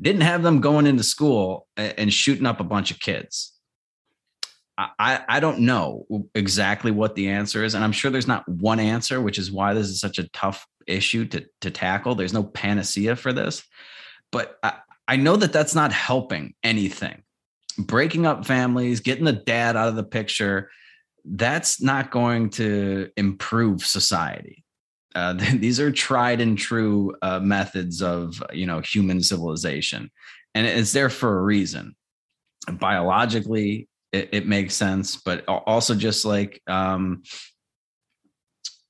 didn't 0.01 0.23
have 0.23 0.43
them 0.43 0.61
going 0.61 0.87
into 0.87 1.05
school 1.05 1.69
and 1.77 2.13
shooting 2.13 2.47
up 2.47 2.61
a 2.61 2.65
bunch 2.65 2.91
of 2.91 2.99
kids. 2.99 3.53
I, 4.77 5.21
I 5.29 5.39
don't 5.39 5.61
know 5.61 6.07
exactly 6.35 6.91
what 6.91 7.15
the 7.15 7.29
answer 7.29 7.63
is. 7.63 7.75
And 7.75 7.85
I'm 7.85 7.93
sure 7.93 8.11
there's 8.11 8.27
not 8.27 8.49
one 8.49 8.81
answer, 8.81 9.21
which 9.21 9.39
is 9.39 9.53
why 9.53 9.75
this 9.75 9.89
is 9.89 10.01
such 10.01 10.19
a 10.19 10.29
tough 10.31 10.67
issue 10.87 11.27
to, 11.27 11.47
to 11.61 11.71
tackle. 11.71 12.15
There's 12.15 12.33
no 12.33 12.43
panacea 12.43 13.15
for 13.15 13.33
this. 13.33 13.63
But 14.33 14.59
I, 14.63 14.79
I 15.07 15.17
know 15.17 15.37
that 15.37 15.53
that's 15.53 15.75
not 15.75 15.93
helping 15.93 16.55
anything. 16.65 17.23
Breaking 17.79 18.27
up 18.27 18.47
families, 18.47 19.01
getting 19.01 19.25
the 19.25 19.33
dad 19.33 19.77
out 19.77 19.89
of 19.89 19.97
the 19.97 20.03
picture, 20.03 20.71
that's 21.25 21.81
not 21.81 22.11
going 22.11 22.51
to 22.51 23.11
improve 23.17 23.83
society. 23.83 24.62
Uh, 25.15 25.35
these 25.55 25.81
are 25.81 25.91
tried 25.91 26.41
and 26.41 26.59
true 26.59 27.15
uh, 27.23 27.41
methods 27.41 28.03
of 28.03 28.43
you 28.53 28.67
know 28.67 28.81
human 28.81 29.23
civilization, 29.23 30.11
and 30.55 30.67
it's 30.67 30.93
there 30.93 31.11
for 31.11 31.39
a 31.39 31.43
reason. 31.43 31.95
Biologically, 32.71 33.89
it, 34.13 34.29
it 34.33 34.47
makes 34.47 34.75
sense, 34.75 35.17
but 35.17 35.45
also 35.49 35.95
just 35.95 36.25
like 36.25 36.61
um, 36.67 37.23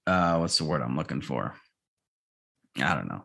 uh, 0.07 0.37
what's 0.39 0.59
the 0.59 0.65
word 0.65 0.83
I'm 0.83 0.97
looking 0.97 1.23
for? 1.23 1.55
I 2.77 2.95
don't 2.95 3.09
know. 3.09 3.25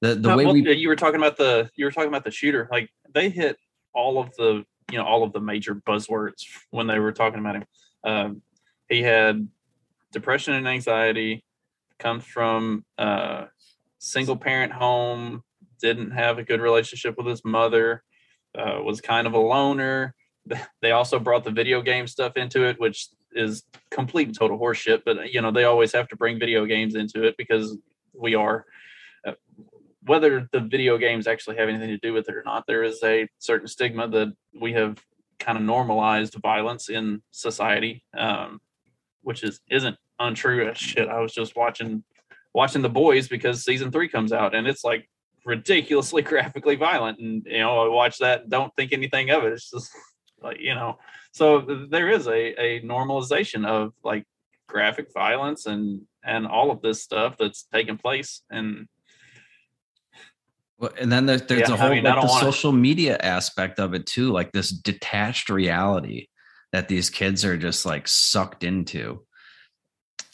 The 0.00 0.14
the 0.14 0.36
way 0.36 0.44
well, 0.44 0.54
we 0.54 0.74
you 0.74 0.88
were 0.88 0.96
talking 0.96 1.16
about 1.16 1.36
the 1.36 1.70
you 1.76 1.84
were 1.84 1.90
talking 1.90 2.08
about 2.08 2.24
the 2.24 2.30
shooter, 2.30 2.68
like 2.70 2.88
they 3.12 3.30
hit 3.30 3.56
all 3.94 4.20
of 4.20 4.34
the 4.36 4.64
you 4.90 4.98
know 4.98 5.04
all 5.04 5.24
of 5.24 5.32
the 5.32 5.40
major 5.40 5.74
buzzwords 5.74 6.44
when 6.70 6.86
they 6.86 6.98
were 6.98 7.12
talking 7.12 7.40
about 7.40 7.56
him. 7.56 7.64
Um, 8.04 8.42
he 8.88 9.02
had 9.02 9.48
depression 10.12 10.54
and 10.54 10.66
anxiety 10.66 11.44
comes 11.98 12.24
from 12.24 12.84
a 12.96 13.46
single 13.98 14.36
parent 14.36 14.72
home, 14.72 15.42
didn't 15.80 16.12
have 16.12 16.38
a 16.38 16.44
good 16.44 16.60
relationship 16.60 17.16
with 17.16 17.26
his 17.26 17.44
mother, 17.44 18.02
uh, 18.56 18.80
was 18.82 19.00
kind 19.00 19.26
of 19.26 19.34
a 19.34 19.38
loner. 19.38 20.14
They 20.80 20.92
also 20.92 21.18
brought 21.18 21.44
the 21.44 21.50
video 21.50 21.82
game 21.82 22.06
stuff 22.06 22.36
into 22.36 22.64
it, 22.64 22.80
which 22.80 23.08
is 23.32 23.64
complete 23.90 24.28
and 24.28 24.38
total 24.38 24.58
horseshit. 24.58 25.02
But 25.04 25.30
you 25.32 25.42
know, 25.42 25.50
they 25.50 25.64
always 25.64 25.92
have 25.92 26.08
to 26.08 26.16
bring 26.16 26.38
video 26.38 26.64
games 26.64 26.94
into 26.94 27.24
it 27.24 27.36
because 27.36 27.76
we 28.14 28.34
are. 28.34 28.64
Uh, 29.26 29.32
whether 30.04 30.48
the 30.52 30.60
video 30.60 30.96
games 30.96 31.26
actually 31.26 31.56
have 31.56 31.68
anything 31.68 31.88
to 31.88 31.98
do 31.98 32.14
with 32.14 32.30
it 32.30 32.34
or 32.34 32.42
not, 32.44 32.64
there 32.66 32.82
is 32.82 33.02
a 33.04 33.28
certain 33.38 33.68
stigma 33.68 34.08
that 34.08 34.32
we 34.58 34.72
have 34.72 35.04
kind 35.38 35.58
of 35.58 35.64
normalized 35.64 36.34
violence 36.36 36.88
in 36.88 37.22
society, 37.30 38.04
um, 38.16 38.60
which 39.22 39.42
is 39.42 39.60
isn't 39.70 39.96
untrue 40.18 40.70
shit. 40.74 41.08
I 41.08 41.20
was 41.20 41.32
just 41.32 41.56
watching 41.56 42.02
watching 42.54 42.82
the 42.82 42.88
boys 42.88 43.28
because 43.28 43.64
season 43.64 43.90
three 43.90 44.08
comes 44.08 44.32
out 44.32 44.54
and 44.54 44.66
it's 44.66 44.84
like 44.84 45.08
ridiculously 45.44 46.22
graphically 46.30 46.76
violent. 46.76 47.18
And 47.18 47.44
you 47.46 47.58
know, 47.58 47.84
I 47.84 47.88
watch 47.88 48.18
that 48.18 48.42
and 48.42 48.50
don't 48.50 48.74
think 48.76 48.92
anything 48.92 49.30
of 49.30 49.44
it. 49.44 49.52
It's 49.52 49.70
just 49.70 49.90
like, 50.42 50.60
you 50.60 50.74
know, 50.74 50.98
so 51.32 51.86
there 51.90 52.08
is 52.08 52.26
a, 52.26 52.60
a 52.60 52.80
normalization 52.82 53.66
of 53.66 53.92
like 54.02 54.24
graphic 54.66 55.12
violence 55.12 55.66
and 55.66 56.02
and 56.24 56.46
all 56.46 56.70
of 56.70 56.82
this 56.82 57.02
stuff 57.02 57.36
that's 57.38 57.66
taking 57.72 57.96
place 57.96 58.42
and 58.50 58.86
well, 60.78 60.92
and 61.00 61.10
then 61.10 61.26
there's, 61.26 61.42
there's 61.42 61.68
yeah, 61.68 61.74
a 61.74 61.76
whole 61.76 61.88
I 61.88 61.94
mean, 61.96 62.04
like 62.04 62.22
the 62.22 62.40
social 62.40 62.70
media 62.70 63.18
aspect 63.18 63.80
of 63.80 63.94
it 63.94 64.06
too, 64.06 64.30
like 64.30 64.52
this 64.52 64.70
detached 64.70 65.50
reality 65.50 66.28
that 66.72 66.86
these 66.86 67.10
kids 67.10 67.44
are 67.44 67.56
just 67.56 67.84
like 67.84 68.06
sucked 68.06 68.62
into 68.62 69.24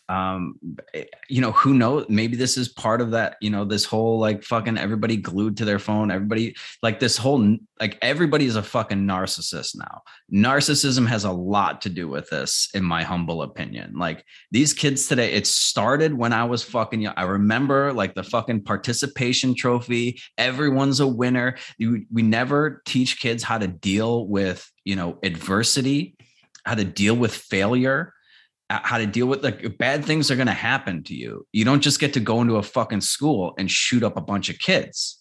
um 0.08 0.56
eh, 0.92 1.04
you 1.28 1.40
know 1.40 1.52
who 1.52 1.74
knows? 1.74 2.06
Maybe 2.08 2.36
this 2.36 2.56
is 2.56 2.68
part 2.68 3.00
of 3.00 3.12
that 3.12 3.36
you 3.40 3.50
know 3.50 3.64
this 3.64 3.84
whole 3.84 4.18
like 4.18 4.42
fucking 4.42 4.76
everybody 4.76 5.16
glued 5.16 5.56
to 5.56 5.64
their 5.64 5.78
phone 5.78 6.10
everybody 6.10 6.54
like 6.82 7.00
this 7.00 7.16
whole 7.16 7.56
like 7.80 7.98
everybody 8.02 8.44
is 8.44 8.56
a 8.56 8.62
fucking 8.62 9.04
narcissist 9.04 9.76
now. 9.76 10.02
Narcissism 10.32 11.06
has 11.06 11.24
a 11.24 11.32
lot 11.32 11.80
to 11.82 11.88
do 11.88 12.08
with 12.08 12.28
this 12.30 12.68
in 12.74 12.84
my 12.84 13.02
humble 13.02 13.42
opinion. 13.42 13.96
Like 13.96 14.24
these 14.50 14.74
kids 14.74 15.08
today 15.08 15.32
it 15.32 15.46
started 15.46 16.14
when 16.14 16.32
i 16.32 16.44
was 16.44 16.62
fucking 16.62 17.00
young 17.00 17.14
i 17.16 17.22
remember 17.22 17.92
like 17.92 18.14
the 18.14 18.22
fucking 18.22 18.62
participation 18.62 19.54
trophy. 19.54 20.20
Everyone's 20.38 21.00
a 21.00 21.06
winner. 21.06 21.56
We, 21.78 22.06
we 22.12 22.22
never 22.22 22.82
teach 22.84 23.20
kids 23.20 23.42
how 23.42 23.58
to 23.58 23.68
deal 23.68 24.26
with 24.26 24.70
you 24.84 24.96
know 24.96 25.18
adversity 25.22 26.16
how 26.64 26.74
to 26.74 26.84
deal 26.84 27.14
with 27.14 27.34
failure 27.34 28.12
how 28.82 28.98
to 28.98 29.06
deal 29.06 29.26
with 29.26 29.44
like 29.44 29.78
bad 29.78 30.04
things 30.04 30.30
are 30.30 30.37
going 30.37 30.46
to 30.46 30.52
happen 30.52 31.02
to 31.04 31.14
you. 31.14 31.46
You 31.52 31.64
don't 31.64 31.82
just 31.82 32.00
get 32.00 32.12
to 32.14 32.20
go 32.20 32.40
into 32.40 32.56
a 32.56 32.62
fucking 32.62 33.00
school 33.00 33.54
and 33.58 33.70
shoot 33.70 34.02
up 34.02 34.16
a 34.16 34.20
bunch 34.20 34.48
of 34.48 34.58
kids. 34.58 35.20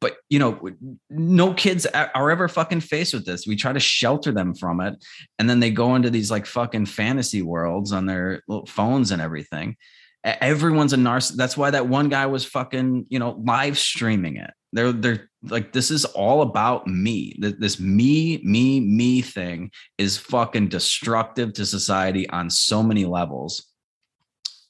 But 0.00 0.16
you 0.30 0.38
know, 0.38 0.70
no 1.10 1.52
kids 1.52 1.84
are 1.86 2.30
ever 2.30 2.48
fucking 2.48 2.80
faced 2.80 3.12
with 3.12 3.26
this. 3.26 3.46
We 3.46 3.56
try 3.56 3.74
to 3.74 3.80
shelter 3.80 4.32
them 4.32 4.54
from 4.54 4.80
it, 4.80 4.94
and 5.38 5.48
then 5.48 5.60
they 5.60 5.70
go 5.70 5.94
into 5.94 6.08
these 6.08 6.30
like 6.30 6.46
fucking 6.46 6.86
fantasy 6.86 7.42
worlds 7.42 7.92
on 7.92 8.06
their 8.06 8.42
little 8.48 8.66
phones 8.66 9.10
and 9.10 9.20
everything. 9.20 9.76
Everyone's 10.24 10.92
a 10.92 10.96
narcissist. 10.96 11.36
That's 11.36 11.56
why 11.56 11.70
that 11.70 11.88
one 11.88 12.08
guy 12.08 12.26
was 12.26 12.44
fucking, 12.44 13.06
you 13.08 13.18
know, 13.18 13.40
live 13.44 13.78
streaming 13.78 14.36
it. 14.36 14.50
They're 14.72 14.92
they're 14.92 15.30
like 15.42 15.72
this 15.72 15.90
is 15.90 16.04
all 16.04 16.42
about 16.42 16.86
me. 16.86 17.36
This 17.38 17.80
me, 17.80 18.40
me, 18.44 18.80
me 18.80 19.22
thing 19.22 19.70
is 19.98 20.18
fucking 20.18 20.68
destructive 20.68 21.54
to 21.54 21.66
society 21.66 22.28
on 22.28 22.50
so 22.50 22.82
many 22.82 23.06
levels. 23.06 23.66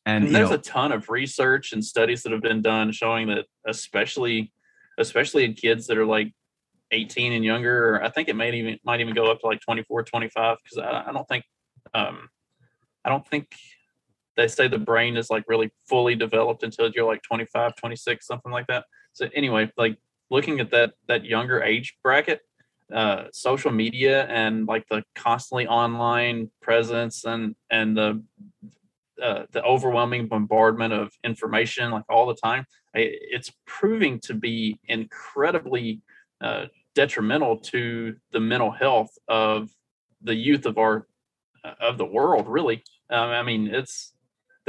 And, 0.07 0.27
and 0.27 0.35
there's 0.35 0.51
know, 0.51 0.57
a 0.57 0.59
ton 0.59 0.93
of 0.93 1.11
research 1.11 1.73
and 1.73 1.85
studies 1.85 2.23
that 2.23 2.33
have 2.33 2.43
been 2.43 2.63
done 2.63 2.93
showing 2.93 3.29
that 3.29 3.47
especially 3.67 4.53
especially 4.99 5.45
in 5.45 5.55
kids 5.55 5.87
that 5.89 5.99
are 5.99 6.07
like 6.07 6.33
18 6.93 7.33
and 7.33 7.45
younger, 7.45 7.95
or 7.95 8.05
I 8.05 8.09
think 8.09 8.29
it 8.29 8.37
might 8.37 8.55
even 8.55 8.79
might 8.85 9.01
even 9.01 9.15
go 9.15 9.31
up 9.31 9.41
to 9.41 9.47
like 9.47 9.61
24, 9.61 10.05
25, 10.05 10.59
because 10.63 10.79
I, 10.79 11.09
I 11.09 11.13
don't 11.13 11.27
think 11.29 11.45
um 11.95 12.29
I 13.05 13.09
don't 13.09 13.27
think 13.27 13.55
they 14.41 14.49
say 14.49 14.69
the 14.69 14.79
brain 14.79 15.17
is 15.17 15.29
like 15.29 15.45
really 15.47 15.71
fully 15.87 16.15
developed 16.15 16.63
until 16.63 16.91
you're 16.91 17.07
like 17.07 17.23
25 17.23 17.77
26 17.77 18.27
something 18.27 18.51
like 18.51 18.67
that. 18.69 18.85
So 19.13 19.29
anyway 19.35 19.71
like 19.77 19.99
looking 20.31 20.61
at 20.61 20.71
that 20.71 20.95
that 21.09 21.25
younger 21.25 21.63
age 21.63 21.97
bracket 22.03 22.41
uh, 22.93 23.25
social 23.33 23.71
media 23.71 24.25
and 24.27 24.67
like 24.67 24.87
the 24.89 25.05
constantly 25.15 25.67
online 25.67 26.51
presence 26.63 27.25
and 27.25 27.55
and 27.71 27.97
the 27.97 28.23
uh, 29.23 29.45
the 29.53 29.63
overwhelming 29.63 30.27
bombardment 30.27 30.95
of 30.95 31.13
information 31.23 31.91
like 31.91 32.05
all 32.09 32.27
the 32.27 32.35
time 32.35 32.65
it's 32.95 33.53
proving 33.67 34.19
to 34.19 34.35
be 34.35 34.79
incredibly 34.89 36.01
uh, 36.41 36.65
detrimental 36.95 37.57
to 37.59 38.17
the 38.33 38.41
mental 38.41 38.71
health 38.71 39.11
of 39.29 39.71
the 40.23 40.35
youth 40.35 40.65
of 40.67 40.79
our 40.79 41.07
uh, 41.65 41.75
of 41.81 41.99
the 41.99 42.07
world 42.07 42.49
really. 42.49 42.83
Um, 43.11 43.31
i 43.31 43.43
mean 43.43 43.67
it's 43.69 44.15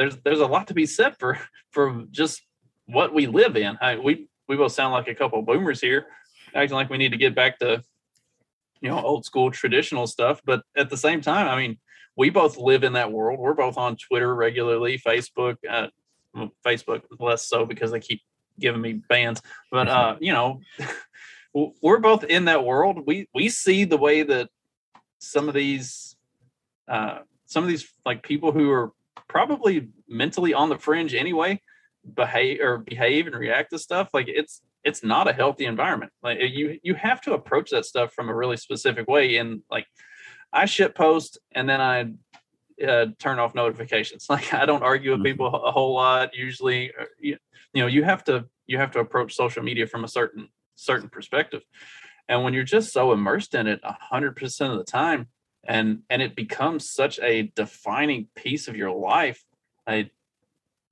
there's 0.01 0.17
there's 0.23 0.39
a 0.39 0.47
lot 0.47 0.67
to 0.67 0.73
be 0.73 0.85
said 0.85 1.15
for 1.19 1.39
for 1.69 2.05
just 2.09 2.41
what 2.87 3.13
we 3.13 3.27
live 3.27 3.55
in 3.55 3.77
I, 3.79 3.97
we 3.97 4.27
we 4.47 4.57
both 4.57 4.71
sound 4.71 4.93
like 4.93 5.07
a 5.07 5.15
couple 5.15 5.39
of 5.39 5.45
boomers 5.45 5.79
here, 5.79 6.07
acting 6.53 6.75
like 6.75 6.89
we 6.89 6.97
need 6.97 7.11
to 7.11 7.17
get 7.17 7.35
back 7.35 7.59
to 7.59 7.83
you 8.81 8.89
know 8.89 8.99
old 8.99 9.25
school 9.25 9.51
traditional 9.51 10.07
stuff. 10.07 10.41
But 10.43 10.63
at 10.75 10.89
the 10.89 10.97
same 10.97 11.21
time, 11.21 11.47
I 11.47 11.55
mean, 11.55 11.77
we 12.17 12.31
both 12.31 12.57
live 12.57 12.83
in 12.83 12.93
that 12.93 13.11
world. 13.11 13.39
We're 13.39 13.53
both 13.53 13.77
on 13.77 13.95
Twitter 13.95 14.33
regularly, 14.33 14.97
Facebook, 14.97 15.57
uh, 15.69 15.87
Facebook 16.65 17.03
less 17.19 17.47
so 17.47 17.65
because 17.65 17.91
they 17.91 17.99
keep 17.99 18.21
giving 18.59 18.81
me 18.81 18.93
bans. 18.93 19.41
But 19.71 19.87
uh, 19.87 20.17
you 20.19 20.33
know, 20.33 20.61
we're 21.53 21.99
both 21.99 22.23
in 22.23 22.45
that 22.45 22.65
world. 22.65 23.03
We 23.05 23.29
we 23.33 23.49
see 23.49 23.85
the 23.85 23.97
way 23.97 24.23
that 24.23 24.49
some 25.19 25.47
of 25.47 25.53
these 25.53 26.15
uh, 26.87 27.19
some 27.45 27.63
of 27.63 27.69
these 27.69 27.87
like 28.05 28.23
people 28.23 28.51
who 28.51 28.71
are 28.71 28.91
probably 29.27 29.89
mentally 30.07 30.53
on 30.53 30.69
the 30.69 30.77
fringe 30.77 31.13
anyway 31.13 31.59
behave 32.15 32.59
or 32.61 32.79
behave 32.79 33.27
and 33.27 33.35
react 33.35 33.71
to 33.71 33.79
stuff 33.79 34.09
like 34.13 34.27
it's 34.27 34.61
it's 34.83 35.03
not 35.03 35.27
a 35.27 35.33
healthy 35.33 35.65
environment. 35.65 36.11
Like 36.23 36.39
you 36.41 36.79
you 36.83 36.95
have 36.95 37.21
to 37.21 37.33
approach 37.33 37.71
that 37.71 37.85
stuff 37.85 38.13
from 38.13 38.29
a 38.29 38.35
really 38.35 38.57
specific 38.57 39.07
way 39.07 39.37
and 39.37 39.61
like 39.69 39.85
i 40.51 40.65
shit 40.65 40.95
post 40.95 41.37
and 41.53 41.69
then 41.69 41.79
i 41.79 42.11
uh, 42.85 43.05
turn 43.19 43.39
off 43.39 43.53
notifications. 43.53 44.25
Like 44.29 44.53
i 44.53 44.65
don't 44.65 44.83
argue 44.83 45.11
with 45.11 45.19
mm-hmm. 45.19 45.25
people 45.25 45.47
a 45.47 45.71
whole 45.71 45.93
lot 45.93 46.35
usually 46.35 46.91
uh, 46.99 47.05
you, 47.19 47.37
you 47.73 47.81
know 47.81 47.87
you 47.87 48.03
have 48.03 48.23
to 48.25 48.45
you 48.65 48.77
have 48.77 48.91
to 48.91 48.99
approach 48.99 49.35
social 49.35 49.63
media 49.63 49.85
from 49.85 50.03
a 50.03 50.07
certain 50.07 50.49
certain 50.75 51.09
perspective. 51.09 51.61
And 52.27 52.43
when 52.43 52.53
you're 52.53 52.63
just 52.63 52.93
so 52.93 53.11
immersed 53.11 53.55
in 53.55 53.67
it 53.67 53.81
100% 53.83 54.71
of 54.71 54.77
the 54.77 54.83
time 54.83 55.27
and 55.67 55.99
and 56.09 56.21
it 56.21 56.35
becomes 56.35 56.89
such 56.89 57.19
a 57.19 57.43
defining 57.55 58.27
piece 58.35 58.67
of 58.67 58.75
your 58.75 58.91
life 58.91 59.43
i 59.87 60.09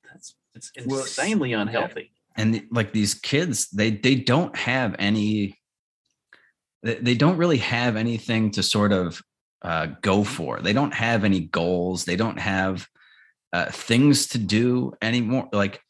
that's 0.03 0.35
it's 0.55 0.71
insanely 0.75 1.51
well, 1.51 1.61
unhealthy. 1.61 2.11
And 2.35 2.65
like 2.71 2.93
these 2.93 3.13
kids, 3.13 3.69
they 3.69 3.91
they 3.91 4.15
don't 4.15 4.55
have 4.55 4.95
any. 4.99 5.57
They 6.81 7.15
don't 7.15 7.37
really 7.37 7.57
have 7.57 7.97
anything 7.97 8.51
to 8.51 8.63
sort 8.63 8.93
of 8.93 9.21
uh, 9.61 9.87
go 10.01 10.23
for. 10.23 10.61
They 10.61 10.71
don't 10.71 10.93
have 10.93 11.25
any 11.25 11.41
goals. 11.41 12.05
They 12.05 12.15
don't 12.15 12.39
have 12.39 12.87
uh, 13.51 13.69
things 13.69 14.27
to 14.27 14.37
do 14.37 14.93
anymore. 15.01 15.49
Like 15.51 15.81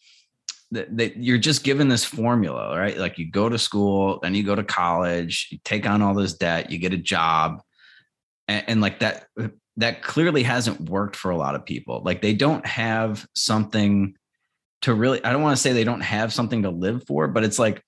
that 0.72 1.18
you're 1.18 1.38
just 1.38 1.64
given 1.64 1.90
this 1.90 2.06
formula, 2.06 2.78
right? 2.78 2.98
Like 2.98 3.20
you 3.20 3.30
go 3.30 3.50
to 3.50 3.60
school, 3.60 4.20
then 4.22 4.34
you 4.34 4.44
go 4.44 4.56
to 4.56 4.64
college, 4.64 5.50
you 5.52 5.60
take 5.64 5.88
on 5.88 6.02
all 6.02 6.16
this 6.16 6.34
debt, 6.34 6.72
you 6.72 6.80
get 6.80 6.94
a 6.94 6.98
job, 6.98 7.62
and, 8.50 8.64
and, 8.68 8.82
like 8.82 9.00
that. 9.00 9.28
That 9.78 10.04
clearly 10.04 10.44
hasn't 10.44 10.90
worked 10.90 11.16
for 11.16 11.32
a 11.32 11.38
lot 11.38 11.56
of 11.56 11.66
people. 11.66 12.02
Like 12.04 12.22
they 12.22 12.34
don't 12.34 12.66
have 12.66 13.26
something 13.34 14.16
to 14.82 14.94
really 14.94 15.24
i 15.24 15.32
don't 15.32 15.42
want 15.42 15.56
to 15.56 15.62
say 15.62 15.74
they 15.74 15.84
don't 15.84 16.02
have 16.02 16.34
something 16.34 16.64
to 16.64 16.70
live 16.70 17.06
for 17.06 17.28
but 17.28 17.44
it's 17.44 17.60
like 17.60 17.84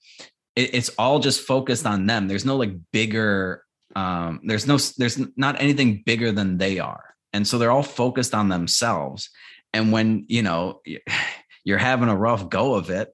it, 0.55 0.73
it's 0.73 0.89
all 0.97 1.19
just 1.19 1.41
focused 1.41 1.85
on 1.85 2.05
them 2.05 2.27
there's 2.27 2.45
no 2.45 2.57
like 2.57 2.73
bigger 2.91 3.63
um 3.95 4.39
there's 4.43 4.67
no 4.67 4.77
there's 4.97 5.19
not 5.37 5.61
anything 5.61 6.03
bigger 6.05 6.31
than 6.31 6.57
they 6.57 6.79
are 6.79 7.15
and 7.33 7.47
so 7.47 7.57
they're 7.57 7.71
all 7.71 7.83
focused 7.83 8.33
on 8.33 8.49
themselves 8.49 9.29
and 9.73 9.91
when 9.91 10.25
you 10.27 10.41
know 10.41 10.81
you're 11.63 11.77
having 11.77 12.09
a 12.09 12.17
rough 12.17 12.49
go 12.49 12.73
of 12.73 12.89
it 12.89 13.13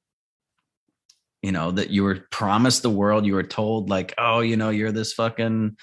you 1.44 1.52
know 1.52 1.72
that 1.72 1.90
you 1.90 2.04
were 2.04 2.26
promised 2.32 2.82
the 2.82 2.90
world 2.90 3.26
you 3.26 3.34
were 3.34 3.44
told 3.44 3.90
like 3.90 4.14
oh 4.18 4.40
you 4.40 4.58
know 4.58 4.70
you're 4.70 4.92
this 4.92 5.14
fucking 5.14 5.76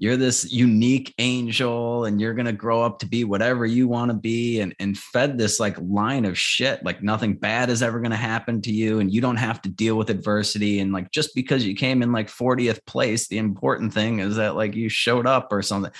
you're 0.00 0.16
this 0.16 0.50
unique 0.50 1.14
angel 1.18 2.06
and 2.06 2.22
you're 2.22 2.32
going 2.32 2.46
to 2.46 2.52
grow 2.52 2.82
up 2.82 2.98
to 3.00 3.06
be 3.06 3.22
whatever 3.22 3.66
you 3.66 3.86
want 3.86 4.10
to 4.10 4.16
be 4.16 4.60
and, 4.60 4.74
and 4.80 4.96
fed 4.96 5.36
this 5.36 5.60
like 5.60 5.76
line 5.78 6.24
of 6.24 6.38
shit 6.38 6.82
like 6.82 7.02
nothing 7.02 7.34
bad 7.34 7.68
is 7.68 7.82
ever 7.82 8.00
going 8.00 8.10
to 8.10 8.16
happen 8.16 8.62
to 8.62 8.72
you 8.72 8.98
and 8.98 9.12
you 9.12 9.20
don't 9.20 9.36
have 9.36 9.60
to 9.60 9.68
deal 9.68 9.96
with 9.96 10.08
adversity. 10.08 10.80
And 10.80 10.90
like 10.90 11.10
just 11.10 11.34
because 11.34 11.66
you 11.66 11.74
came 11.74 12.02
in 12.02 12.12
like 12.12 12.28
40th 12.28 12.84
place 12.86 13.28
the 13.28 13.36
important 13.36 13.92
thing 13.92 14.20
is 14.20 14.36
that 14.36 14.56
like 14.56 14.74
you 14.74 14.88
showed 14.88 15.26
up 15.26 15.52
or 15.52 15.60
something. 15.60 15.92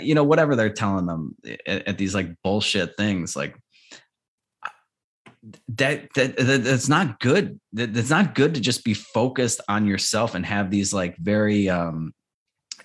You 0.00 0.14
know 0.14 0.24
whatever 0.24 0.54
they're 0.54 0.72
telling 0.72 1.06
them 1.06 1.34
at, 1.66 1.88
at 1.88 1.98
these 1.98 2.14
like 2.14 2.28
bullshit 2.44 2.96
things 2.96 3.34
like 3.34 3.56
that, 5.66 6.14
that, 6.14 6.36
that 6.36 6.62
that's 6.62 6.88
not 6.88 7.18
good. 7.18 7.58
That, 7.72 7.92
that's 7.92 8.10
not 8.10 8.36
good 8.36 8.54
to 8.54 8.60
just 8.60 8.84
be 8.84 8.94
focused 8.94 9.60
on 9.68 9.88
yourself 9.88 10.36
and 10.36 10.46
have 10.46 10.70
these 10.70 10.94
like 10.94 11.16
very 11.16 11.68
um 11.68 12.12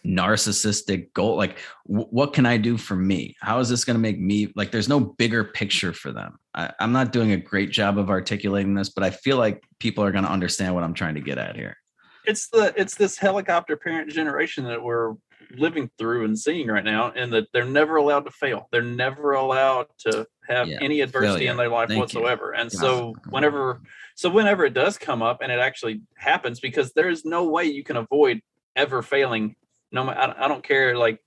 narcissistic 0.07 1.11
goal 1.13 1.35
like 1.35 1.57
w- 1.87 2.07
what 2.09 2.33
can 2.33 2.45
i 2.45 2.57
do 2.57 2.77
for 2.77 2.95
me? 2.95 3.35
How 3.41 3.59
is 3.59 3.69
this 3.69 3.83
going 3.83 3.95
to 3.95 4.01
make 4.01 4.19
me 4.19 4.51
like 4.55 4.71
there's 4.71 4.89
no 4.89 4.99
bigger 4.99 5.43
picture 5.43 5.93
for 5.93 6.11
them. 6.11 6.37
I, 6.53 6.71
i'm 6.79 6.91
not 6.91 7.11
doing 7.11 7.31
a 7.31 7.37
great 7.37 7.71
job 7.71 7.97
of 7.97 8.09
articulating 8.09 8.73
this 8.73 8.89
but 8.89 9.03
i 9.03 9.09
feel 9.09 9.37
like 9.37 9.61
people 9.79 10.03
are 10.03 10.11
going 10.11 10.23
to 10.23 10.31
understand 10.31 10.73
what 10.73 10.83
i'm 10.83 10.93
trying 10.93 11.15
to 11.15 11.21
get 11.21 11.37
at 11.37 11.55
here. 11.55 11.77
It's 12.25 12.49
the 12.49 12.73
it's 12.75 12.95
this 12.95 13.17
helicopter 13.17 13.77
parent 13.77 14.09
generation 14.11 14.65
that 14.65 14.81
we're 14.81 15.15
living 15.51 15.89
through 15.97 16.25
and 16.25 16.37
seeing 16.37 16.67
right 16.67 16.83
now 16.83 17.11
and 17.15 17.31
that 17.33 17.47
they're 17.53 17.65
never 17.65 17.95
allowed 17.95 18.25
to 18.25 18.31
fail. 18.31 18.67
They're 18.71 18.81
never 18.81 19.31
allowed 19.31 19.87
to 19.99 20.27
have 20.47 20.67
yeah, 20.67 20.79
any 20.81 21.01
adversity 21.01 21.45
failure. 21.45 21.51
in 21.51 21.57
their 21.57 21.69
life 21.69 21.89
Thank 21.89 21.99
whatsoever. 21.99 22.53
You. 22.53 22.61
and 22.61 22.71
so 22.71 23.15
whenever 23.29 23.81
so 24.15 24.29
whenever 24.29 24.65
it 24.65 24.73
does 24.73 24.97
come 24.97 25.21
up 25.21 25.39
and 25.41 25.51
it 25.51 25.59
actually 25.59 26.01
happens 26.17 26.59
because 26.59 26.93
there 26.93 27.09
is 27.09 27.23
no 27.23 27.47
way 27.47 27.65
you 27.65 27.83
can 27.83 27.97
avoid 27.97 28.41
ever 28.75 29.01
failing 29.01 29.55
no 29.91 30.09
I 30.09 30.47
don't 30.47 30.63
care 30.63 30.97
like 30.97 31.19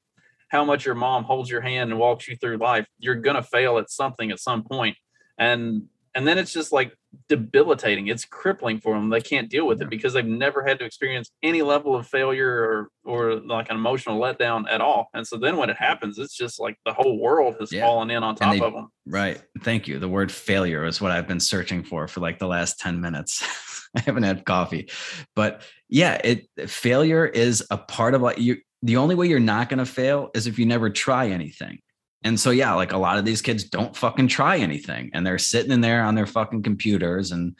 how 0.49 0.65
much 0.65 0.85
your 0.85 0.95
mom 0.97 1.25
holds 1.25 1.49
your 1.49 1.61
hand 1.61 1.91
and 1.91 1.99
walks 1.99 2.29
you 2.29 2.37
through 2.37 2.57
life 2.57 2.87
you're 2.99 3.17
gonna 3.17 3.43
fail 3.43 3.79
at 3.79 3.91
something 3.91 4.31
at 4.31 4.41
some 4.41 4.65
point. 4.65 4.97
And 5.39 5.89
and 6.15 6.27
then 6.27 6.39
it's 6.39 6.53
just 6.53 6.73
like 6.73 6.93
debilitating. 7.29 8.09
It's 8.09 8.25
crippling 8.25 8.81
for 8.81 8.95
them. 8.95 9.11
They 9.11 9.21
can't 9.21 9.49
deal 9.49 9.67
with 9.67 9.81
it 9.81 9.89
because 9.89 10.13
they've 10.13 10.27
never 10.27 10.67
had 10.67 10.79
to 10.81 10.85
experience 10.85 11.31
any 11.43 11.63
level 11.63 11.95
of 11.95 12.07
failure 12.07 12.53
or 12.53 12.89
or 13.05 13.35
like 13.37 13.71
an 13.71 13.77
emotional 13.77 14.21
letdown 14.21 14.65
at 14.69 14.81
all. 14.81 15.09
And 15.15 15.27
so 15.27 15.37
then 15.37 15.57
when 15.57 15.71
it 15.71 15.77
happens 15.77 16.19
it's 16.19 16.37
just 16.37 16.61
like 16.61 16.77
the 16.85 16.93
whole 16.93 17.19
world 17.19 17.57
has 17.61 17.73
yeah. 17.73 17.83
fallen 17.83 18.11
in 18.11 18.23
on 18.23 18.35
top 18.35 18.53
they, 18.53 18.61
of 18.61 18.73
them 18.73 18.89
right. 19.07 19.41
Thank 19.63 19.89
you. 19.89 19.99
The 19.99 20.09
word 20.09 20.31
failure 20.33 20.85
is 20.85 21.01
what 21.01 21.11
i've 21.13 21.29
been 21.29 21.41
searching 21.41 21.83
for 21.83 22.09
for 22.09 22.21
like 22.21 22.39
the 22.39 22.47
last 22.47 22.79
10 22.81 23.01
minutes 23.01 23.43
i 23.97 24.01
haven't 24.01 24.23
had 24.23 24.45
coffee 24.45 24.91
but 25.35 25.63
yeah 25.89 26.21
it 26.25 26.49
failure 26.67 27.27
is 27.27 27.65
a 27.71 27.79
part 27.79 28.15
of 28.15 28.21
what 28.21 28.39
you 28.39 28.57
the 28.83 28.97
only 28.97 29.15
way 29.15 29.27
you're 29.27 29.41
not 29.41 29.69
going 29.69 29.79
to 29.79 29.87
fail 29.87 30.31
is 30.35 30.47
if 30.47 30.59
you 30.59 30.65
never 30.65 30.89
try 30.89 31.29
anything 31.29 31.79
and 32.23 32.39
so, 32.39 32.51
yeah, 32.51 32.75
like 32.75 32.93
a 32.93 32.99
lot 32.99 33.19
of 33.19 33.25
these 33.25 33.41
kids 33.41 33.65
don't 33.65 33.97
fucking 33.97 34.29
try 34.29 34.59
anything 34.59 35.11
and 35.15 35.27
they're 35.27 35.39
sitting 35.39 35.73
in 35.73 35.81
there 35.81 36.03
on 36.03 36.15
their 36.15 36.27
fucking 36.27 36.63
computers 36.63 37.33
and, 37.33 37.57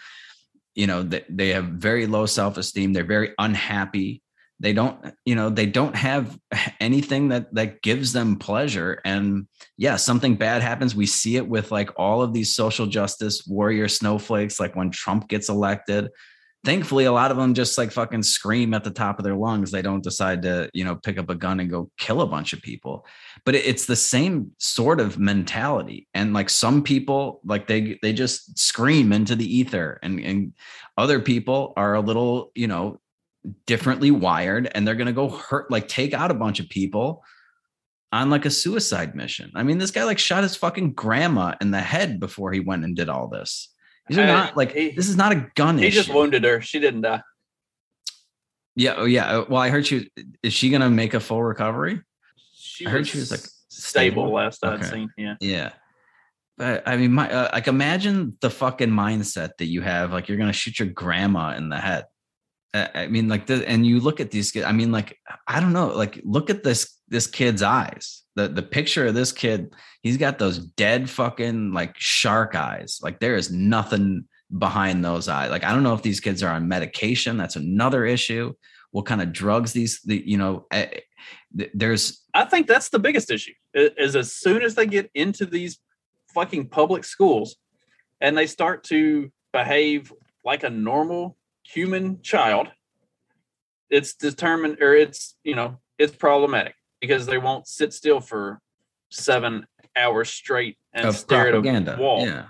you 0.75 0.87
know, 0.87 1.03
they, 1.03 1.25
they 1.29 1.49
have 1.51 1.65
very 1.65 2.07
low 2.07 2.27
self 2.27 2.59
esteem. 2.59 2.93
They're 2.93 3.05
very 3.05 3.33
unhappy. 3.39 4.23
They 4.61 4.75
don't 4.75 5.15
you 5.25 5.35
know 5.35 5.49
they 5.51 5.67
don't 5.67 5.97
have 5.97 6.39
anything 6.81 7.29
that 7.29 7.53
that 7.55 7.83
gives 7.83 8.13
them 8.13 8.37
pleasure. 8.37 9.01
And 9.05 9.49
yeah 9.77 9.97
something 9.97 10.37
bad 10.37 10.63
happens 10.63 10.95
we 10.95 11.07
see 11.07 11.37
it 11.37 11.49
with 11.49 11.73
like 11.73 11.91
all 11.97 12.23
of 12.23 12.33
these 12.33 12.55
social 12.55 12.87
justice 12.87 13.47
warrior 13.47 13.89
snowflakes 13.89 14.61
like 14.61 14.77
when 14.77 14.91
trump 14.91 15.29
gets 15.29 15.49
elected. 15.49 16.11
Thankfully 16.63 17.07
a 17.07 17.13
lot 17.13 17.31
of 17.31 17.39
them 17.39 17.55
just 17.55 17.79
like 17.79 17.91
fucking 17.91 18.23
scream 18.23 18.75
at 18.75 18.85
the 18.85 18.91
top 18.91 19.19
of 19.19 19.25
their 19.25 19.35
lungs. 19.35 19.71
They 19.71 19.81
don't 19.81 20.05
decide 20.05 20.43
to 20.43 20.69
you 20.75 20.85
know 20.85 20.95
pick 20.95 21.19
up 21.19 21.31
a 21.31 21.35
gun 21.35 21.59
and 21.59 21.71
go 21.71 21.91
kill 21.97 22.21
a 22.21 22.27
bunch 22.27 22.53
of 22.53 22.61
people. 22.61 23.07
But 23.47 23.55
it's 23.55 23.87
the 23.87 23.97
same 23.97 24.51
sort 24.59 25.01
of 25.01 25.19
mentality. 25.19 26.07
And 26.13 26.35
like 26.35 26.51
some 26.51 26.83
people 26.83 27.41
like 27.47 27.67
they 27.67 27.99
they 28.03 28.13
just 28.13 28.59
scream 28.59 29.11
into 29.11 29.35
the 29.35 29.57
ether. 29.57 29.99
And 30.03 30.21
and 30.21 30.53
other 30.99 31.19
people 31.19 31.73
are 31.79 31.95
a 31.95 32.01
little 32.01 32.53
you 32.55 32.67
know 32.67 33.01
differently 33.67 34.11
wired 34.11 34.71
and 34.75 34.87
they're 34.87 34.95
going 34.95 35.07
to 35.07 35.13
go 35.13 35.29
hurt 35.29 35.71
like 35.71 35.89
take 35.89 36.13
out 36.13 36.31
a 36.31 36.35
bunch 36.35 36.61
of 36.61 36.69
people 36.69 37.25
on 38.13 38.29
like 38.29 38.45
a 38.45 38.51
suicide 38.51 39.15
mission 39.15 39.51
i 39.55 39.63
mean 39.63 39.79
this 39.79 39.91
guy 39.91 40.05
like 40.05 40.19
shot 40.19 40.43
his 40.43 40.55
fucking 40.57 40.93
grandma 40.93 41.55
in 41.63 41.71
the 41.71 41.81
head 41.81 42.21
before 42.21 42.53
he 42.53 42.61
went 42.61 42.85
and 42.85 42.95
did 42.97 43.09
all 43.09 43.29
this 43.29 43.73
these 44.09 44.19
are 44.19 44.23
Uh, 44.25 44.27
not 44.27 44.57
like 44.59 44.73
he- 44.73 44.91
this 44.91 45.09
is 45.09 45.17
not 45.17 45.33
a 45.33 45.47
gun 45.55 45.79
He 45.79 45.87
issue. 45.87 45.97
just 46.03 46.13
wounded 46.15 46.45
her. 46.45 46.61
She 46.61 46.81
didn't 46.81 47.01
die. 47.03 47.23
yeah 48.77 48.95
oh 48.97 49.05
yeah 49.07 49.39
Uh, 49.39 49.45
well 49.49 49.63
i 49.63 49.69
heard 49.71 49.87
she 49.87 50.11
is 50.43 50.53
she 50.53 50.69
going 50.71 50.83
to 50.83 50.91
make 50.91 51.15
a 51.15 51.21
full 51.21 51.43
recovery 51.43 52.01
She 52.53 52.87
I 52.87 52.91
heard 52.91 53.07
she 53.07 53.19
was, 53.19 53.31
like, 53.31 53.41
stable, 53.69 54.25
stable. 54.25 54.33
last 54.33 54.65
I'd 54.65 54.81
Okay. 54.81 54.91
seen. 54.91 55.11
Yeah. 55.17 55.37
Yeah. 55.41 55.71
But 56.59 56.83
I 56.87 56.97
mean, 56.99 57.13
my 57.13 57.31
uh, 57.31 57.49
like 57.55 57.69
imagine 57.69 58.37
the 58.43 58.51
fucking 58.51 58.91
mindset 58.91 59.51
that 59.59 59.67
you 59.67 59.81
have. 59.81 60.13
Like 60.13 60.29
you're 60.29 60.37
gonna 60.37 60.53
shoot 60.53 60.79
your 60.79 60.89
grandma 60.89 61.57
in 61.57 61.69
the 61.71 61.79
head. 61.79 62.05
I 62.73 63.09
mean, 63.09 63.29
like, 63.29 63.47
the, 63.47 63.69
and 63.69 63.85
you 63.85 63.99
look 63.99 64.21
at 64.21 64.31
these 64.31 64.53
kids. 64.53 64.65
I 64.65 64.73
mean, 64.73 64.93
like, 64.93 65.19
I 65.49 65.59
don't 65.59 65.73
know. 65.73 65.89
Like, 65.89 66.21
look 66.25 66.51
at 66.51 66.63
this 66.63 67.01
this 67.11 67.27
kid's 67.27 67.63
eyes. 67.63 68.23
The 68.37 68.49
the 68.49 68.63
picture 68.63 69.07
of 69.07 69.15
this 69.15 69.33
kid. 69.33 69.75
He's 70.03 70.17
got 70.17 70.39
those 70.39 70.59
dead 70.59 71.11
fucking 71.11 71.73
like 71.73 71.95
shark 71.99 72.55
eyes. 72.55 73.01
Like 73.03 73.21
there 73.21 73.37
is 73.37 73.51
nothing 73.51 74.25
behind 74.57 75.05
those 75.05 75.29
eyes. 75.29 75.51
Like 75.51 75.65
I 75.65 75.73
don't 75.73 75.83
know 75.83 75.95
if 75.95 76.03
these 76.03 76.21
kids 76.21 76.43
are 76.43 76.55
on 76.55 76.69
medication. 76.69 77.37
That's 77.37 77.57
another 77.57 78.07
issue. 78.07 78.55
What 78.93 79.07
kind 79.07 79.21
of 79.21 79.33
drugs 79.33 79.73
these? 79.73 80.01
The 80.03 80.23
you 80.25 80.39
know, 80.39 80.67
eh, 80.71 81.01
there's 81.75 82.25
I 82.33 82.45
think 82.45 82.67
that's 82.67 82.89
the 82.89 82.99
biggest 82.99 83.31
issue. 83.31 83.53
Is 83.75 84.17
as 84.17 84.33
soon 84.33 84.63
as 84.63 84.75
they 84.75 84.87
get 84.87 85.11
into 85.15 85.45
these 85.45 85.79
fucking 86.33 86.69
public 86.69 87.05
schools 87.05 87.57
and 88.21 88.39
they 88.39 88.47
start 88.47 88.85
to 88.85 89.31
behave 89.53 90.13
like 90.45 90.63
a 90.63 90.71
normal 90.71 91.37
human 91.73 92.21
child, 92.23 92.69
it's 93.89 94.15
determined 94.15 94.79
or 94.81 94.95
it's 94.95 95.37
you 95.45 95.55
know 95.55 95.79
it's 95.99 96.15
problematic 96.15 96.75
because 97.01 97.27
they 97.27 97.39
won't 97.39 97.67
sit 97.67 97.93
still 97.93 98.21
for 98.21 98.61
seven 99.11 99.67
hours 99.97 100.31
straight 100.31 100.77
and 100.93 101.07
of 101.07 101.17
stare 101.17 101.51
propaganda. 101.51 101.93
at 101.93 101.99
a 101.99 102.03
wall. 102.03 102.27
Yeah. 102.27 102.41
of 102.41 102.47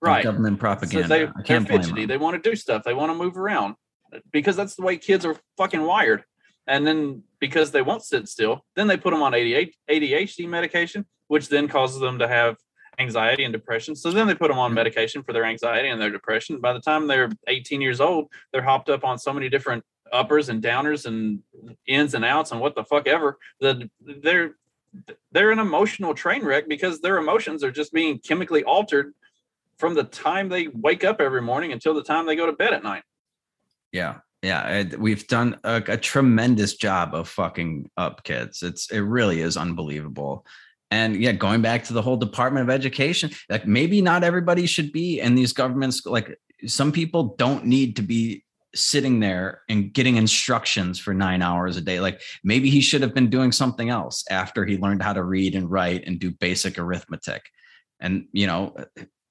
right. 0.00 0.24
government 0.24 0.56
So 0.58 0.60
propaganda. 0.60 1.08
they, 1.08 1.14
I 1.14 1.18
they're 1.18 1.44
can't 1.44 1.66
blame 1.68 1.82
fidgety. 1.82 2.06
They 2.06 2.18
want 2.18 2.42
to 2.42 2.50
do 2.50 2.56
stuff. 2.56 2.82
They 2.84 2.94
want 2.94 3.10
to 3.12 3.18
move 3.18 3.36
around 3.36 3.76
uh, 4.12 4.18
because 4.32 4.56
that's 4.56 4.74
the 4.74 4.82
way 4.82 4.96
kids 4.96 5.24
are 5.24 5.36
fucking 5.56 5.82
wired. 5.82 6.24
And 6.66 6.86
then 6.86 7.22
because 7.40 7.70
they 7.72 7.82
won't 7.82 8.04
sit 8.04 8.28
still, 8.28 8.64
then 8.76 8.86
they 8.86 8.96
put 8.96 9.10
them 9.10 9.22
on 9.22 9.32
ADHD 9.32 10.48
medication, 10.48 11.06
which 11.28 11.48
then 11.48 11.66
causes 11.66 12.00
them 12.00 12.18
to 12.20 12.28
have 12.28 12.56
anxiety 12.98 13.44
and 13.44 13.52
depression. 13.52 13.96
So 13.96 14.10
then 14.10 14.26
they 14.26 14.34
put 14.34 14.48
them 14.48 14.58
on 14.58 14.74
medication 14.74 15.22
for 15.22 15.32
their 15.32 15.44
anxiety 15.44 15.88
and 15.88 16.00
their 16.00 16.10
depression. 16.10 16.60
By 16.60 16.72
the 16.72 16.80
time 16.80 17.06
they're 17.06 17.30
18 17.46 17.80
years 17.80 18.00
old, 18.00 18.28
they're 18.52 18.62
hopped 18.62 18.90
up 18.90 19.04
on 19.04 19.18
so 19.18 19.32
many 19.32 19.48
different 19.48 19.84
uppers 20.12 20.48
and 20.48 20.62
downers 20.62 21.06
and 21.06 21.40
ins 21.86 22.14
and 22.14 22.24
outs 22.24 22.52
and 22.52 22.60
what 22.60 22.74
the 22.74 22.84
fuck 22.84 23.06
ever 23.06 23.38
that 23.60 23.88
they're 24.22 24.56
they're 25.32 25.50
an 25.50 25.58
emotional 25.58 26.14
train 26.14 26.44
wreck 26.44 26.68
because 26.68 27.00
their 27.00 27.16
emotions 27.16 27.64
are 27.64 27.70
just 27.70 27.94
being 27.94 28.18
chemically 28.18 28.62
altered 28.64 29.14
from 29.78 29.94
the 29.94 30.04
time 30.04 30.48
they 30.48 30.68
wake 30.68 31.02
up 31.02 31.20
every 31.20 31.40
morning 31.40 31.72
until 31.72 31.94
the 31.94 32.02
time 32.02 32.26
they 32.26 32.36
go 32.36 32.46
to 32.46 32.52
bed 32.52 32.74
at 32.74 32.82
night. 32.82 33.02
Yeah. 33.90 34.18
Yeah. 34.42 34.84
we've 34.98 35.26
done 35.28 35.58
a, 35.64 35.82
a 35.86 35.96
tremendous 35.96 36.74
job 36.74 37.14
of 37.14 37.28
fucking 37.28 37.90
up 37.96 38.22
kids. 38.24 38.62
It's, 38.62 38.90
it 38.90 39.00
really 39.00 39.40
is 39.40 39.56
unbelievable. 39.56 40.44
And 40.92 41.16
yeah, 41.16 41.32
going 41.32 41.62
back 41.62 41.84
to 41.84 41.94
the 41.94 42.02
whole 42.02 42.18
Department 42.18 42.68
of 42.68 42.70
Education, 42.70 43.30
like 43.48 43.66
maybe 43.66 44.02
not 44.02 44.22
everybody 44.22 44.66
should 44.66 44.92
be 44.92 45.20
in 45.20 45.34
these 45.34 45.54
governments. 45.54 46.04
Like 46.04 46.38
some 46.66 46.92
people 46.92 47.34
don't 47.38 47.64
need 47.64 47.96
to 47.96 48.02
be 48.02 48.44
sitting 48.74 49.18
there 49.18 49.62
and 49.70 49.90
getting 49.94 50.16
instructions 50.16 50.98
for 50.98 51.14
nine 51.14 51.40
hours 51.40 51.78
a 51.78 51.80
day. 51.80 51.98
Like 51.98 52.20
maybe 52.44 52.68
he 52.68 52.82
should 52.82 53.00
have 53.00 53.14
been 53.14 53.30
doing 53.30 53.52
something 53.52 53.88
else 53.88 54.22
after 54.28 54.66
he 54.66 54.76
learned 54.76 55.02
how 55.02 55.14
to 55.14 55.24
read 55.24 55.54
and 55.54 55.70
write 55.70 56.06
and 56.06 56.20
do 56.20 56.30
basic 56.30 56.78
arithmetic. 56.78 57.42
And, 57.98 58.26
you 58.32 58.46
know, 58.46 58.76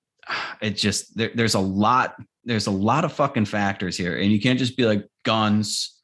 it 0.63 0.77
just, 0.77 1.15
there, 1.15 1.29
there's 1.35 1.55
a 1.55 1.59
lot 1.59 2.15
there's 2.43 2.65
a 2.65 2.71
lot 2.71 3.05
of 3.05 3.13
fucking 3.13 3.45
factors 3.45 3.95
here 3.95 4.17
and 4.17 4.31
you 4.31 4.41
can't 4.41 4.57
just 4.57 4.75
be 4.75 4.85
like 4.85 5.05
guns 5.23 6.00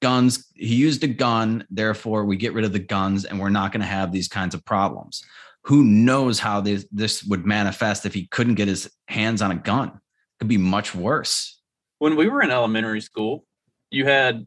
guns 0.00 0.50
he 0.54 0.74
used 0.74 1.04
a 1.04 1.08
gun 1.08 1.64
therefore 1.70 2.24
we 2.24 2.36
get 2.36 2.52
rid 2.52 2.64
of 2.64 2.72
the 2.72 2.78
guns 2.78 3.24
and 3.24 3.38
we're 3.38 3.50
not 3.50 3.72
going 3.72 3.80
to 3.80 3.86
have 3.86 4.12
these 4.12 4.28
kinds 4.28 4.54
of 4.54 4.64
problems 4.64 5.24
who 5.62 5.84
knows 5.84 6.38
how 6.38 6.60
this 6.60 6.86
this 6.90 7.22
would 7.24 7.46
manifest 7.46 8.06
if 8.06 8.14
he 8.14 8.26
couldn't 8.26 8.54
get 8.54 8.68
his 8.68 8.90
hands 9.08 9.42
on 9.42 9.50
a 9.50 9.56
gun 9.56 9.88
it 9.88 10.38
could 10.38 10.48
be 10.48 10.58
much 10.58 10.94
worse 10.94 11.60
When 12.00 12.16
we 12.16 12.28
were 12.28 12.42
in 12.42 12.50
elementary 12.50 13.02
school, 13.02 13.44
you 13.90 14.06
had 14.06 14.46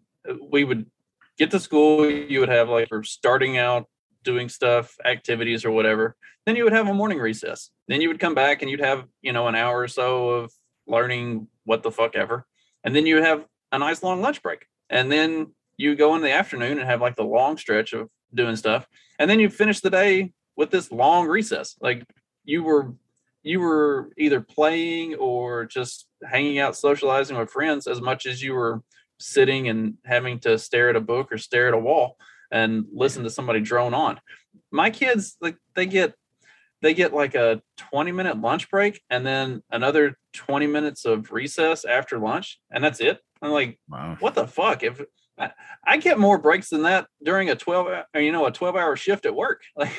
we 0.50 0.64
would 0.64 0.88
get 1.38 1.52
to 1.52 1.60
school, 1.60 2.10
you 2.10 2.40
would 2.40 2.50
have 2.50 2.68
like 2.68 2.90
for 2.90 3.04
starting 3.04 3.60
out 3.60 3.88
doing 4.24 4.50
stuff, 4.50 4.98
activities 5.06 5.64
or 5.64 5.70
whatever. 5.70 6.16
Then 6.48 6.56
you 6.56 6.64
would 6.64 6.74
have 6.74 6.88
a 6.88 6.94
morning 6.94 7.20
recess. 7.20 7.70
Then 7.88 8.02
you 8.02 8.08
would 8.08 8.20
come 8.20 8.34
back 8.34 8.64
and 8.64 8.72
you'd 8.72 8.80
have, 8.80 9.06
you 9.22 9.34
know, 9.34 9.48
an 9.48 9.54
hour 9.54 9.80
or 9.80 9.88
so 9.88 10.30
of 10.30 10.52
learning 10.88 11.48
what 11.64 11.84
the 11.84 11.92
fuck 11.92 12.16
ever. 12.16 12.48
And 12.84 12.96
then 12.96 13.06
you 13.06 13.22
have 13.22 13.46
a 13.72 13.78
nice 13.78 14.02
long 14.02 14.20
lunch 14.20 14.42
break. 14.42 14.66
And 14.94 15.12
then 15.12 15.48
you 15.76 15.96
go 15.96 16.16
in 16.16 16.22
the 16.22 16.32
afternoon 16.32 16.78
and 16.78 16.88
have 16.88 17.02
like 17.02 17.16
the 17.16 17.24
long 17.24 17.58
stretch 17.58 17.94
of 17.94 18.10
doing 18.32 18.56
stuff. 18.56 18.88
And 19.18 19.28
then 19.28 19.40
you 19.40 19.50
finish 19.50 19.80
the 19.80 19.90
day 19.90 20.34
with 20.56 20.70
this 20.70 20.92
long 20.92 21.28
recess. 21.28 21.76
Like 21.82 22.06
you 22.46 22.64
were 22.64 22.94
you 23.42 23.60
were 23.60 24.12
either 24.18 24.40
playing 24.40 25.16
or 25.16 25.66
just 25.66 26.08
hanging 26.24 26.60
out 26.60 26.78
socializing 26.78 27.36
with 27.38 27.50
friends 27.50 27.88
as 27.88 28.00
much 28.00 28.28
as 28.28 28.42
you 28.42 28.54
were 28.54 28.84
sitting 29.20 29.68
and 29.68 29.96
having 30.06 30.40
to 30.40 30.58
stare 30.60 30.90
at 30.90 30.96
a 30.96 31.02
book 31.02 31.32
or 31.32 31.38
stare 31.38 31.68
at 31.68 31.74
a 31.74 31.78
wall 31.78 32.16
and 32.52 32.86
listen 32.94 33.24
to 33.24 33.30
somebody 33.30 33.60
drone 33.60 33.94
on 33.94 34.20
my 34.72 34.90
kids 34.90 35.38
like 35.42 35.58
they 35.76 35.86
get 35.86 36.14
they 36.82 36.94
get 36.94 37.14
like 37.14 37.36
a 37.36 37.62
20 37.78 38.12
minute 38.12 38.40
lunch 38.40 38.70
break 38.70 39.02
and 39.10 39.26
then 39.26 39.62
another 39.72 40.18
20 40.34 40.68
minutes 40.68 41.06
of 41.06 41.32
recess 41.32 41.86
after 41.86 42.20
lunch 42.20 42.60
and 42.72 42.84
that's 42.84 43.00
it 43.00 43.20
i'm 43.44 43.52
like 43.52 43.78
wow 43.88 44.18
what 44.20 44.34
the 44.34 44.48
fuck 44.48 44.82
if 44.82 45.02
I, 45.38 45.52
I 45.84 45.98
get 45.98 46.20
more 46.20 46.38
breaks 46.38 46.70
than 46.70 46.84
that 46.84 47.08
during 47.24 47.50
a 47.50 47.56
12 47.56 47.88
hour, 47.88 48.06
or, 48.14 48.22
you 48.22 48.32
know 48.32 48.46
a 48.46 48.52
12 48.52 48.76
hour 48.76 48.96
shift 48.96 49.26
at 49.26 49.36
work 49.36 49.62
like 49.76 49.92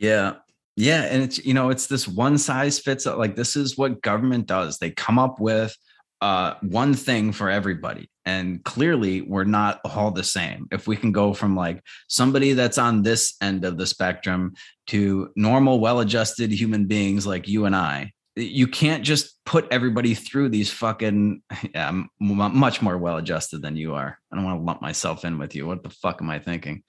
Yeah. 0.00 0.36
Yeah. 0.76 1.02
And 1.02 1.22
it's, 1.22 1.44
you 1.44 1.54
know, 1.54 1.68
it's 1.68 1.86
this 1.86 2.08
one 2.08 2.38
size 2.38 2.78
fits 2.78 3.06
all. 3.06 3.18
Like, 3.18 3.36
this 3.36 3.54
is 3.54 3.76
what 3.76 4.00
government 4.02 4.46
does. 4.46 4.78
They 4.78 4.90
come 4.90 5.18
up 5.18 5.38
with 5.38 5.76
uh, 6.22 6.54
one 6.62 6.94
thing 6.94 7.32
for 7.32 7.50
everybody. 7.50 8.10
And 8.24 8.64
clearly, 8.64 9.20
we're 9.20 9.44
not 9.44 9.80
all 9.84 10.10
the 10.10 10.24
same. 10.24 10.68
If 10.72 10.86
we 10.86 10.96
can 10.96 11.12
go 11.12 11.34
from 11.34 11.54
like 11.54 11.82
somebody 12.08 12.54
that's 12.54 12.78
on 12.78 13.02
this 13.02 13.34
end 13.42 13.64
of 13.64 13.76
the 13.76 13.86
spectrum 13.86 14.54
to 14.88 15.30
normal, 15.36 15.80
well 15.80 16.00
adjusted 16.00 16.50
human 16.50 16.86
beings 16.86 17.26
like 17.26 17.46
you 17.46 17.66
and 17.66 17.76
I, 17.76 18.12
you 18.40 18.66
can't 18.66 19.04
just 19.04 19.36
put 19.44 19.66
everybody 19.70 20.14
through 20.14 20.48
these 20.48 20.70
fucking, 20.72 21.42
yeah, 21.74 21.88
I'm 21.88 22.08
much 22.18 22.82
more 22.82 22.98
well 22.98 23.16
adjusted 23.16 23.62
than 23.62 23.76
you 23.76 23.94
are. 23.94 24.18
I 24.30 24.36
don't 24.36 24.44
want 24.44 24.60
to 24.60 24.64
lump 24.64 24.82
myself 24.82 25.24
in 25.24 25.38
with 25.38 25.54
you. 25.54 25.66
What 25.66 25.82
the 25.82 25.90
fuck 25.90 26.20
am 26.20 26.30
I 26.30 26.38
thinking? 26.38 26.82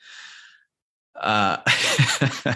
Uh, 1.15 1.57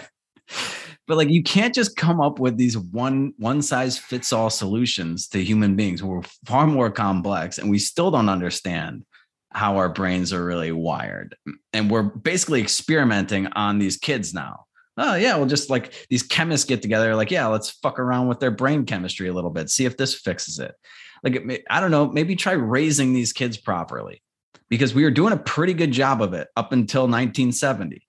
but 1.06 1.16
like 1.16 1.28
you 1.28 1.42
can't 1.42 1.74
just 1.74 1.96
come 1.96 2.20
up 2.20 2.38
with 2.38 2.56
these 2.56 2.76
one 2.76 3.32
one 3.38 3.62
size 3.62 3.98
fits 3.98 4.32
all 4.32 4.50
solutions 4.50 5.28
to 5.28 5.42
human 5.42 5.76
beings 5.76 6.02
we're 6.02 6.22
far 6.44 6.66
more 6.66 6.90
complex 6.90 7.58
and 7.58 7.70
we 7.70 7.78
still 7.78 8.10
don't 8.10 8.28
understand 8.28 9.04
how 9.52 9.76
our 9.76 9.88
brains 9.88 10.32
are 10.32 10.44
really 10.44 10.72
wired 10.72 11.36
and 11.72 11.90
we're 11.90 12.02
basically 12.02 12.60
experimenting 12.60 13.46
on 13.48 13.78
these 13.78 13.96
kids 13.96 14.34
now 14.34 14.65
oh 14.96 15.14
yeah 15.14 15.36
well 15.36 15.46
just 15.46 15.70
like 15.70 15.92
these 16.08 16.22
chemists 16.22 16.66
get 16.66 16.82
together 16.82 17.14
like 17.14 17.30
yeah 17.30 17.46
let's 17.46 17.70
fuck 17.70 17.98
around 17.98 18.28
with 18.28 18.40
their 18.40 18.50
brain 18.50 18.84
chemistry 18.84 19.28
a 19.28 19.32
little 19.32 19.50
bit 19.50 19.70
see 19.70 19.84
if 19.84 19.96
this 19.96 20.14
fixes 20.14 20.58
it. 20.58 20.74
Like 21.22 21.36
it 21.36 21.46
may- 21.46 21.64
i 21.70 21.80
don't 21.80 21.90
know 21.90 22.08
maybe 22.08 22.36
try 22.36 22.52
raising 22.52 23.12
these 23.12 23.32
kids 23.32 23.56
properly 23.56 24.22
because 24.68 24.94
we 24.94 25.04
were 25.04 25.10
doing 25.10 25.32
a 25.32 25.38
pretty 25.38 25.74
good 25.74 25.92
job 25.92 26.22
of 26.22 26.34
it 26.34 26.48
up 26.56 26.72
until 26.72 27.02
1970 27.02 28.06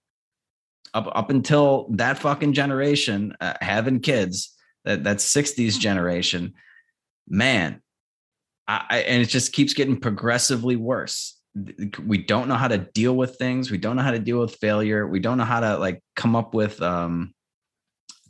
up 0.94 1.08
up 1.14 1.30
until 1.30 1.88
that 1.92 2.20
fucking 2.20 2.54
generation 2.54 3.36
uh, 3.40 3.54
having 3.62 4.00
kids 4.00 4.56
that 4.86 5.04
that 5.04 5.18
60s 5.18 5.80
generation 5.80 6.54
man 7.28 7.82
I, 8.68 9.06
and 9.08 9.22
it 9.22 9.28
just 9.28 9.54
keeps 9.54 9.74
getting 9.74 10.00
progressively 10.00 10.76
worse 10.76 11.37
we 12.06 12.18
don't 12.18 12.48
know 12.48 12.56
how 12.56 12.68
to 12.68 12.78
deal 12.78 13.16
with 13.16 13.36
things 13.38 13.72
we 13.72 13.78
don't 13.78 13.96
know 13.96 14.02
how 14.02 14.12
to 14.12 14.20
deal 14.20 14.40
with 14.40 14.56
failure 14.56 15.08
we 15.08 15.20
don't 15.20 15.38
know 15.38 15.44
how 15.44 15.60
to 15.60 15.78
like 15.78 16.02
come 16.16 16.36
up 16.36 16.54
with 16.54 16.82
um 16.82 17.34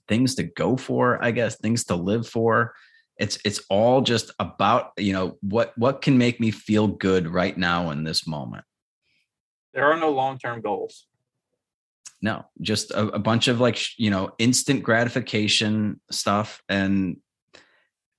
things 0.08 0.36
to 0.36 0.44
go 0.44 0.78
for 0.78 1.24
i 1.24 1.32
guess 1.32 1.58
things 1.58 1.84
to 1.86 1.96
live 1.96 2.28
for. 2.28 2.74
It's 3.20 3.40
it's 3.44 3.62
all 3.70 4.02
just 4.02 4.32
about 4.40 4.92
you 4.98 5.14
know 5.14 5.38
what 5.42 5.74
what 5.78 6.02
can 6.02 6.18
make 6.18 6.40
me 6.40 6.52
feel 6.52 6.88
good 6.88 7.28
right 7.28 7.58
now 7.58 7.90
in 7.90 8.04
this 8.04 8.28
moment. 8.28 8.64
There 9.74 9.86
are 9.92 10.00
no 10.00 10.12
long-term 10.12 10.62
goals. 10.62 11.08
No 12.22 12.46
just 12.62 12.92
a, 12.92 13.08
a 13.08 13.20
bunch 13.20 13.48
of 13.48 13.60
like 13.60 13.80
you 13.98 14.10
know 14.10 14.32
instant 14.38 14.84
gratification 14.84 16.00
stuff 16.12 16.62
and 16.70 17.18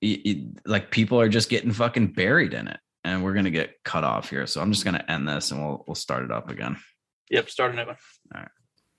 it, 0.00 0.06
it, 0.06 0.38
like 0.64 0.92
people 0.92 1.20
are 1.20 1.28
just 1.28 1.48
getting 1.48 1.72
fucking 1.72 2.12
buried 2.12 2.54
in 2.54 2.68
it 2.68 2.78
and 3.04 3.22
we're 3.22 3.34
gonna 3.34 3.50
get 3.50 3.82
cut 3.84 4.04
off 4.04 4.30
here. 4.30 4.46
So 4.46 4.60
i'm 4.60 4.72
just 4.72 4.84
gonna 4.84 5.04
end 5.08 5.28
this 5.28 5.50
and 5.50 5.64
we'll 5.64 5.84
we'll 5.86 5.94
start 5.94 6.24
it 6.24 6.30
up 6.30 6.50
again. 6.50 6.76
Yep 7.30 7.50
start 7.50 7.72
a 7.72 7.76
new 7.76 7.86
one. 7.86 7.96
All 8.34 8.40
right. 8.40 8.48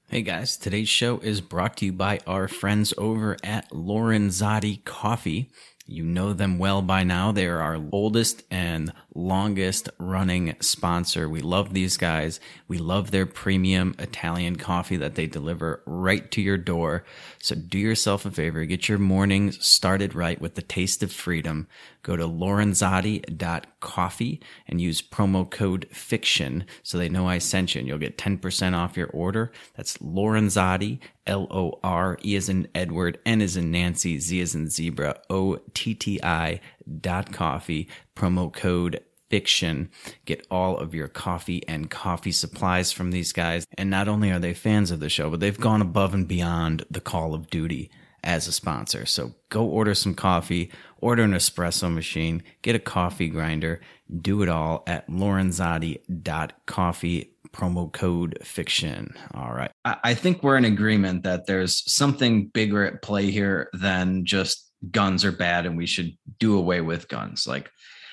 Hey 0.10 0.24
guys, 0.24 0.58
today's 0.58 0.90
show 0.90 1.20
is 1.20 1.40
brought 1.40 1.78
to 1.78 1.86
you 1.86 1.94
by 1.94 2.20
our 2.26 2.48
friends 2.48 2.96
over 2.98 3.38
at 3.44 3.70
Lorenzotti 3.70 4.84
Coffee. 4.84 5.52
You 5.86 6.04
know 6.04 6.34
them 6.34 6.58
well 6.58 6.82
by 6.82 7.04
now. 7.04 7.32
They 7.32 7.46
are 7.46 7.62
our 7.62 7.80
oldest 7.92 8.42
and 8.50 8.92
longest 9.20 9.90
running 9.98 10.56
sponsor. 10.62 11.28
We 11.28 11.42
love 11.42 11.74
these 11.74 11.98
guys. 11.98 12.40
We 12.68 12.78
love 12.78 13.12
their 13.12 13.26
premium 13.26 13.96
Italian 14.00 14.56
coffee 14.56 14.96
that 14.98 15.16
they 15.16 15.28
deliver 15.28 15.82
right 15.86 16.32
to 16.32 16.42
your 16.42 16.58
door. 16.58 17.04
So 17.40 17.56
do 17.56 17.78
yourself 17.78 18.26
a 18.26 18.32
favor, 18.32 18.64
get 18.66 18.88
your 18.88 18.98
mornings 18.98 19.66
started 19.66 20.16
right 20.16 20.40
with 20.40 20.56
the 20.56 20.62
taste 20.62 21.04
of 21.04 21.12
freedom. 21.12 21.68
Go 22.02 22.16
to 22.16 22.24
lorenzotti.coffee 22.24 24.42
and 24.68 24.80
use 24.80 25.02
promo 25.02 25.50
code 25.50 25.86
FICTION 25.92 26.64
so 26.82 26.98
they 26.98 27.10
know 27.10 27.28
I 27.28 27.40
sent 27.40 27.76
you 27.76 27.80
and 27.80 27.88
you'll 27.88 27.98
get 27.98 28.18
10% 28.18 28.74
off 28.74 28.96
your 28.96 29.10
order. 29.10 29.52
That's 29.76 29.98
Lorenzotti, 29.98 31.00
L 31.28 31.48
O 31.52 31.78
R 31.84 32.18
E 32.24 32.38
as 32.38 32.48
in 32.48 32.70
Edward, 32.74 33.20
N 33.26 33.42
as 33.42 33.58
in 33.58 33.72
Nancy, 33.72 34.18
Z 34.18 34.40
as 34.42 34.56
in 34.56 34.70
zebra, 34.70 35.20
O 35.30 35.58
T 35.74 35.94
T 35.94 36.22
I 36.24 36.62
dot 37.02 37.34
coffee, 37.34 37.90
promo 38.16 38.52
code 38.52 39.02
fiction. 39.30 39.90
Get 40.26 40.46
all 40.50 40.78
of 40.78 40.94
your 40.94 41.08
coffee 41.08 41.66
and 41.68 41.90
coffee 41.90 42.32
supplies 42.32 42.92
from 42.92 43.12
these 43.12 43.32
guys. 43.32 43.66
And 43.78 43.90
not 43.90 44.08
only 44.08 44.32
are 44.32 44.40
they 44.40 44.54
fans 44.54 44.92
of 44.92 45.00
the 45.00 45.10
show, 45.10 45.30
but 45.30 45.40
they've 45.40 45.60
gone 45.60 45.82
above 45.82 46.14
and 46.14 46.28
beyond 46.28 46.86
the 46.90 47.02
call 47.02 47.34
of 47.34 47.50
duty 47.50 47.90
as 48.24 48.48
a 48.48 48.52
sponsor. 48.52 49.06
So 49.06 49.34
go 49.50 49.66
order 49.66 49.94
some 49.96 50.14
coffee, 50.14 50.72
order 51.00 51.24
an 51.24 51.32
espresso 51.32 51.94
machine, 51.94 52.44
get 52.62 52.76
a 52.76 52.80
coffee 52.80 53.30
grinder, 53.30 53.80
do 54.22 54.44
it 54.44 54.50
all 54.50 54.84
at 54.88 55.08
lorenzotti.coffee 55.08 57.34
promo 57.52 57.92
code 57.92 58.38
fiction. 58.44 59.16
All 59.34 59.54
right. 59.54 59.72
I 59.86 60.14
think 60.14 60.44
we're 60.44 60.58
in 60.58 60.66
agreement 60.66 61.24
that 61.24 61.48
there's 61.48 61.92
something 61.92 62.48
bigger 62.48 62.86
at 62.86 63.02
play 63.02 63.32
here 63.32 63.70
than 63.74 64.26
just 64.26 64.70
guns 64.92 65.26
are 65.26 65.32
bad 65.32 65.66
and 65.66 65.78
we 65.78 65.86
should 65.86 66.18
do 66.40 66.58
away 66.58 66.82
with 66.82 67.08
guns. 67.08 67.48
Like 67.48 67.70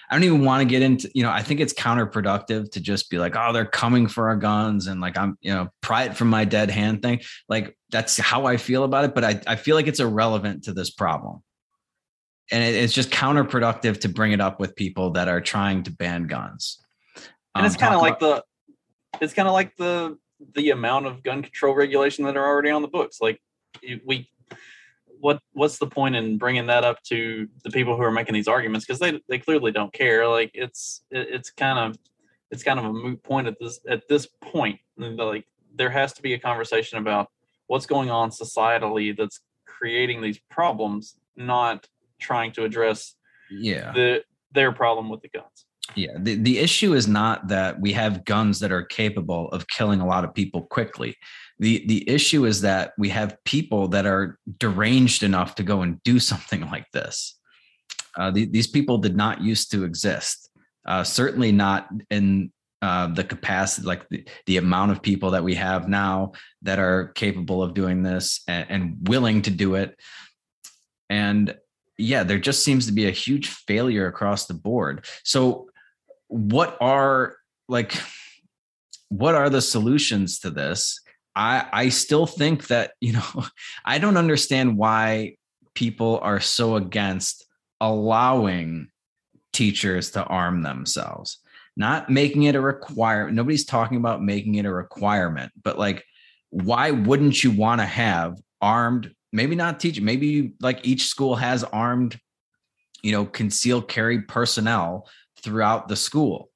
I 0.09 0.15
don't 0.15 0.25
even 0.25 0.45
want 0.45 0.61
to 0.61 0.65
get 0.67 0.83
into, 0.83 1.11
you 1.15 1.23
know, 1.23 1.31
I 1.31 1.43
think 1.43 1.61
it's 1.61 1.73
counterproductive 1.73 2.71
to 2.73 2.81
just 2.81 3.11
be 3.11 3.19
like, 3.19 3.35
oh, 3.37 3.53
they're 3.53 3.65
coming 3.65 4.07
for 4.07 4.29
our 4.29 4.37
guns 4.37 4.87
and 4.87 5.01
like 5.01 5.19
I'm, 5.19 5.37
you 5.41 5.53
know, 5.53 5.69
pry 5.81 6.05
it 6.05 6.17
from 6.17 6.29
my 6.29 6.45
dead 6.45 6.71
hand 6.71 7.03
thing. 7.03 7.21
Like 7.49 7.77
that's 7.91 8.17
how 8.17 8.47
I 8.47 8.57
feel 8.57 8.85
about 8.85 9.05
it. 9.05 9.15
But 9.15 9.25
I, 9.25 9.41
I 9.47 9.57
feel 9.57 9.75
like 9.75 9.89
it's 9.89 10.01
irrelevant 10.01 10.65
to 10.65 10.73
this 10.73 10.91
problem. 10.91 11.43
And 12.53 12.63
it, 12.63 12.77
it's 12.77 12.93
just 12.93 13.11
counterproductive 13.11 14.01
to 14.03 14.09
bring 14.09 14.33
it 14.33 14.41
up 14.41 14.61
with 14.61 14.77
people 14.77 15.11
that 15.13 15.27
are 15.27 15.41
trying 15.41 15.83
to 15.85 15.91
ban 15.91 16.29
guns. 16.29 16.79
And 17.57 17.67
it's 17.67 17.75
um, 17.75 17.81
kind 17.81 17.95
of 17.95 18.01
like 18.01 18.21
the 18.21 18.45
it's 19.21 19.35
kind 19.35 19.49
of 19.49 19.55
like 19.55 19.77
the 19.77 20.19
the 20.55 20.71
amount 20.71 21.07
of 21.07 21.23
gun 21.23 21.43
control 21.43 21.75
regulation 21.75 22.25
that 22.27 22.37
are 22.37 22.47
already 22.47 22.71
on 22.71 22.83
the 22.83 22.89
books. 22.89 23.19
Like 23.21 23.41
we 24.05 24.31
what 25.21 25.41
what's 25.53 25.79
the 25.79 25.87
point 25.87 26.17
in 26.17 26.39
bringing 26.39 26.67
that 26.67 26.85
up 26.85 27.03
to 27.05 27.49
the 27.65 27.71
people 27.71 27.97
who 27.97 28.03
are 28.03 28.11
making 28.11 28.35
these 28.35 28.49
arguments? 28.49 28.87
Because 28.87 29.01
they 29.01 29.21
they 29.29 29.39
clearly 29.39 29.73
don't 29.73 29.93
care. 29.93 30.27
Like 30.29 30.51
it's 30.55 31.03
it's 31.11 31.51
kind 31.51 31.79
of 31.79 31.99
it's 32.51 32.63
kind 32.63 32.79
of 32.79 32.85
a 32.87 32.93
moot 32.93 33.23
point 33.23 33.47
at 33.47 33.57
this 33.61 33.81
at 33.89 34.09
this 34.09 34.27
point. 34.41 34.79
Like 34.97 35.47
there 35.75 35.91
has 35.91 36.13
to 36.15 36.23
be 36.23 36.35
a 36.35 36.39
conversation 36.39 36.99
about 36.99 37.31
what's 37.67 37.87
going 37.87 38.11
on 38.11 38.31
societally 38.31 39.17
that's 39.17 39.41
creating 39.65 40.21
these 40.23 40.39
problems 40.51 41.17
not 41.37 41.87
trying 42.19 42.53
to 42.53 42.65
address 42.65 43.15
yeah. 43.51 43.93
the 43.93 44.25
their 44.53 44.73
problem 44.73 45.09
with 45.09 45.21
the 45.23 45.29
guns. 45.29 45.67
Yeah. 45.95 46.17
The, 46.19 46.35
the 46.35 46.59
issue 46.59 46.95
is 46.95 47.07
not 47.07 47.49
that 47.49 47.81
we 47.81 47.93
have 47.93 48.25
guns 48.25 48.59
that 48.61 48.73
are 48.73 48.83
capable 48.83 49.49
of 49.51 49.69
killing 49.69 50.01
a 50.01 50.07
lot 50.07 50.25
of 50.25 50.35
people 50.35 50.63
quickly 50.63 51.17
the 51.59 51.85
the 51.87 52.09
issue 52.09 52.45
is 52.45 52.61
that 52.63 52.93
we 52.99 53.09
have 53.09 53.43
people 53.45 53.89
that 53.89 54.07
are 54.07 54.39
deranged 54.59 55.23
enough 55.23 55.55
to 55.57 55.63
go 55.63 55.83
and 55.83 56.03
do 56.03 56.19
something 56.31 56.63
like 56.63 56.91
this. 56.93 57.39
Uh, 58.17 58.31
the, 58.31 58.47
these 58.47 58.67
people 58.67 58.97
did 58.97 59.15
not 59.15 59.43
used 59.43 59.71
to 59.71 59.85
exist 59.85 60.47
uh, 60.87 61.03
certainly 61.03 61.53
not 61.53 61.89
in 62.11 62.53
uh, 62.81 63.09
the 63.09 63.25
capacity 63.25 63.87
like 63.87 64.09
the, 64.09 64.25
the 64.47 64.57
amount 64.57 64.93
of 64.93 65.03
people 65.03 65.33
that 65.33 65.43
we 65.43 65.55
have 65.55 65.89
now 65.89 66.33
that 66.63 66.79
are 66.79 67.09
capable 67.09 67.63
of 67.63 67.75
doing 67.75 68.03
this 68.03 68.41
and, 68.47 68.67
and 68.71 69.09
willing 69.09 69.43
to 69.43 69.51
do 69.51 69.75
it. 69.75 69.99
And 71.11 71.55
yeah 71.99 72.23
there 72.23 72.39
just 72.39 72.63
seems 72.63 72.87
to 72.87 72.93
be 72.93 73.09
a 73.09 73.13
huge 73.13 73.49
failure 73.49 74.07
across 74.07 74.47
the 74.47 74.55
board. 74.55 75.07
So 75.25 75.69
what 76.29 76.77
are 76.81 77.37
like 77.69 78.01
what 79.09 79.35
are 79.35 79.51
the 79.51 79.63
solutions 79.63 80.41
to 80.41 80.51
this 80.51 81.01
I 81.37 81.67
I 81.73 81.89
still 81.91 82.27
think 82.27 82.69
that, 82.69 82.93
you 83.01 83.13
know, 83.13 83.45
I 83.85 83.99
don't 83.99 84.17
understand 84.17 84.77
why 84.77 85.37
people 85.75 86.19
are 86.23 86.41
so 86.41 86.77
against 86.77 87.47
allowing 87.81 88.89
teachers 89.53 90.11
to 90.13 90.25
arm 90.25 90.63
themselves. 90.63 91.39
Not 91.77 92.09
making 92.09 92.45
it 92.45 92.55
a 92.55 92.61
requirement. 92.61 93.37
Nobody's 93.37 93.67
talking 93.67 93.99
about 93.99 94.23
making 94.23 94.55
it 94.55 94.65
a 94.65 94.73
requirement, 94.73 95.53
but 95.63 95.79
like 95.79 96.05
why 96.51 96.91
wouldn't 96.91 97.45
you 97.45 97.51
want 97.51 97.81
to 97.81 97.87
have 97.87 98.41
armed 98.61 99.13
maybe 99.33 99.55
not 99.55 99.79
teach 99.79 100.01
maybe 100.01 100.55
like 100.61 100.87
each 100.87 101.07
school 101.07 101.37
has 101.37 101.65
armed 101.65 102.19
you 103.03 103.13
know 103.13 103.27
concealed 103.27 103.89
carry 103.89 104.23
personnel 104.23 105.07
throughout 105.43 105.89
the 105.89 105.97
school 105.97 106.51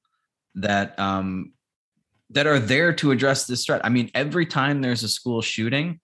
that 0.54 0.98
um 0.98 1.52
that 2.30 2.46
are 2.46 2.58
there 2.58 2.92
to 2.94 3.10
address 3.10 3.46
this 3.46 3.64
threat. 3.64 3.84
I 3.84 3.88
mean, 3.88 4.10
every 4.14 4.46
time 4.46 4.80
there's 4.80 5.02
a 5.02 5.08
school 5.08 5.42
shooting, 5.42 6.00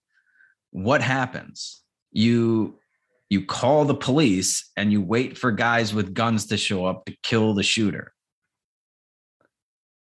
what 0.70 1.00
happens? 1.00 1.82
You 2.12 2.78
you 3.28 3.44
call 3.44 3.84
the 3.84 3.94
police 3.94 4.70
and 4.76 4.92
you 4.92 5.02
wait 5.02 5.36
for 5.36 5.50
guys 5.50 5.92
with 5.92 6.14
guns 6.14 6.46
to 6.46 6.56
show 6.56 6.86
up 6.86 7.06
to 7.06 7.16
kill 7.22 7.54
the 7.54 7.62
shooter. 7.62 8.12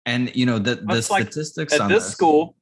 And 0.05 0.35
you 0.35 0.45
know 0.45 0.59
the 0.59 0.75
the 0.75 1.01
statistics 1.01 1.73
like 1.73 1.81
at 1.81 1.89
this, 1.89 2.03
this 2.05 2.13
school 2.13 2.55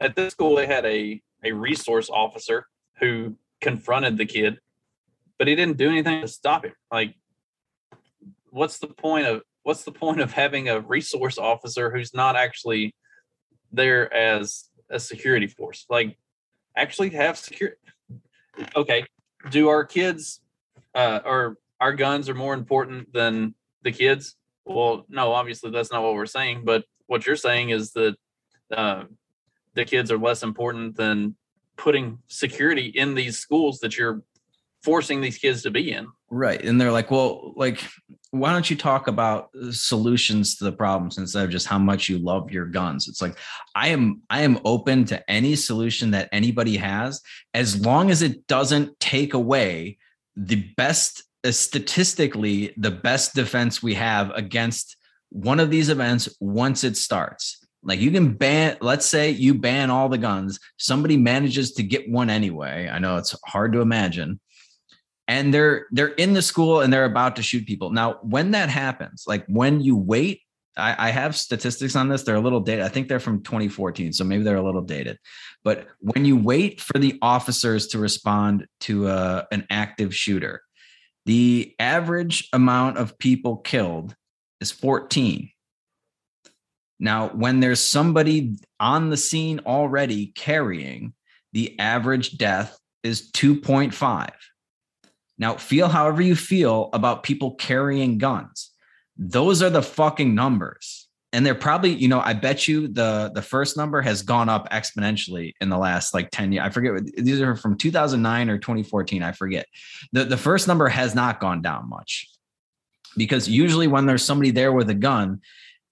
at 0.00 0.16
this 0.16 0.32
school 0.32 0.56
they 0.56 0.66
had 0.66 0.84
a 0.86 1.20
a 1.44 1.52
resource 1.52 2.10
officer 2.10 2.66
who 2.98 3.36
confronted 3.60 4.16
the 4.16 4.26
kid, 4.26 4.58
but 5.38 5.46
he 5.46 5.54
didn't 5.54 5.76
do 5.76 5.88
anything 5.88 6.22
to 6.22 6.28
stop 6.28 6.64
him. 6.64 6.72
Like 6.90 7.14
what's 8.50 8.78
the 8.78 8.88
point 8.88 9.26
of 9.26 9.42
what's 9.68 9.84
the 9.84 9.92
point 9.92 10.18
of 10.18 10.32
having 10.32 10.70
a 10.70 10.80
resource 10.80 11.36
officer 11.36 11.90
who's 11.90 12.14
not 12.14 12.36
actually 12.36 12.94
there 13.70 14.10
as 14.14 14.70
a 14.88 14.98
security 14.98 15.46
force? 15.46 15.84
Like, 15.90 16.16
actually 16.74 17.10
have 17.10 17.36
security. 17.36 17.76
Okay, 18.74 19.04
do 19.50 19.68
our 19.68 19.84
kids 19.84 20.40
uh, 20.94 21.20
or 21.22 21.58
our 21.82 21.92
guns 21.92 22.30
are 22.30 22.34
more 22.34 22.54
important 22.54 23.12
than 23.12 23.54
the 23.82 23.92
kids? 23.92 24.36
Well, 24.64 25.04
no, 25.10 25.32
obviously 25.32 25.70
that's 25.70 25.92
not 25.92 26.02
what 26.02 26.14
we're 26.14 26.24
saying. 26.24 26.62
But 26.64 26.86
what 27.06 27.26
you're 27.26 27.36
saying 27.36 27.68
is 27.68 27.92
that 27.92 28.16
uh, 28.74 29.04
the 29.74 29.84
kids 29.84 30.10
are 30.10 30.18
less 30.18 30.42
important 30.42 30.96
than 30.96 31.36
putting 31.76 32.20
security 32.26 32.86
in 32.86 33.14
these 33.14 33.38
schools 33.38 33.80
that 33.80 33.98
you're 33.98 34.22
forcing 34.82 35.20
these 35.20 35.36
kids 35.36 35.60
to 35.64 35.70
be 35.70 35.92
in. 35.92 36.06
Right. 36.30 36.64
And 36.64 36.80
they're 36.80 36.92
like, 36.92 37.10
well, 37.10 37.52
like, 37.54 37.82
why 38.30 38.52
don't 38.52 38.68
you 38.68 38.76
talk 38.76 39.08
about 39.08 39.48
solutions 39.70 40.56
to 40.56 40.64
the 40.64 40.72
problems 40.72 41.16
instead 41.16 41.44
of 41.44 41.50
just 41.50 41.66
how 41.66 41.78
much 41.78 42.08
you 42.08 42.18
love 42.18 42.50
your 42.50 42.66
guns? 42.66 43.08
It's 43.08 43.22
like, 43.22 43.38
I 43.74 43.88
am, 43.88 44.22
I 44.28 44.42
am 44.42 44.60
open 44.64 45.06
to 45.06 45.30
any 45.30 45.56
solution 45.56 46.10
that 46.10 46.28
anybody 46.30 46.76
has, 46.76 47.22
as 47.54 47.84
long 47.84 48.10
as 48.10 48.20
it 48.20 48.46
doesn't 48.46 49.00
take 49.00 49.32
away 49.32 49.98
the 50.36 50.56
best, 50.76 51.24
uh, 51.44 51.52
statistically, 51.52 52.74
the 52.76 52.90
best 52.90 53.34
defense 53.34 53.82
we 53.82 53.94
have 53.94 54.30
against 54.32 54.96
one 55.30 55.58
of 55.58 55.70
these 55.70 55.88
events 55.88 56.28
once 56.38 56.84
it 56.84 56.96
starts. 56.96 57.64
Like 57.82 58.00
you 58.00 58.10
can 58.10 58.34
ban, 58.34 58.76
let's 58.82 59.06
say 59.06 59.30
you 59.30 59.54
ban 59.54 59.90
all 59.90 60.08
the 60.08 60.18
guns, 60.18 60.58
somebody 60.76 61.16
manages 61.16 61.72
to 61.72 61.82
get 61.82 62.10
one 62.10 62.28
anyway. 62.28 62.90
I 62.92 62.98
know 62.98 63.16
it's 63.16 63.34
hard 63.46 63.72
to 63.72 63.80
imagine 63.80 64.40
and 65.28 65.54
they're 65.54 65.86
they're 65.92 66.08
in 66.08 66.32
the 66.32 66.42
school 66.42 66.80
and 66.80 66.92
they're 66.92 67.04
about 67.04 67.36
to 67.36 67.42
shoot 67.42 67.66
people 67.66 67.90
now 67.90 68.18
when 68.22 68.50
that 68.50 68.68
happens 68.68 69.24
like 69.28 69.44
when 69.46 69.80
you 69.80 69.96
wait 69.96 70.40
I, 70.78 71.08
I 71.08 71.10
have 71.10 71.36
statistics 71.36 71.96
on 71.96 72.08
this. 72.08 72.22
They're 72.22 72.36
a 72.36 72.40
little 72.40 72.60
dated. 72.60 72.84
I 72.84 72.88
think 72.88 73.08
they're 73.08 73.20
from 73.20 73.42
2014, 73.42 74.12
so 74.12 74.24
maybe 74.24 74.44
they're 74.44 74.56
a 74.56 74.62
little 74.62 74.82
dated. 74.82 75.18
But 75.64 75.88
when 75.98 76.24
you 76.24 76.36
wait 76.36 76.80
for 76.80 76.98
the 76.98 77.18
officers 77.20 77.88
to 77.88 77.98
respond 77.98 78.66
to 78.82 79.08
a, 79.08 79.12
uh, 79.12 79.44
an 79.50 79.66
active 79.70 80.14
shooter, 80.14 80.62
the 81.26 81.74
average 81.78 82.48
amount 82.52 82.96
of 82.96 83.18
people 83.18 83.58
killed 83.58 84.14
is 84.60 84.70
14. 84.70 85.50
Now, 87.00 87.28
when 87.28 87.60
there's 87.60 87.80
somebody 87.80 88.56
on 88.80 89.10
the 89.10 89.16
scene 89.16 89.60
already 89.66 90.28
carrying, 90.28 91.12
the 91.52 91.78
average 91.78 92.38
death 92.38 92.78
is 93.02 93.30
2.5. 93.32 94.30
Now, 95.38 95.54
feel 95.56 95.88
however 95.88 96.20
you 96.20 96.34
feel 96.34 96.90
about 96.92 97.22
people 97.22 97.54
carrying 97.54 98.18
guns. 98.18 98.70
Those 99.16 99.62
are 99.62 99.70
the 99.70 99.82
fucking 99.82 100.34
numbers. 100.34 101.08
And 101.32 101.44
they're 101.44 101.54
probably, 101.54 101.92
you 101.92 102.08
know, 102.08 102.20
I 102.20 102.32
bet 102.32 102.66
you 102.66 102.88
the 102.88 103.30
the 103.34 103.42
first 103.42 103.76
number 103.76 104.00
has 104.00 104.22
gone 104.22 104.48
up 104.48 104.70
exponentially 104.70 105.52
in 105.60 105.68
the 105.68 105.76
last 105.76 106.14
like 106.14 106.30
10 106.30 106.52
years. 106.52 106.64
I 106.64 106.70
forget 106.70 107.04
these 107.16 107.40
are 107.42 107.54
from 107.54 107.76
2009 107.76 108.48
or 108.48 108.56
2014, 108.56 109.22
I 109.22 109.32
forget. 109.32 109.66
The 110.12 110.24
the 110.24 110.38
first 110.38 110.66
number 110.66 110.88
has 110.88 111.14
not 111.14 111.38
gone 111.38 111.60
down 111.60 111.88
much. 111.88 112.28
Because 113.16 113.48
usually 113.48 113.88
when 113.88 114.06
there's 114.06 114.24
somebody 114.24 114.52
there 114.52 114.72
with 114.72 114.88
a 114.88 114.94
gun, 114.94 115.42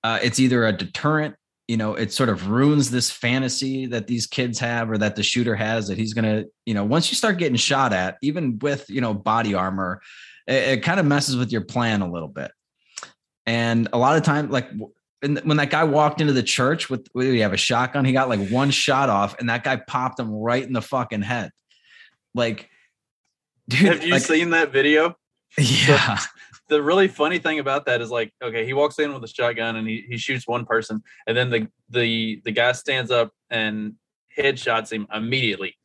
uh, 0.03 0.19
it's 0.23 0.41
either 0.41 0.65
a 0.65 0.73
deterrent 0.73 1.35
you 1.69 1.77
know 1.77 1.95
it 1.95 2.13
sort 2.13 2.29
of 2.29 2.49
ruins 2.49 2.91
this 2.91 3.11
fantasy 3.11 3.87
that 3.87 4.07
these 4.07 4.27
kids 4.27 4.59
have 4.59 4.91
or 4.91 4.99
that 4.99 5.17
the 5.17 5.23
shooter 5.23 5.57
has 5.57 5.89
that 5.89 5.99
he's 5.99 6.15
gonna 6.15 6.45
you 6.65 6.75
know 6.75 6.85
once 6.85 7.11
you 7.11 7.17
start 7.17 7.39
getting 7.39 7.57
shot 7.57 7.93
at 7.93 8.17
even 8.23 8.59
with 8.61 8.89
you 8.89 9.01
know 9.01 9.13
body 9.13 9.53
armor 9.53 10.01
it, 10.47 10.79
it 10.79 10.83
kind 10.83 11.01
of 11.01 11.07
messes 11.07 11.37
with 11.37 11.53
your 11.53 11.63
plan 11.63 12.03
a 12.03 12.11
little 12.11 12.29
bit. 12.29 12.51
And 13.47 13.89
a 13.93 13.99
lot 13.99 14.17
of 14.17 14.23
time 14.23 14.51
like 14.51 14.69
when 15.23 15.57
that 15.57 15.71
guy 15.71 15.85
walked 15.85 16.21
into 16.21 16.33
the 16.33 16.43
church 16.43 16.91
with 16.91 17.09
we 17.15 17.41
have 17.41 17.53
a 17.53 17.57
shotgun 17.57 18.05
he 18.05 18.13
got 18.13 18.29
like 18.29 18.49
one 18.49 18.71
shot 18.71 19.09
off 19.09 19.39
and 19.39 19.49
that 19.49 19.65
guy 19.65 19.77
popped 19.77 20.21
him 20.21 20.31
right 20.31 20.63
in 20.63 20.73
the 20.73 20.83
fucking 20.83 21.23
head. 21.23 21.51
Like 22.35 22.69
dude 23.69 23.81
have 23.81 24.05
you 24.05 24.13
like, 24.13 24.23
seen 24.23 24.51
that 24.51 24.73
video? 24.73 25.17
Yeah 25.59 26.19
the 26.69 26.83
really 26.83 27.09
funny 27.09 27.39
thing 27.39 27.59
about 27.59 27.87
that 27.87 28.01
is 28.01 28.11
like, 28.11 28.33
okay, 28.43 28.67
he 28.67 28.73
walks 28.73 28.99
in 28.99 29.13
with 29.13 29.23
a 29.25 29.29
shotgun 29.29 29.77
and 29.77 29.87
he, 29.87 30.05
he 30.09 30.17
shoots 30.17 30.47
one 30.47 30.65
person, 30.65 31.03
and 31.27 31.37
then 31.37 31.51
the 31.51 31.69
the 31.91 32.41
the 32.45 32.53
guy 32.53 32.73
stands 32.73 33.11
up 33.11 33.33
and 33.51 33.95
headshots 34.37 34.93
him 34.93 35.07
immediately. 35.15 35.77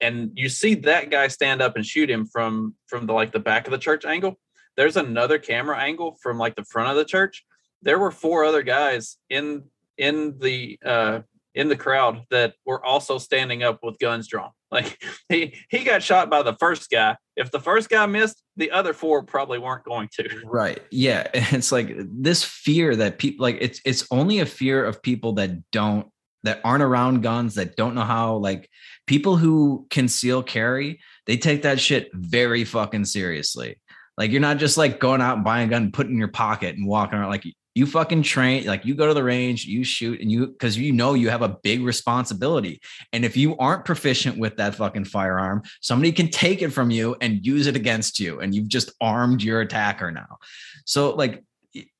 And 0.00 0.32
you 0.34 0.48
see 0.48 0.74
that 0.76 1.10
guy 1.10 1.28
stand 1.28 1.62
up 1.62 1.76
and 1.76 1.84
shoot 1.86 2.10
him 2.10 2.26
from 2.26 2.74
from 2.86 3.06
the 3.06 3.12
like 3.12 3.32
the 3.32 3.40
back 3.40 3.66
of 3.66 3.72
the 3.72 3.78
church 3.78 4.04
angle. 4.04 4.38
There's 4.76 4.96
another 4.96 5.38
camera 5.38 5.78
angle 5.78 6.16
from 6.22 6.38
like 6.38 6.56
the 6.56 6.64
front 6.64 6.90
of 6.90 6.96
the 6.96 7.04
church. 7.04 7.44
There 7.82 7.98
were 7.98 8.10
four 8.10 8.44
other 8.44 8.62
guys 8.62 9.18
in 9.28 9.64
in 9.98 10.38
the 10.38 10.78
uh 10.84 11.20
in 11.54 11.68
the 11.68 11.76
crowd 11.76 12.22
that 12.30 12.54
were 12.64 12.84
also 12.84 13.18
standing 13.18 13.62
up 13.62 13.80
with 13.82 13.98
guns 13.98 14.26
drawn. 14.26 14.50
Like 14.72 14.98
he 15.28 15.54
he 15.68 15.84
got 15.84 16.02
shot 16.02 16.30
by 16.30 16.42
the 16.42 16.54
first 16.54 16.90
guy. 16.90 17.16
If 17.36 17.50
the 17.50 17.60
first 17.60 17.90
guy 17.90 18.06
missed, 18.06 18.42
the 18.56 18.70
other 18.70 18.94
four 18.94 19.22
probably 19.22 19.58
weren't 19.58 19.84
going 19.84 20.08
to. 20.14 20.42
Right. 20.44 20.80
Yeah. 20.90 21.28
It's 21.34 21.70
like 21.70 21.94
this 21.98 22.42
fear 22.42 22.96
that 22.96 23.18
people 23.18 23.44
like 23.44 23.58
it's 23.60 23.80
it's 23.84 24.06
only 24.10 24.40
a 24.40 24.46
fear 24.46 24.82
of 24.84 25.02
people 25.02 25.34
that 25.34 25.70
don't 25.70 26.08
that 26.44 26.60
aren't 26.64 26.82
around 26.82 27.22
guns, 27.22 27.54
that 27.56 27.76
don't 27.76 27.94
know 27.94 28.02
how 28.02 28.36
like 28.36 28.68
people 29.06 29.36
who 29.36 29.86
conceal 29.90 30.42
carry, 30.42 31.00
they 31.26 31.36
take 31.36 31.62
that 31.62 31.78
shit 31.78 32.10
very 32.14 32.64
fucking 32.64 33.04
seriously. 33.04 33.78
Like 34.16 34.30
you're 34.30 34.40
not 34.40 34.56
just 34.56 34.78
like 34.78 34.98
going 34.98 35.20
out 35.20 35.36
and 35.36 35.44
buying 35.44 35.68
a 35.68 35.70
gun, 35.70 35.92
put 35.92 36.06
it 36.06 36.10
in 36.10 36.18
your 36.18 36.28
pocket 36.28 36.76
and 36.76 36.86
walking 36.86 37.18
around 37.18 37.30
like 37.30 37.44
you 37.74 37.86
fucking 37.86 38.22
train 38.22 38.66
like 38.66 38.84
you 38.84 38.94
go 38.94 39.06
to 39.06 39.14
the 39.14 39.22
range 39.24 39.64
you 39.64 39.84
shoot 39.84 40.20
and 40.20 40.30
you 40.30 40.46
because 40.48 40.76
you 40.76 40.92
know 40.92 41.14
you 41.14 41.30
have 41.30 41.42
a 41.42 41.56
big 41.62 41.82
responsibility. 41.82 42.80
And 43.12 43.24
if 43.24 43.36
you 43.36 43.56
aren't 43.56 43.84
proficient 43.84 44.38
with 44.38 44.56
that 44.56 44.74
fucking 44.74 45.06
firearm 45.06 45.62
somebody 45.80 46.12
can 46.12 46.28
take 46.28 46.62
it 46.62 46.70
from 46.70 46.90
you 46.90 47.16
and 47.20 47.44
use 47.44 47.66
it 47.66 47.76
against 47.76 48.20
you 48.20 48.40
and 48.40 48.54
you've 48.54 48.68
just 48.68 48.92
armed 49.00 49.42
your 49.42 49.60
attacker 49.60 50.10
now. 50.10 50.38
So 50.84 51.14
like 51.14 51.42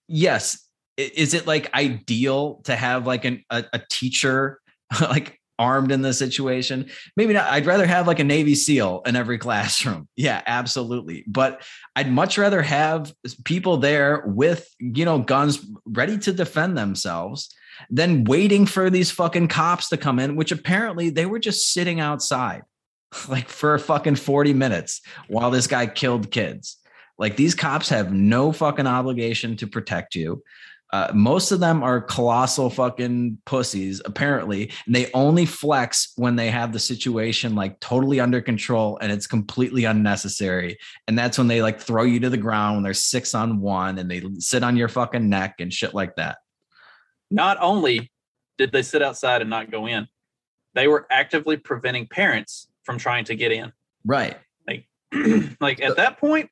yes 0.08 0.66
is 0.96 1.34
it 1.34 1.46
like 1.46 1.72
ideal 1.74 2.60
to 2.64 2.76
have 2.76 3.06
like 3.06 3.24
an, 3.24 3.42
a, 3.50 3.64
a 3.72 3.80
teacher 3.90 4.60
like 5.00 5.40
armed 5.62 5.92
in 5.92 6.02
this 6.02 6.18
situation. 6.18 6.90
Maybe 7.16 7.32
not. 7.32 7.48
I'd 7.48 7.66
rather 7.66 7.86
have 7.86 8.08
like 8.08 8.18
a 8.18 8.24
Navy 8.24 8.56
SEAL 8.56 9.02
in 9.06 9.14
every 9.14 9.38
classroom. 9.46 10.08
Yeah, 10.16 10.42
absolutely. 10.44 11.24
But 11.28 11.62
I'd 11.94 12.10
much 12.10 12.36
rather 12.36 12.62
have 12.62 13.14
people 13.44 13.76
there 13.76 14.24
with, 14.26 14.68
you 14.80 15.04
know, 15.04 15.20
guns 15.20 15.64
ready 15.86 16.18
to 16.18 16.32
defend 16.32 16.76
themselves 16.76 17.54
than 17.88 18.24
waiting 18.24 18.66
for 18.66 18.90
these 18.90 19.10
fucking 19.10 19.48
cops 19.48 19.88
to 19.90 19.96
come 19.96 20.18
in, 20.18 20.34
which 20.36 20.52
apparently 20.52 21.10
they 21.10 21.26
were 21.26 21.38
just 21.38 21.72
sitting 21.72 22.00
outside 22.00 22.62
like 23.28 23.48
for 23.48 23.78
fucking 23.78 24.16
40 24.16 24.52
minutes 24.54 25.00
while 25.28 25.50
this 25.50 25.68
guy 25.68 25.86
killed 25.86 26.30
kids. 26.30 26.78
Like 27.18 27.36
these 27.36 27.54
cops 27.54 27.88
have 27.90 28.12
no 28.12 28.50
fucking 28.50 28.86
obligation 28.86 29.56
to 29.58 29.66
protect 29.68 30.16
you. 30.16 30.42
Uh, 30.92 31.10
most 31.14 31.52
of 31.52 31.60
them 31.60 31.82
are 31.82 32.02
colossal 32.02 32.68
fucking 32.68 33.38
pussies, 33.46 34.02
apparently. 34.04 34.70
And 34.84 34.94
they 34.94 35.10
only 35.14 35.46
flex 35.46 36.12
when 36.16 36.36
they 36.36 36.50
have 36.50 36.72
the 36.72 36.78
situation 36.78 37.54
like 37.54 37.80
totally 37.80 38.20
under 38.20 38.42
control 38.42 38.98
and 39.00 39.10
it's 39.10 39.26
completely 39.26 39.84
unnecessary. 39.84 40.76
And 41.08 41.18
that's 41.18 41.38
when 41.38 41.48
they 41.48 41.62
like 41.62 41.80
throw 41.80 42.02
you 42.02 42.20
to 42.20 42.28
the 42.28 42.36
ground 42.36 42.76
when 42.76 42.82
they're 42.82 42.92
six 42.92 43.34
on 43.34 43.60
one 43.60 43.98
and 43.98 44.10
they 44.10 44.22
sit 44.38 44.62
on 44.62 44.76
your 44.76 44.88
fucking 44.88 45.28
neck 45.30 45.56
and 45.60 45.72
shit 45.72 45.94
like 45.94 46.16
that. 46.16 46.38
Not 47.30 47.56
only 47.62 48.12
did 48.58 48.70
they 48.72 48.82
sit 48.82 49.00
outside 49.00 49.40
and 49.40 49.48
not 49.48 49.70
go 49.70 49.86
in, 49.86 50.06
they 50.74 50.88
were 50.88 51.06
actively 51.10 51.56
preventing 51.56 52.06
parents 52.06 52.68
from 52.82 52.98
trying 52.98 53.24
to 53.24 53.34
get 53.34 53.50
in. 53.50 53.72
Right. 54.04 54.36
Like, 54.66 54.86
like 55.60 55.80
at 55.80 55.96
that 55.96 56.18
point, 56.18 56.50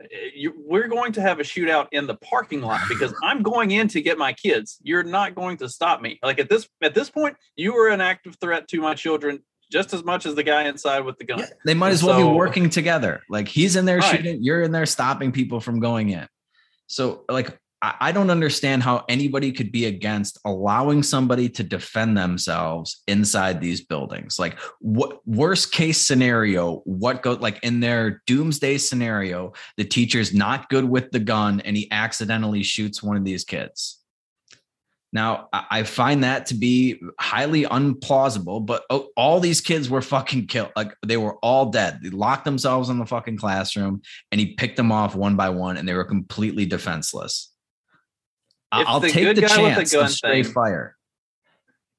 Eh, 0.00 0.04
you, 0.34 0.54
we're 0.56 0.88
going 0.88 1.12
to 1.12 1.20
have 1.20 1.40
a 1.40 1.42
shootout 1.42 1.88
in 1.92 2.06
the 2.06 2.14
parking 2.16 2.60
lot 2.60 2.80
because 2.88 3.14
I'm 3.22 3.42
going 3.42 3.70
in 3.70 3.88
to 3.88 4.00
get 4.00 4.18
my 4.18 4.32
kids. 4.32 4.78
You're 4.82 5.02
not 5.02 5.34
going 5.34 5.56
to 5.58 5.68
stop 5.68 6.00
me. 6.00 6.18
Like 6.22 6.38
at 6.38 6.48
this 6.48 6.68
at 6.82 6.94
this 6.94 7.10
point, 7.10 7.36
you 7.56 7.76
are 7.76 7.88
an 7.88 8.00
active 8.00 8.36
threat 8.40 8.68
to 8.68 8.80
my 8.80 8.94
children 8.94 9.40
just 9.70 9.92
as 9.92 10.02
much 10.02 10.24
as 10.24 10.34
the 10.34 10.42
guy 10.42 10.64
inside 10.64 11.00
with 11.00 11.18
the 11.18 11.24
gun. 11.24 11.40
Yeah, 11.40 11.46
they 11.64 11.74
might 11.74 11.90
as 11.90 12.02
well 12.02 12.18
so, 12.18 12.28
be 12.28 12.34
working 12.34 12.70
together. 12.70 13.22
Like 13.28 13.48
he's 13.48 13.76
in 13.76 13.84
there 13.84 13.98
right. 13.98 14.16
shooting, 14.16 14.42
you're 14.42 14.62
in 14.62 14.72
there 14.72 14.86
stopping 14.86 15.32
people 15.32 15.60
from 15.60 15.80
going 15.80 16.10
in. 16.10 16.26
So 16.86 17.24
like 17.28 17.58
I 17.80 18.10
don't 18.10 18.30
understand 18.30 18.82
how 18.82 19.04
anybody 19.08 19.52
could 19.52 19.70
be 19.70 19.86
against 19.86 20.38
allowing 20.44 21.04
somebody 21.04 21.48
to 21.50 21.62
defend 21.62 22.16
themselves 22.16 23.04
inside 23.06 23.60
these 23.60 23.80
buildings. 23.80 24.36
Like, 24.36 24.58
what 24.80 25.20
worst 25.28 25.70
case 25.70 26.00
scenario? 26.00 26.78
What 26.86 27.22
go 27.22 27.34
like 27.34 27.60
in 27.62 27.78
their 27.78 28.22
doomsday 28.26 28.78
scenario? 28.78 29.52
The 29.76 29.84
teacher's 29.84 30.34
not 30.34 30.68
good 30.70 30.84
with 30.84 31.12
the 31.12 31.20
gun 31.20 31.60
and 31.60 31.76
he 31.76 31.88
accidentally 31.92 32.64
shoots 32.64 33.00
one 33.00 33.16
of 33.16 33.24
these 33.24 33.44
kids. 33.44 33.98
Now, 35.12 35.48
I 35.52 35.84
find 35.84 36.24
that 36.24 36.46
to 36.46 36.54
be 36.54 37.00
highly 37.18 37.62
unplausible, 37.62 38.66
but 38.66 38.84
oh, 38.90 39.08
all 39.16 39.40
these 39.40 39.60
kids 39.60 39.88
were 39.88 40.02
fucking 40.02 40.48
killed. 40.48 40.72
Like 40.76 40.92
they 41.06 41.16
were 41.16 41.36
all 41.36 41.66
dead. 41.70 42.00
They 42.02 42.10
locked 42.10 42.44
themselves 42.44 42.90
in 42.90 42.98
the 42.98 43.06
fucking 43.06 43.38
classroom 43.38 44.02
and 44.32 44.40
he 44.40 44.54
picked 44.54 44.76
them 44.76 44.92
off 44.92 45.14
one 45.14 45.36
by 45.36 45.48
one 45.48 45.76
and 45.76 45.88
they 45.88 45.94
were 45.94 46.04
completely 46.04 46.66
defenseless. 46.66 47.52
I'll 48.72 49.00
the 49.00 49.10
take 49.10 49.36
the 49.36 49.42
chance 49.42 49.94
of 49.94 50.16
thing, 50.20 50.44
fire. 50.44 50.96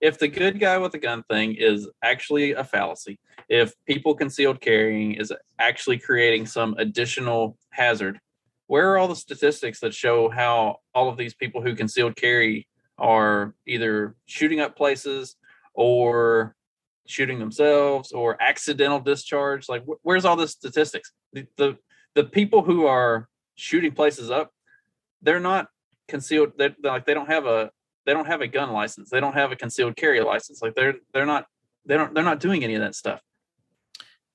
If 0.02 0.18
the 0.18 0.28
good 0.28 0.60
guy 0.60 0.78
with 0.78 0.94
the 0.94 0.98
gun 0.98 1.24
thing 1.24 1.56
is 1.56 1.90
actually 2.04 2.54
a 2.54 2.64
fallacy, 2.64 3.20
if 3.50 3.74
people 3.86 4.16
concealed 4.16 4.62
carrying 4.62 5.14
is 5.14 5.34
actually 5.60 5.98
creating 5.98 6.46
some 6.46 6.76
additional 6.78 7.58
hazard, 7.72 8.20
where 8.68 8.92
are 8.92 8.98
all 8.98 9.08
the 9.08 9.16
statistics 9.16 9.80
that 9.82 9.94
show 9.94 10.30
how 10.30 10.78
all 10.94 11.10
of 11.10 11.18
these 11.18 11.34
people 11.34 11.62
who 11.62 11.76
concealed 11.76 12.16
carry 12.16 12.68
are 12.98 13.56
either 13.66 14.16
shooting 14.26 14.60
up 14.60 14.78
places 14.78 15.36
or 15.74 16.56
shooting 17.08 17.40
themselves 17.40 18.12
or 18.12 18.42
accidental 18.42 19.00
discharge? 19.00 19.68
Like, 19.68 19.84
wh- 19.86 20.04
where's 20.04 20.24
all 20.24 20.36
the 20.36 20.48
statistics? 20.48 21.12
The, 21.34 21.48
the 21.58 21.78
the 22.16 22.24
people 22.24 22.64
who 22.64 22.86
are 22.86 23.28
shooting 23.56 23.92
places 23.92 24.32
up, 24.32 24.52
they're 25.22 25.40
not 25.40 25.68
concealed 26.10 26.54
they 26.58 26.74
like 26.84 27.06
they 27.06 27.14
don't 27.14 27.30
have 27.30 27.46
a 27.46 27.72
they 28.06 28.14
don't 28.14 28.28
have 28.28 28.42
a 28.42 28.48
gun 28.48 28.72
license. 28.72 29.10
They 29.10 29.20
don't 29.20 29.34
have 29.34 29.52
a 29.52 29.56
concealed 29.56 29.96
carry 29.96 30.20
license. 30.22 30.62
Like 30.62 30.76
they're 30.76 30.96
they're 31.14 31.26
not 31.26 31.46
they 31.86 31.96
don't 31.96 32.14
they're 32.14 32.24
not 32.24 32.40
doing 32.40 32.64
any 32.64 32.76
of 32.76 32.82
that 32.82 32.96
stuff. 32.96 33.22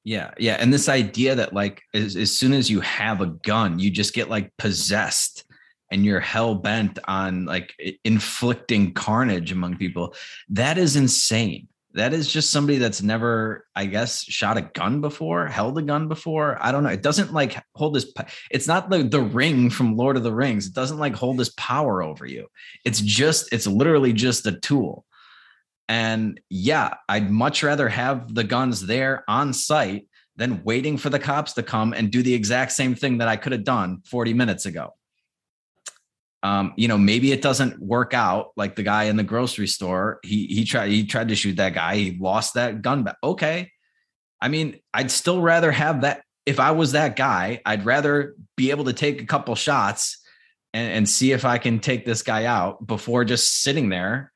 Yeah 0.05 0.33
yeah 0.39 0.57
and 0.61 0.73
this 0.73 0.89
idea 0.89 1.35
that 1.35 1.55
like 1.55 1.83
as, 1.95 2.15
as 2.17 2.37
soon 2.37 2.53
as 2.53 2.71
you 2.71 2.81
have 2.81 3.23
a 3.23 3.27
gun 3.27 3.79
you 3.79 3.91
just 3.91 4.13
get 4.13 4.29
like 4.29 4.55
possessed 4.59 5.45
and 5.91 6.05
you're 6.05 6.21
hell 6.21 6.55
bent 6.55 6.99
on 7.05 7.47
like 7.47 7.75
inflicting 8.05 8.93
carnage 8.93 9.51
among 9.51 9.79
people 9.79 10.15
that 10.51 10.77
is 10.77 10.97
insane 10.97 11.69
that 11.95 12.13
is 12.13 12.31
just 12.31 12.51
somebody 12.51 12.79
that's 12.79 13.03
never 13.03 13.67
i 13.75 13.87
guess 13.87 14.25
shot 14.25 14.57
a 14.57 14.63
gun 14.63 15.01
before 15.01 15.47
held 15.47 15.79
a 15.79 15.83
gun 15.83 16.09
before. 16.09 16.59
I 16.61 16.73
don't 16.73 16.83
know. 16.83 16.91
It 16.91 17.03
doesn't 17.03 17.33
like 17.33 17.63
hold 17.75 17.95
this 17.95 18.13
it's 18.51 18.67
not 18.67 18.91
the 18.91 19.03
the 19.03 19.21
ring 19.21 19.71
from 19.71 19.97
lord 19.97 20.17
of 20.17 20.23
the 20.23 20.35
rings. 20.35 20.67
It 20.67 20.75
doesn't 20.75 20.99
like 20.99 21.15
hold 21.15 21.39
this 21.39 21.53
power 21.57 22.03
over 22.03 22.27
you. 22.27 22.49
It's 22.85 23.01
just 23.01 23.53
it's 23.53 23.67
literally 23.67 24.13
just 24.13 24.47
a 24.47 24.53
tool. 24.53 25.05
And 25.89 26.41
yeah 26.51 26.95
i'd 27.09 27.31
much 27.31 27.63
rather 27.63 27.89
have 27.89 28.35
the 28.35 28.45
guns 28.45 28.87
there 28.87 29.25
on 29.29 29.53
site 29.53 30.09
than 30.37 30.65
waiting 30.65 30.97
for 30.97 31.11
the 31.11 31.19
cops 31.19 31.53
to 31.55 31.63
come 31.63 31.93
and 31.93 32.11
do 32.11 32.23
the 32.23 32.35
exact 32.35 32.73
same 32.73 32.95
thing 32.95 33.19
that 33.19 33.29
i 33.29 33.37
could 33.37 33.53
have 33.53 33.65
done 33.65 34.01
40 34.07 34.33
minutes 34.33 34.67
ago 34.67 34.95
um, 36.45 36.75
you 36.77 36.89
know, 36.89 36.99
maybe 36.99 37.33
it 37.33 37.41
doesn't 37.41 37.81
work 37.81 38.13
out 38.13 38.51
like 38.55 38.77
the 38.77 38.83
guy 38.83 39.05
in 39.05 39.17
the 39.17 39.23
grocery 39.23 39.67
store. 39.67 40.21
He 40.23 40.47
he 40.47 40.67
tried 40.67 40.91
he 40.91 41.07
tried 41.07 41.29
to 41.29 41.35
shoot 41.35 41.57
that 41.57 41.73
guy. 41.73 41.97
He 41.97 42.19
lost 42.21 42.55
that 42.55 42.83
gun 42.83 43.03
back. 43.03 43.17
Okay. 43.25 43.73
I 44.43 44.49
mean, 44.49 44.79
I'd 44.93 45.11
still 45.11 45.41
rather 45.41 45.73
have 45.73 46.03
that. 46.03 46.23
If 46.45 46.61
I 46.61 46.73
was 46.73 46.93
that 46.93 47.17
guy, 47.17 47.63
I'd 47.65 47.87
rather 47.87 48.35
be 48.59 48.71
able 48.71 48.85
to 48.85 48.93
take 48.93 49.23
a 49.23 49.27
couple 49.27 49.55
shots 49.55 50.23
and, 50.75 50.93
and 50.93 51.09
see 51.09 51.33
if 51.33 51.47
I 51.47 51.57
can 51.57 51.79
take 51.79 52.05
this 52.05 52.21
guy 52.21 52.45
out 52.45 52.87
before 52.87 53.25
just 53.25 53.63
sitting 53.63 53.89
there 53.89 54.31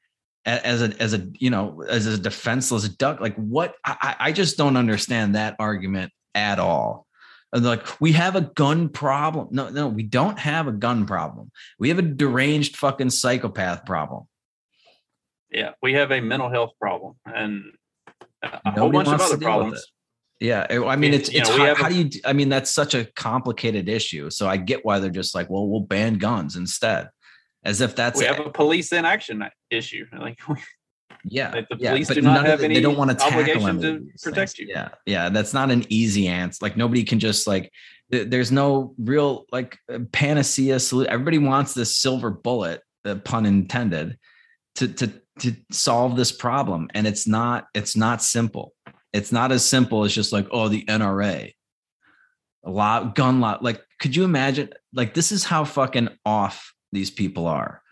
as 0.46 0.80
a 0.80 0.94
as 0.98 1.12
a 1.12 1.28
you 1.38 1.50
know 1.50 1.82
as 1.82 2.06
a 2.06 2.16
defenseless 2.16 2.88
duck. 2.88 3.20
Like 3.20 3.36
what? 3.36 3.74
I, 3.84 4.16
I 4.18 4.32
just 4.32 4.56
don't 4.56 4.78
understand 4.78 5.34
that 5.34 5.56
argument 5.58 6.12
at 6.34 6.58
all. 6.58 7.06
And 7.52 7.64
like, 7.64 8.00
we 8.00 8.12
have 8.12 8.36
a 8.36 8.42
gun 8.42 8.88
problem. 8.88 9.48
No, 9.50 9.70
no, 9.70 9.88
we 9.88 10.02
don't 10.02 10.38
have 10.38 10.68
a 10.68 10.72
gun 10.72 11.06
problem. 11.06 11.50
We 11.78 11.88
have 11.88 11.98
a 11.98 12.02
deranged 12.02 12.76
fucking 12.76 13.10
psychopath 13.10 13.86
problem. 13.86 14.24
Yeah, 15.50 15.70
we 15.82 15.94
have 15.94 16.12
a 16.12 16.20
mental 16.20 16.50
health 16.50 16.72
problem 16.78 17.14
and 17.24 17.64
a 18.42 18.60
Nobody 18.66 18.80
whole 18.80 18.92
bunch 18.92 19.08
of 19.08 19.20
other 19.20 19.38
problems. 19.38 19.84
Yeah, 20.40 20.66
I 20.70 20.94
mean, 20.94 21.14
it's 21.14 21.28
it's 21.30 21.48
know, 21.48 21.56
how, 21.56 21.74
how, 21.74 21.88
do 21.88 21.96
you? 21.96 22.10
I 22.24 22.32
mean, 22.32 22.48
that's 22.48 22.70
such 22.70 22.94
a 22.94 23.06
complicated 23.16 23.88
issue. 23.88 24.30
So 24.30 24.46
I 24.46 24.56
get 24.56 24.84
why 24.84 25.00
they're 25.00 25.10
just 25.10 25.34
like, 25.34 25.50
well, 25.50 25.66
we'll 25.66 25.80
ban 25.80 26.14
guns 26.14 26.54
instead, 26.54 27.08
as 27.64 27.80
if 27.80 27.96
that's 27.96 28.20
we 28.20 28.26
have 28.26 28.38
a 28.38 28.50
police 28.50 28.92
inaction 28.92 29.44
issue. 29.70 30.06
Like 30.16 30.38
yeah, 31.24 31.52
like 31.52 31.68
the 31.68 31.76
police 31.76 32.08
yeah, 32.08 32.14
do 32.14 32.22
not 32.22 32.46
have 32.46 32.60
the, 32.60 32.66
any 32.66 32.74
they 32.74 32.80
don't 32.80 32.96
want 32.96 33.10
to 33.10 33.16
tackle 33.16 33.60
them 33.60 33.80
to 33.80 34.06
protect 34.22 34.56
things. 34.56 34.58
you. 34.58 34.66
Yeah, 34.68 34.88
yeah, 35.06 35.28
that's 35.28 35.52
not 35.52 35.70
an 35.70 35.84
easy 35.88 36.28
answer. 36.28 36.58
Like 36.62 36.76
nobody 36.76 37.04
can 37.04 37.18
just 37.18 37.46
like. 37.46 37.72
There's 38.10 38.50
no 38.50 38.94
real 38.96 39.44
like 39.52 39.76
uh, 39.92 39.98
panacea 40.12 40.80
solution. 40.80 41.12
Everybody 41.12 41.36
wants 41.36 41.74
this 41.74 41.94
silver 41.94 42.30
bullet, 42.30 42.80
the 43.04 43.16
pun 43.16 43.44
intended, 43.44 44.18
to 44.76 44.88
to 44.88 45.12
to 45.40 45.54
solve 45.70 46.16
this 46.16 46.32
problem, 46.32 46.88
and 46.94 47.06
it's 47.06 47.26
not. 47.26 47.66
It's 47.74 47.96
not 47.96 48.22
simple. 48.22 48.72
It's 49.12 49.30
not 49.30 49.52
as 49.52 49.64
simple 49.64 50.04
as 50.04 50.14
just 50.14 50.32
like 50.32 50.46
oh 50.50 50.68
the 50.68 50.84
NRA, 50.86 51.52
a 52.64 52.70
lot 52.70 53.14
gun 53.14 53.40
lot. 53.40 53.62
Like, 53.62 53.82
could 54.00 54.14
you 54.14 54.24
imagine? 54.24 54.70
Like, 54.92 55.14
this 55.14 55.32
is 55.32 55.44
how 55.44 55.64
fucking 55.64 56.08
off 56.24 56.72
these 56.92 57.10
people 57.10 57.46
are. 57.46 57.82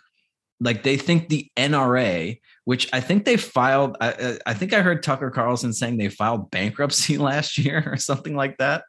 Like, 0.61 0.83
they 0.83 0.97
think 0.97 1.29
the 1.29 1.51
NRA 1.57 2.41
which 2.67 2.89
I 2.93 3.01
think 3.01 3.25
they 3.25 3.37
filed. 3.37 3.97
I, 4.01 4.11
uh, 4.11 4.37
I, 4.45 4.53
think 4.53 4.75
I 4.75 4.83
heard 4.83 5.01
Tucker 5.01 5.31
Carlson 5.31 5.73
saying 5.73 5.99
they 5.99 6.09
filed 6.09 6.51
bankruptcy 6.51 7.17
last 7.19 7.59
year 7.59 7.85
or 7.87 7.97
something 7.97 8.35
like 8.35 8.59
that. 8.59 8.83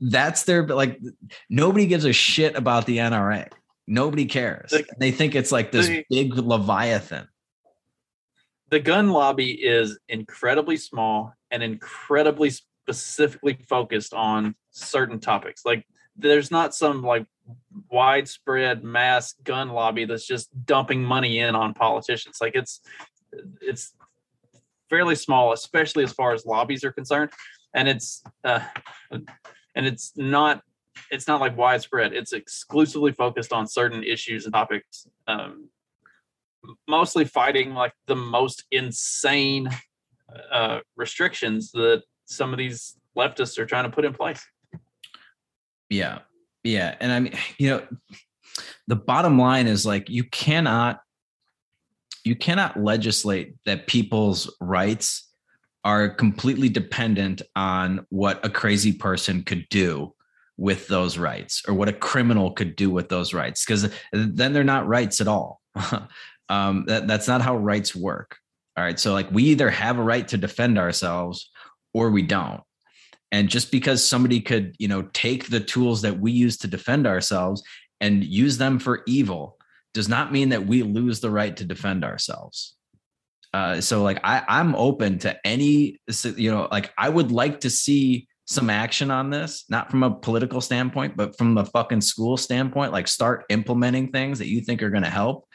That's 0.00 0.44
their 0.44 0.62
but 0.62 0.76
like 0.76 0.98
nobody 1.50 1.86
gives 1.86 2.06
a 2.06 2.14
shit 2.14 2.56
about 2.56 2.86
the 2.86 2.96
NRA. 2.96 3.48
Nobody 3.86 4.24
cares. 4.24 4.70
The, 4.70 4.86
they 4.98 5.10
think 5.10 5.34
it's 5.34 5.52
like 5.52 5.70
this 5.70 5.86
the, 5.86 6.04
big 6.08 6.34
leviathan. 6.34 7.28
The 8.70 8.80
gun 8.80 9.10
lobby 9.10 9.52
is 9.52 9.98
incredibly 10.08 10.78
small 10.78 11.34
and 11.50 11.62
incredibly 11.62 12.50
specifically 12.50 13.58
focused 13.68 14.14
on 14.14 14.54
certain 14.70 15.20
topics. 15.20 15.66
Like 15.66 15.84
there's 16.20 16.50
not 16.50 16.74
some 16.74 17.02
like 17.02 17.26
widespread 17.90 18.84
mass 18.84 19.34
gun 19.44 19.70
lobby 19.70 20.04
that's 20.04 20.26
just 20.26 20.48
dumping 20.66 21.02
money 21.02 21.40
in 21.40 21.54
on 21.54 21.74
politicians. 21.74 22.38
Like 22.40 22.54
it's 22.54 22.80
it's 23.60 23.94
fairly 24.88 25.14
small, 25.14 25.52
especially 25.52 26.04
as 26.04 26.12
far 26.12 26.32
as 26.32 26.44
lobbies 26.46 26.84
are 26.84 26.92
concerned, 26.92 27.30
and 27.74 27.88
it's 27.88 28.22
uh, 28.44 28.60
and 29.10 29.86
it's 29.86 30.12
not 30.16 30.62
it's 31.10 31.26
not 31.26 31.40
like 31.40 31.56
widespread. 31.56 32.12
It's 32.12 32.32
exclusively 32.32 33.12
focused 33.12 33.52
on 33.52 33.66
certain 33.66 34.02
issues 34.04 34.44
and 34.44 34.54
topics, 34.54 35.06
um, 35.26 35.68
mostly 36.88 37.24
fighting 37.24 37.74
like 37.74 37.92
the 38.06 38.16
most 38.16 38.64
insane 38.70 39.68
uh, 40.52 40.80
restrictions 40.96 41.72
that 41.72 42.02
some 42.24 42.52
of 42.52 42.58
these 42.58 42.96
leftists 43.16 43.58
are 43.58 43.66
trying 43.66 43.84
to 43.84 43.90
put 43.90 44.04
in 44.04 44.12
place. 44.12 44.44
Yeah, 45.90 46.20
yeah, 46.64 46.94
and 47.00 47.12
I 47.12 47.20
mean, 47.20 47.34
you 47.58 47.70
know, 47.70 47.86
the 48.86 48.96
bottom 48.96 49.38
line 49.38 49.66
is 49.66 49.84
like 49.84 50.08
you 50.08 50.24
cannot 50.24 51.00
you 52.24 52.36
cannot 52.36 52.78
legislate 52.78 53.54
that 53.64 53.86
people's 53.86 54.54
rights 54.60 55.26
are 55.84 56.10
completely 56.10 56.68
dependent 56.68 57.40
on 57.56 58.06
what 58.10 58.44
a 58.44 58.50
crazy 58.50 58.92
person 58.92 59.42
could 59.42 59.66
do 59.70 60.12
with 60.58 60.86
those 60.88 61.16
rights 61.16 61.62
or 61.66 61.72
what 61.72 61.88
a 61.88 61.92
criminal 61.94 62.50
could 62.50 62.76
do 62.76 62.90
with 62.90 63.08
those 63.08 63.32
rights 63.32 63.64
because 63.64 63.90
then 64.12 64.52
they're 64.52 64.62
not 64.62 64.86
rights 64.86 65.20
at 65.20 65.28
all. 65.28 65.60
Um, 66.50 66.84
that, 66.88 67.06
that's 67.06 67.28
not 67.28 67.42
how 67.42 67.56
rights 67.56 67.94
work. 67.94 68.36
All 68.76 68.82
right. 68.82 68.98
So 68.98 69.12
like 69.12 69.30
we 69.30 69.44
either 69.44 69.70
have 69.70 70.00
a 70.00 70.02
right 70.02 70.26
to 70.26 70.36
defend 70.36 70.78
ourselves 70.78 71.48
or 71.94 72.10
we 72.10 72.22
don't 72.22 72.60
and 73.32 73.48
just 73.48 73.70
because 73.70 74.06
somebody 74.06 74.40
could 74.40 74.74
you 74.78 74.88
know 74.88 75.02
take 75.12 75.48
the 75.48 75.60
tools 75.60 76.02
that 76.02 76.18
we 76.18 76.32
use 76.32 76.56
to 76.58 76.68
defend 76.68 77.06
ourselves 77.06 77.62
and 78.00 78.24
use 78.24 78.58
them 78.58 78.78
for 78.78 79.02
evil 79.06 79.56
does 79.92 80.08
not 80.08 80.32
mean 80.32 80.50
that 80.50 80.66
we 80.66 80.82
lose 80.82 81.20
the 81.20 81.30
right 81.30 81.56
to 81.56 81.64
defend 81.64 82.04
ourselves. 82.04 82.76
Uh, 83.52 83.80
so 83.80 84.02
like 84.02 84.20
I, 84.22 84.42
I'm 84.46 84.74
open 84.76 85.18
to 85.20 85.36
any, 85.44 86.00
you 86.36 86.50
know, 86.50 86.68
like 86.70 86.92
I 86.96 87.08
would 87.08 87.32
like 87.32 87.60
to 87.60 87.70
see 87.70 88.28
some 88.46 88.70
action 88.70 89.10
on 89.10 89.30
this, 89.30 89.64
not 89.68 89.90
from 89.90 90.02
a 90.02 90.14
political 90.14 90.60
standpoint, 90.60 91.16
but 91.16 91.36
from 91.36 91.54
the 91.54 91.64
fucking 91.64 92.00
school 92.00 92.36
standpoint, 92.36 92.92
like 92.92 93.08
start 93.08 93.44
implementing 93.48 94.10
things 94.10 94.38
that 94.38 94.48
you 94.48 94.60
think 94.60 94.82
are 94.82 94.90
going 94.90 95.02
to 95.02 95.10
help. 95.10 95.46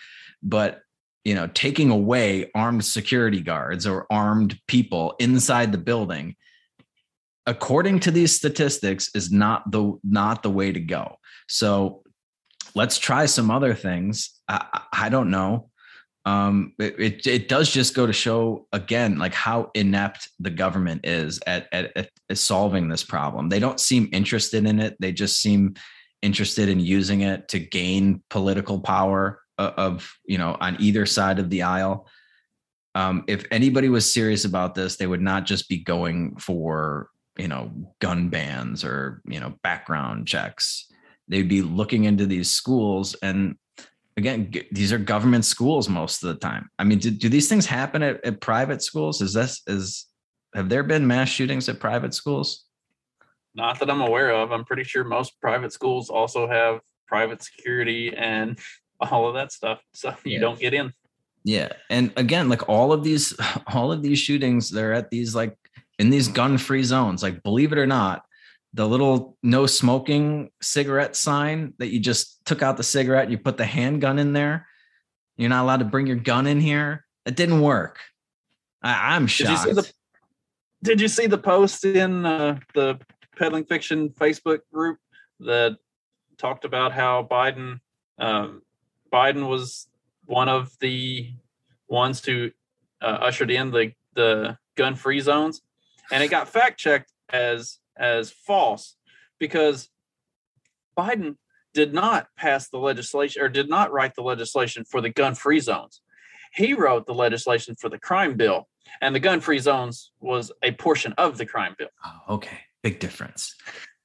But 0.43 0.81
you 1.23 1.33
know, 1.33 1.47
taking 1.47 1.89
away 1.89 2.51
armed 2.53 2.85
security 2.85 3.41
guards 3.41 3.87
or 3.87 4.05
armed 4.11 4.59
people 4.67 5.15
inside 5.19 5.71
the 5.71 5.77
building, 5.77 6.35
according 7.47 7.99
to 8.01 8.11
these 8.11 8.35
statistics, 8.35 9.09
is 9.15 9.31
not 9.31 9.71
the 9.71 9.97
not 10.03 10.43
the 10.43 10.49
way 10.49 10.71
to 10.71 10.79
go. 10.79 11.17
So 11.47 12.03
let's 12.73 12.97
try 12.97 13.25
some 13.25 13.51
other 13.51 13.73
things. 13.73 14.31
I, 14.47 14.81
I 14.93 15.09
don't 15.09 15.29
know. 15.29 15.69
Um, 16.25 16.73
it, 16.79 16.99
it, 16.99 17.27
it 17.27 17.47
does 17.47 17.71
just 17.71 17.93
go 17.93 18.07
to 18.07 18.13
show 18.13 18.67
again, 18.73 19.19
like 19.19 19.33
how 19.33 19.69
inept 19.75 20.29
the 20.39 20.49
government 20.49 21.05
is 21.05 21.39
at, 21.45 21.67
at, 21.71 21.95
at 21.95 22.37
solving 22.37 22.89
this 22.89 23.03
problem. 23.03 23.49
They 23.49 23.59
don't 23.59 23.79
seem 23.79 24.09
interested 24.11 24.65
in 24.65 24.79
it. 24.79 24.97
They 24.99 25.11
just 25.11 25.39
seem 25.39 25.75
interested 26.23 26.67
in 26.67 26.79
using 26.79 27.21
it 27.21 27.47
to 27.49 27.59
gain 27.59 28.23
political 28.31 28.79
power 28.79 29.39
of, 29.59 29.73
of 29.77 30.13
you 30.25 30.39
know 30.39 30.57
on 30.59 30.77
either 30.79 31.05
side 31.05 31.37
of 31.37 31.49
the 31.49 31.61
aisle. 31.61 32.07
Um, 32.95 33.25
if 33.27 33.45
anybody 33.51 33.89
was 33.89 34.11
serious 34.11 34.45
about 34.45 34.73
this, 34.73 34.95
they 34.95 35.05
would 35.05 35.21
not 35.21 35.45
just 35.45 35.69
be 35.69 35.77
going 35.77 36.37
for 36.37 37.09
you 37.37 37.47
know 37.47 37.71
gun 37.99 38.29
bans 38.29 38.83
or 38.83 39.21
you 39.25 39.39
know 39.39 39.55
background 39.63 40.27
checks. 40.27 40.87
They'd 41.27 41.49
be 41.49 41.61
looking 41.61 42.03
into 42.03 42.25
these 42.25 42.51
schools 42.51 43.15
and 43.21 43.55
again 44.17 44.51
these 44.71 44.93
are 44.93 44.97
government 44.97 45.45
schools 45.45 45.89
most 45.89 46.23
of 46.23 46.29
the 46.29 46.39
time. 46.39 46.69
I 46.79 46.83
mean 46.83 46.99
do, 46.99 47.11
do 47.11 47.29
these 47.29 47.49
things 47.49 47.65
happen 47.65 48.03
at, 48.03 48.23
at 48.25 48.41
private 48.41 48.81
schools? 48.81 49.21
Is 49.21 49.33
this 49.33 49.61
is 49.67 50.07
have 50.53 50.69
there 50.69 50.83
been 50.83 51.05
mass 51.05 51.29
shootings 51.29 51.67
at 51.67 51.79
private 51.79 52.13
schools? 52.13 52.65
Not 53.53 53.79
that 53.79 53.89
i'm 53.89 54.01
aware 54.01 54.31
of. 54.31 54.51
I'm 54.51 54.65
pretty 54.65 54.83
sure 54.83 55.03
most 55.03 55.39
private 55.41 55.73
schools 55.73 56.09
also 56.09 56.47
have 56.47 56.79
private 57.07 57.43
security 57.43 58.15
and 58.15 58.57
all 58.99 59.27
of 59.27 59.35
that 59.35 59.51
stuff 59.51 59.81
so 59.93 60.15
you 60.23 60.33
yeah. 60.33 60.39
don't 60.39 60.59
get 60.59 60.73
in. 60.73 60.93
Yeah 61.43 61.73
and 61.89 62.11
again 62.15 62.49
like 62.49 62.69
all 62.69 62.93
of 62.93 63.03
these 63.03 63.33
all 63.73 63.91
of 63.91 64.01
these 64.01 64.19
shootings 64.19 64.69
they're 64.69 64.93
at 64.93 65.09
these 65.09 65.35
like 65.35 65.57
in 65.99 66.09
these 66.09 66.27
gun 66.27 66.57
free 66.57 66.83
zones 66.83 67.23
like 67.23 67.41
believe 67.43 67.71
it 67.71 67.77
or 67.77 67.87
not 67.87 68.25
the 68.75 68.85
little 68.85 69.37
no 69.41 69.65
smoking 69.65 70.51
cigarette 70.61 71.15
sign 71.15 71.73
that 71.77 71.87
you 71.87 71.99
just 71.99 72.43
took 72.45 72.61
out 72.61 72.75
the 72.75 72.83
cigarette, 72.83 73.31
you 73.31 73.37
put 73.37 73.55
the 73.55 73.65
handgun 73.65 74.19
in 74.19 74.33
there. 74.33 74.67
You're 75.37 75.49
not 75.49 75.63
allowed 75.63 75.77
to 75.79 75.85
bring 75.85 76.07
your 76.07 76.17
gun 76.17 76.45
in 76.45 76.59
here. 76.59 77.05
It 77.25 77.37
didn't 77.37 77.61
work. 77.61 77.99
I, 78.83 79.15
am 79.15 79.27
shocked. 79.27 79.63
Did 79.63 79.69
you, 79.69 79.81
the, 79.81 79.93
did 80.83 81.01
you 81.01 81.07
see 81.07 81.25
the 81.25 81.37
post 81.37 81.85
in 81.85 82.25
uh, 82.25 82.59
the 82.73 82.99
peddling 83.37 83.63
fiction 83.63 84.09
Facebook 84.09 84.59
group 84.73 84.99
that 85.39 85.77
talked 86.37 86.65
about 86.65 86.91
how 86.91 87.25
Biden 87.31 87.79
um, 88.19 88.61
Biden 89.11 89.47
was 89.47 89.87
one 90.25 90.49
of 90.49 90.77
the 90.81 91.31
ones 91.87 92.23
who 92.25 92.51
uh, 93.01 93.05
ushered 93.05 93.51
in 93.51 93.71
the 93.71 93.93
the 94.15 94.57
gun 94.75 94.95
free 94.95 95.21
zones, 95.21 95.61
and 96.11 96.23
it 96.23 96.29
got 96.29 96.49
fact 96.49 96.79
checked 96.79 97.11
as 97.29 97.79
as 97.97 98.31
false 98.31 98.95
because 99.39 99.89
Biden 100.97 101.35
did 101.73 101.93
not 101.93 102.27
pass 102.37 102.69
the 102.69 102.77
legislation 102.77 103.41
or 103.41 103.49
did 103.49 103.69
not 103.69 103.91
write 103.91 104.15
the 104.15 104.21
legislation 104.21 104.85
for 104.85 105.01
the 105.01 105.09
gun 105.09 105.35
free 105.35 105.59
zones. 105.59 106.01
He 106.53 106.73
wrote 106.73 107.05
the 107.05 107.13
legislation 107.13 107.75
for 107.75 107.89
the 107.89 107.99
crime 107.99 108.35
bill, 108.35 108.67
and 109.01 109.13
the 109.13 109.19
gun 109.19 109.41
free 109.41 109.59
zones 109.59 110.11
was 110.21 110.51
a 110.63 110.71
portion 110.71 111.13
of 111.17 111.37
the 111.37 111.45
crime 111.45 111.75
bill. 111.77 111.89
Oh, 112.05 112.35
okay, 112.35 112.59
big 112.81 112.99
difference. 112.99 113.55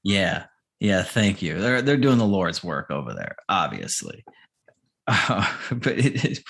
Yeah, 0.03 0.47
yeah. 0.81 1.03
Thank 1.05 1.43
you. 1.43 1.61
They're 1.61 1.83
they're 1.83 1.97
doing 1.97 2.19
the 2.19 2.27
Lord's 2.27 2.65
work 2.65 2.91
over 2.91 3.15
there, 3.15 3.37
obviously. 3.49 4.25
Uh, 5.07 5.47
but 5.71 5.99
it 5.99 6.25
is, 6.25 6.39
uh, 6.39 6.43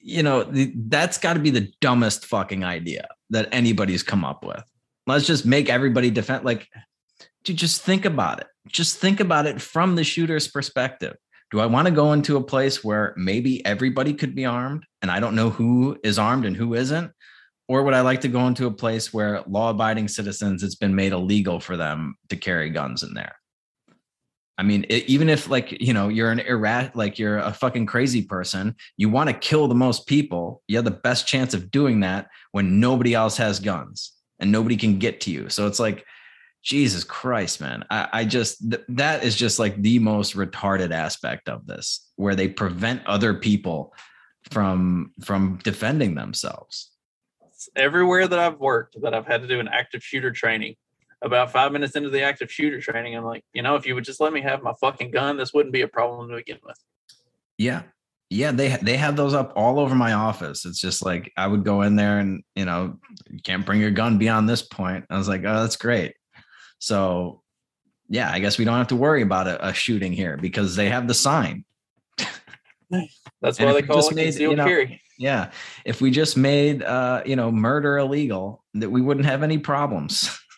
you 0.00 0.22
know, 0.22 0.42
the, 0.42 0.72
that's 0.88 1.18
got 1.18 1.34
to 1.34 1.40
be 1.40 1.50
the 1.50 1.70
dumbest 1.80 2.26
fucking 2.26 2.64
idea 2.64 3.08
that 3.30 3.48
anybody's 3.52 4.02
come 4.02 4.24
up 4.24 4.44
with. 4.44 4.62
Let's 5.06 5.26
just 5.26 5.46
make 5.46 5.68
everybody 5.68 6.10
defend. 6.10 6.44
Like, 6.44 6.68
to 7.44 7.54
just 7.54 7.82
think 7.82 8.04
about 8.04 8.40
it. 8.40 8.46
Just 8.68 8.98
think 8.98 9.20
about 9.20 9.46
it 9.46 9.60
from 9.60 9.96
the 9.96 10.04
shooter's 10.04 10.48
perspective. 10.48 11.16
Do 11.50 11.60
I 11.60 11.66
want 11.66 11.88
to 11.88 11.92
go 11.92 12.12
into 12.12 12.36
a 12.36 12.42
place 12.42 12.84
where 12.84 13.14
maybe 13.16 13.64
everybody 13.66 14.14
could 14.14 14.34
be 14.34 14.44
armed 14.44 14.84
and 15.02 15.10
I 15.10 15.20
don't 15.20 15.34
know 15.34 15.50
who 15.50 15.98
is 16.04 16.18
armed 16.18 16.44
and 16.44 16.56
who 16.56 16.74
isn't? 16.74 17.10
Or 17.68 17.82
would 17.82 17.94
I 17.94 18.02
like 18.02 18.20
to 18.22 18.28
go 18.28 18.46
into 18.46 18.66
a 18.66 18.72
place 18.72 19.12
where 19.12 19.42
law 19.46 19.70
abiding 19.70 20.08
citizens, 20.08 20.62
it's 20.62 20.74
been 20.74 20.94
made 20.94 21.12
illegal 21.12 21.60
for 21.60 21.76
them 21.76 22.16
to 22.28 22.36
carry 22.36 22.70
guns 22.70 23.02
in 23.02 23.14
there? 23.14 23.39
I 24.60 24.62
mean, 24.62 24.84
it, 24.90 25.06
even 25.06 25.30
if 25.30 25.48
like, 25.48 25.72
you 25.80 25.94
know, 25.94 26.08
you're 26.08 26.30
an 26.30 26.40
errat, 26.40 26.94
like 26.94 27.18
you're 27.18 27.38
a 27.38 27.50
fucking 27.50 27.86
crazy 27.86 28.20
person, 28.20 28.76
you 28.98 29.08
want 29.08 29.30
to 29.30 29.34
kill 29.34 29.68
the 29.68 29.74
most 29.74 30.06
people. 30.06 30.62
You 30.68 30.76
have 30.76 30.84
the 30.84 30.90
best 30.90 31.26
chance 31.26 31.54
of 31.54 31.70
doing 31.70 32.00
that 32.00 32.28
when 32.52 32.78
nobody 32.78 33.14
else 33.14 33.38
has 33.38 33.58
guns 33.58 34.12
and 34.38 34.52
nobody 34.52 34.76
can 34.76 34.98
get 34.98 35.22
to 35.22 35.30
you. 35.30 35.48
So 35.48 35.66
it's 35.66 35.80
like, 35.80 36.04
Jesus 36.62 37.04
Christ, 37.04 37.62
man. 37.62 37.86
I, 37.88 38.08
I 38.12 38.24
just, 38.26 38.70
th- 38.70 38.84
that 38.88 39.24
is 39.24 39.34
just 39.34 39.58
like 39.58 39.80
the 39.80 39.98
most 39.98 40.36
retarded 40.36 40.90
aspect 40.90 41.48
of 41.48 41.66
this, 41.66 42.06
where 42.16 42.34
they 42.34 42.48
prevent 42.48 43.00
other 43.06 43.32
people 43.32 43.94
from 44.50 45.12
from 45.24 45.58
defending 45.64 46.16
themselves. 46.16 46.90
Everywhere 47.76 48.28
that 48.28 48.38
I've 48.38 48.58
worked, 48.58 49.00
that 49.00 49.14
I've 49.14 49.26
had 49.26 49.40
to 49.40 49.48
do 49.48 49.58
an 49.58 49.68
active 49.68 50.04
shooter 50.04 50.32
training, 50.32 50.74
about 51.22 51.52
five 51.52 51.72
minutes 51.72 51.96
into 51.96 52.10
the 52.10 52.22
active 52.22 52.50
shooter 52.50 52.80
training, 52.80 53.16
I'm 53.16 53.24
like, 53.24 53.44
you 53.52 53.62
know, 53.62 53.76
if 53.76 53.86
you 53.86 53.94
would 53.94 54.04
just 54.04 54.20
let 54.20 54.32
me 54.32 54.40
have 54.40 54.62
my 54.62 54.72
fucking 54.80 55.10
gun, 55.10 55.36
this 55.36 55.52
wouldn't 55.52 55.72
be 55.72 55.82
a 55.82 55.88
problem 55.88 56.28
to 56.28 56.36
begin 56.36 56.58
with. 56.64 56.78
Yeah, 57.58 57.82
yeah, 58.30 58.52
they 58.52 58.76
they 58.76 58.96
have 58.96 59.16
those 59.16 59.34
up 59.34 59.52
all 59.56 59.80
over 59.80 59.94
my 59.94 60.12
office. 60.12 60.64
It's 60.64 60.80
just 60.80 61.04
like 61.04 61.32
I 61.36 61.48
would 61.48 61.64
go 61.64 61.82
in 61.82 61.96
there 61.96 62.20
and 62.20 62.44
you 62.54 62.64
know, 62.64 62.98
you 63.28 63.40
can't 63.42 63.66
bring 63.66 63.80
your 63.80 63.90
gun 63.90 64.18
beyond 64.18 64.48
this 64.48 64.62
point. 64.62 65.04
I 65.10 65.18
was 65.18 65.28
like, 65.28 65.44
oh, 65.44 65.60
that's 65.62 65.76
great. 65.76 66.14
So, 66.78 67.42
yeah, 68.08 68.30
I 68.30 68.38
guess 68.38 68.56
we 68.56 68.64
don't 68.64 68.78
have 68.78 68.88
to 68.88 68.96
worry 68.96 69.22
about 69.22 69.48
a, 69.48 69.68
a 69.68 69.74
shooting 69.74 70.12
here 70.12 70.36
because 70.36 70.76
they 70.76 70.88
have 70.88 71.08
the 71.08 71.14
sign. 71.14 71.64
That's 73.40 73.58
why 73.58 73.72
they 73.72 73.82
call 73.82 74.08
it 74.08 74.14
made, 74.14 74.24
concealed 74.24 74.52
you 74.52 74.56
know, 74.56 74.64
carry. 74.64 75.02
Yeah, 75.18 75.50
if 75.84 76.00
we 76.00 76.10
just 76.10 76.36
made 76.36 76.84
uh, 76.84 77.22
you 77.26 77.34
know 77.34 77.50
murder 77.50 77.98
illegal, 77.98 78.64
that 78.74 78.90
we 78.90 79.02
wouldn't 79.02 79.26
have 79.26 79.42
any 79.42 79.58
problems. 79.58 80.38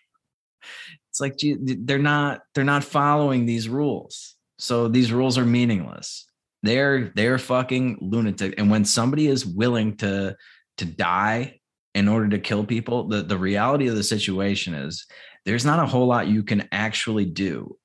it's 1.13 1.21
like 1.21 1.39
they're 1.85 1.99
not 1.99 2.41
they're 2.55 2.65
not 2.65 2.85
following 2.85 3.45
these 3.45 3.69
rules, 3.69 4.35
so 4.59 4.89
these 4.89 5.13
rules 5.13 5.37
are 5.37 5.45
meaningless. 5.45 6.27
They're 6.63 7.13
they're 7.15 7.37
fucking 7.37 7.99
lunatic. 8.01 8.55
And 8.57 8.71
when 8.71 8.87
somebody 8.87 9.27
is 9.27 9.45
willing 9.45 9.99
to 9.99 10.35
to 10.79 10.85
die 10.87 11.61
in 11.95 12.09
order 12.09 12.31
to 12.31 12.39
kill 12.39 12.65
people, 12.65 13.09
the 13.09 13.23
the 13.23 13.37
reality 13.37 13.89
of 13.89 13.97
the 13.97 14.03
situation 14.03 14.73
is 14.73 15.05
there's 15.45 15.67
not 15.67 15.81
a 15.81 15.87
whole 15.87 16.07
lot 16.07 16.29
you 16.29 16.43
can 16.43 16.67
actually 16.73 17.27
do 17.27 17.77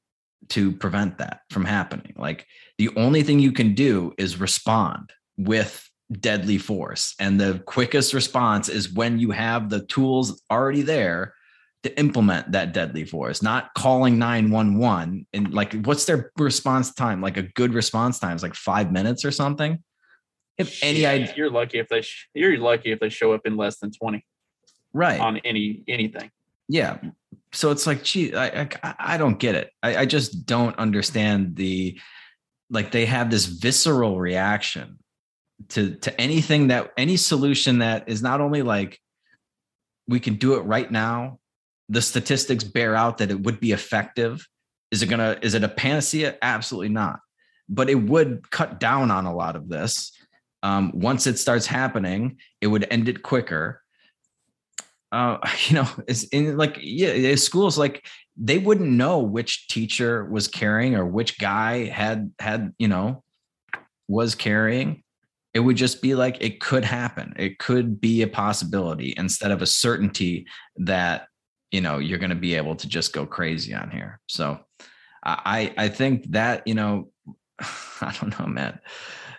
to 0.49 0.71
prevent 0.71 1.17
that 1.17 1.41
from 1.49 1.65
happening. 1.65 2.13
Like 2.15 2.47
the 2.77 2.91
only 2.95 3.23
thing 3.23 3.39
you 3.39 3.51
can 3.51 3.73
do 3.75 4.13
is 4.17 4.39
respond 4.39 5.11
with 5.35 5.85
deadly 6.13 6.59
force. 6.59 7.13
And 7.19 7.37
the 7.37 7.61
quickest 7.65 8.13
response 8.13 8.69
is 8.69 8.93
when 8.93 9.19
you 9.19 9.31
have 9.31 9.69
the 9.69 9.85
tools 9.87 10.41
already 10.49 10.81
there 10.81 11.33
to 11.83 11.99
implement 11.99 12.51
that 12.51 12.73
deadly 12.73 13.05
force, 13.05 13.41
not 13.41 13.73
calling 13.75 14.17
911. 14.17 15.27
And 15.33 15.53
like, 15.53 15.73
what's 15.85 16.05
their 16.05 16.31
response 16.37 16.93
time? 16.93 17.21
Like 17.21 17.37
a 17.37 17.43
good 17.43 17.73
response 17.73 18.19
time 18.19 18.35
is 18.35 18.43
like 18.43 18.55
five 18.55 18.91
minutes 18.91 19.23
or 19.23 19.31
something. 19.31 19.83
If 20.57 20.83
any 20.83 21.05
idea, 21.05 21.33
you're 21.37 21.51
lucky 21.51 21.77
if 21.77 21.87
they 21.87 22.01
sh- 22.01 22.29
you're 22.33 22.57
lucky 22.57 22.91
if 22.91 22.99
they 22.99 23.09
show 23.09 23.33
up 23.33 23.45
in 23.45 23.57
less 23.57 23.77
than 23.77 23.91
20 23.91 24.25
right 24.93 25.19
on 25.19 25.37
any 25.37 25.83
anything 25.87 26.31
yeah 26.67 26.97
so 27.53 27.71
it's 27.71 27.85
like 27.85 28.03
gee 28.03 28.33
i 28.33 28.61
i, 28.83 28.95
I 28.99 29.17
don't 29.17 29.37
get 29.37 29.55
it 29.55 29.71
I, 29.83 29.97
I 29.97 30.05
just 30.05 30.45
don't 30.45 30.77
understand 30.79 31.55
the 31.55 31.99
like 32.69 32.91
they 32.91 33.05
have 33.05 33.29
this 33.29 33.45
visceral 33.45 34.19
reaction 34.19 34.97
to 35.69 35.95
to 35.95 36.21
anything 36.21 36.67
that 36.67 36.91
any 36.97 37.17
solution 37.17 37.79
that 37.79 38.09
is 38.09 38.21
not 38.21 38.41
only 38.41 38.63
like 38.63 38.99
we 40.07 40.19
can 40.19 40.35
do 40.35 40.55
it 40.55 40.61
right 40.61 40.89
now 40.89 41.39
the 41.89 42.01
statistics 42.01 42.63
bear 42.63 42.95
out 42.95 43.19
that 43.19 43.31
it 43.31 43.41
would 43.41 43.59
be 43.59 43.71
effective? 43.71 44.45
Is 44.91 45.01
it 45.01 45.07
gonna 45.07 45.37
is 45.41 45.53
it 45.53 45.63
a 45.63 45.69
panacea? 45.69 46.37
Absolutely 46.41 46.89
not. 46.89 47.19
But 47.69 47.89
it 47.89 47.95
would 47.95 48.49
cut 48.49 48.79
down 48.79 49.11
on 49.11 49.25
a 49.25 49.35
lot 49.35 49.55
of 49.55 49.69
this. 49.69 50.11
Um, 50.63 50.91
once 50.95 51.27
it 51.27 51.37
starts 51.37 51.67
happening 51.67 52.39
it 52.61 52.67
would 52.67 52.87
end 52.89 53.07
it 53.07 53.23
quicker. 53.23 53.81
Uh, 55.11 55.37
you 55.67 55.75
know, 55.75 55.87
it's 56.07 56.23
in 56.25 56.57
like 56.57 56.77
yeah, 56.81 57.35
schools 57.35 57.77
like 57.77 58.07
they 58.35 58.57
wouldn't 58.57 58.89
know 58.89 59.19
which 59.19 59.67
teacher 59.67 60.25
was 60.25 60.47
carrying 60.47 60.95
or 60.95 61.05
which 61.05 61.39
guy 61.39 61.85
had 61.85 62.31
had 62.39 62.73
you 62.77 62.87
know 62.87 63.23
was 64.07 64.35
carrying. 64.35 65.03
It 65.53 65.61
would 65.61 65.77
just 65.77 66.01
be 66.03 66.13
like 66.13 66.37
it 66.39 66.59
could 66.59 66.85
happen. 66.85 67.33
It 67.37 67.57
could 67.57 67.99
be 67.99 68.21
a 68.21 68.27
possibility 68.27 69.13
instead 69.17 69.49
of 69.49 69.61
a 69.61 69.65
certainty 69.65 70.45
that 70.75 71.27
you 71.71 71.81
know 71.81 71.97
you're 71.97 72.19
going 72.19 72.29
to 72.29 72.35
be 72.35 72.55
able 72.55 72.75
to 72.75 72.87
just 72.87 73.13
go 73.13 73.25
crazy 73.25 73.73
on 73.73 73.89
here. 73.89 74.19
So 74.27 74.59
I 75.23 75.73
I 75.77 75.89
think 75.89 76.31
that 76.31 76.67
you 76.67 76.75
know 76.75 77.09
I 78.01 78.15
don't 78.19 78.39
know, 78.39 78.47
man. 78.47 78.79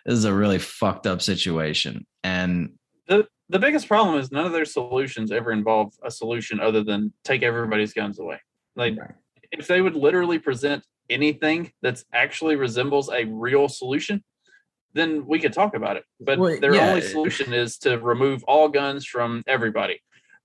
This 0.05 0.19
is 0.19 0.25
a 0.25 0.35
really 0.35 0.59
fucked 0.59 1.07
up 1.07 1.23
situation, 1.23 2.07
and 2.25 2.71
the 3.07 3.27
the 3.49 3.59
biggest 3.59 3.89
problem 3.89 4.19
is 4.19 4.31
none 4.31 4.47
of 4.47 4.53
their 4.53 4.65
solutions 4.65 5.33
ever 5.33 5.53
involve 5.53 5.95
a 6.03 6.11
solution 6.11 6.61
other 6.61 6.85
than 6.85 7.13
take 7.25 7.43
everybody's 7.43 7.93
guns 7.93 8.19
away. 8.19 8.41
Like 8.77 8.99
right. 8.99 9.15
if 9.53 9.67
they 9.67 9.81
would 9.81 9.97
literally 9.97 10.39
present 10.39 10.85
anything 11.09 11.73
that's 11.81 12.05
actually 12.13 12.57
resembles 12.57 13.09
a 13.11 13.25
real 13.25 13.69
solution, 13.69 14.23
then 14.93 15.27
we 15.27 15.39
could 15.39 15.53
talk 15.53 15.75
about 15.75 15.97
it. 15.97 16.05
But 16.21 16.39
well, 16.39 16.61
their 16.61 16.75
yeah. 16.75 16.89
only 16.89 17.01
solution 17.01 17.55
is 17.55 17.79
to 17.79 17.99
remove 17.99 18.45
all 18.45 18.69
guns 18.69 19.07
from 19.07 19.43
everybody. 19.47 20.01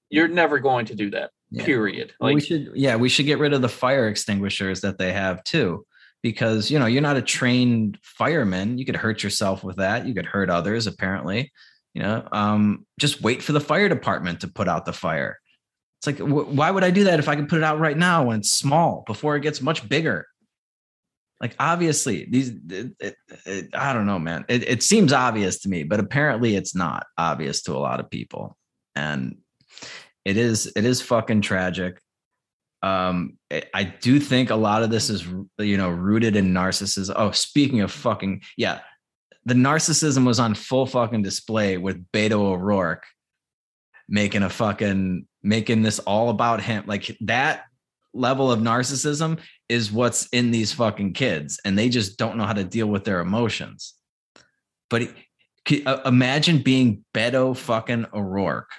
You're 0.09 0.27
never 0.29 0.59
going 0.59 0.85
to 0.87 0.95
do 0.95 1.09
that. 1.11 1.31
Yeah. 1.53 1.65
Period. 1.65 2.13
Like 2.19 2.35
we 2.35 2.41
should 2.41 2.71
yeah, 2.75 2.95
we 2.95 3.09
should 3.09 3.25
get 3.25 3.39
rid 3.39 3.53
of 3.53 3.61
the 3.61 3.69
fire 3.69 4.07
extinguishers 4.07 4.81
that 4.81 4.97
they 4.97 5.13
have 5.13 5.43
too. 5.43 5.85
Because 6.21 6.71
you 6.71 6.79
know, 6.79 6.85
you're 6.85 7.01
not 7.01 7.17
a 7.17 7.21
trained 7.21 7.97
fireman. 8.01 8.77
You 8.77 8.85
could 8.85 8.95
hurt 8.95 9.23
yourself 9.23 9.63
with 9.63 9.75
that. 9.77 10.05
You 10.07 10.13
could 10.13 10.25
hurt 10.25 10.49
others, 10.49 10.87
apparently 10.87 11.51
you 11.93 12.01
know 12.01 12.27
um, 12.31 12.85
just 12.99 13.21
wait 13.21 13.41
for 13.41 13.51
the 13.51 13.59
fire 13.59 13.89
department 13.89 14.41
to 14.41 14.47
put 14.47 14.67
out 14.67 14.85
the 14.85 14.93
fire 14.93 15.39
it's 15.99 16.07
like 16.07 16.17
wh- 16.17 16.53
why 16.53 16.69
would 16.69 16.83
i 16.83 16.91
do 16.91 17.05
that 17.05 17.19
if 17.19 17.27
i 17.27 17.35
could 17.35 17.49
put 17.49 17.57
it 17.57 17.63
out 17.63 17.79
right 17.79 17.97
now 17.97 18.25
when 18.25 18.39
it's 18.39 18.51
small 18.51 19.03
before 19.05 19.35
it 19.35 19.41
gets 19.41 19.61
much 19.61 19.87
bigger 19.87 20.25
like 21.39 21.55
obviously 21.59 22.27
these 22.29 22.49
it, 22.69 22.91
it, 22.99 23.15
it, 23.45 23.69
i 23.73 23.93
don't 23.93 24.05
know 24.05 24.19
man 24.19 24.45
it, 24.47 24.83
seems 24.83 25.13
obvious 25.13 25.59
to 25.59 25.69
me 25.69 25.83
but 25.83 25.99
apparently 25.99 26.55
it's 26.55 26.75
not 26.75 27.05
obvious 27.17 27.61
to 27.61 27.73
a 27.73 27.79
lot 27.79 27.99
of 27.99 28.09
people 28.09 28.57
and 28.95 29.37
it 30.25 30.37
is 30.37 30.71
it 30.75 30.85
is 30.85 31.01
fucking 31.01 31.41
tragic 31.41 32.01
um 32.81 33.37
i 33.73 33.83
do 33.83 34.19
think 34.19 34.49
a 34.49 34.55
lot 34.55 34.83
of 34.83 34.89
this 34.89 35.09
is 35.09 35.25
you 35.57 35.77
know 35.77 35.89
rooted 35.89 36.35
in 36.35 36.53
narcissism 36.53 37.13
oh 37.15 37.31
speaking 37.31 37.81
of 37.81 37.91
fucking 37.91 38.41
yeah 38.57 38.79
the 39.45 39.53
narcissism 39.53 40.25
was 40.25 40.39
on 40.39 40.53
full 40.53 40.85
fucking 40.85 41.21
display 41.21 41.77
with 41.77 42.05
Beto 42.11 42.39
O'Rourke 42.39 43.03
making 44.07 44.43
a 44.43 44.49
fucking 44.49 45.27
making 45.41 45.81
this 45.81 45.99
all 45.99 46.29
about 46.29 46.61
him. 46.61 46.83
Like 46.87 47.15
that 47.21 47.63
level 48.13 48.51
of 48.51 48.59
narcissism 48.59 49.39
is 49.67 49.91
what's 49.91 50.27
in 50.27 50.51
these 50.51 50.71
fucking 50.71 51.13
kids, 51.13 51.59
and 51.65 51.77
they 51.77 51.89
just 51.89 52.17
don't 52.17 52.37
know 52.37 52.45
how 52.45 52.53
to 52.53 52.63
deal 52.63 52.87
with 52.87 53.03
their 53.03 53.19
emotions. 53.19 53.93
But 54.89 55.09
uh, 55.85 55.99
imagine 56.05 56.59
being 56.59 57.03
Beto 57.13 57.55
fucking 57.57 58.07
O'Rourke, 58.13 58.69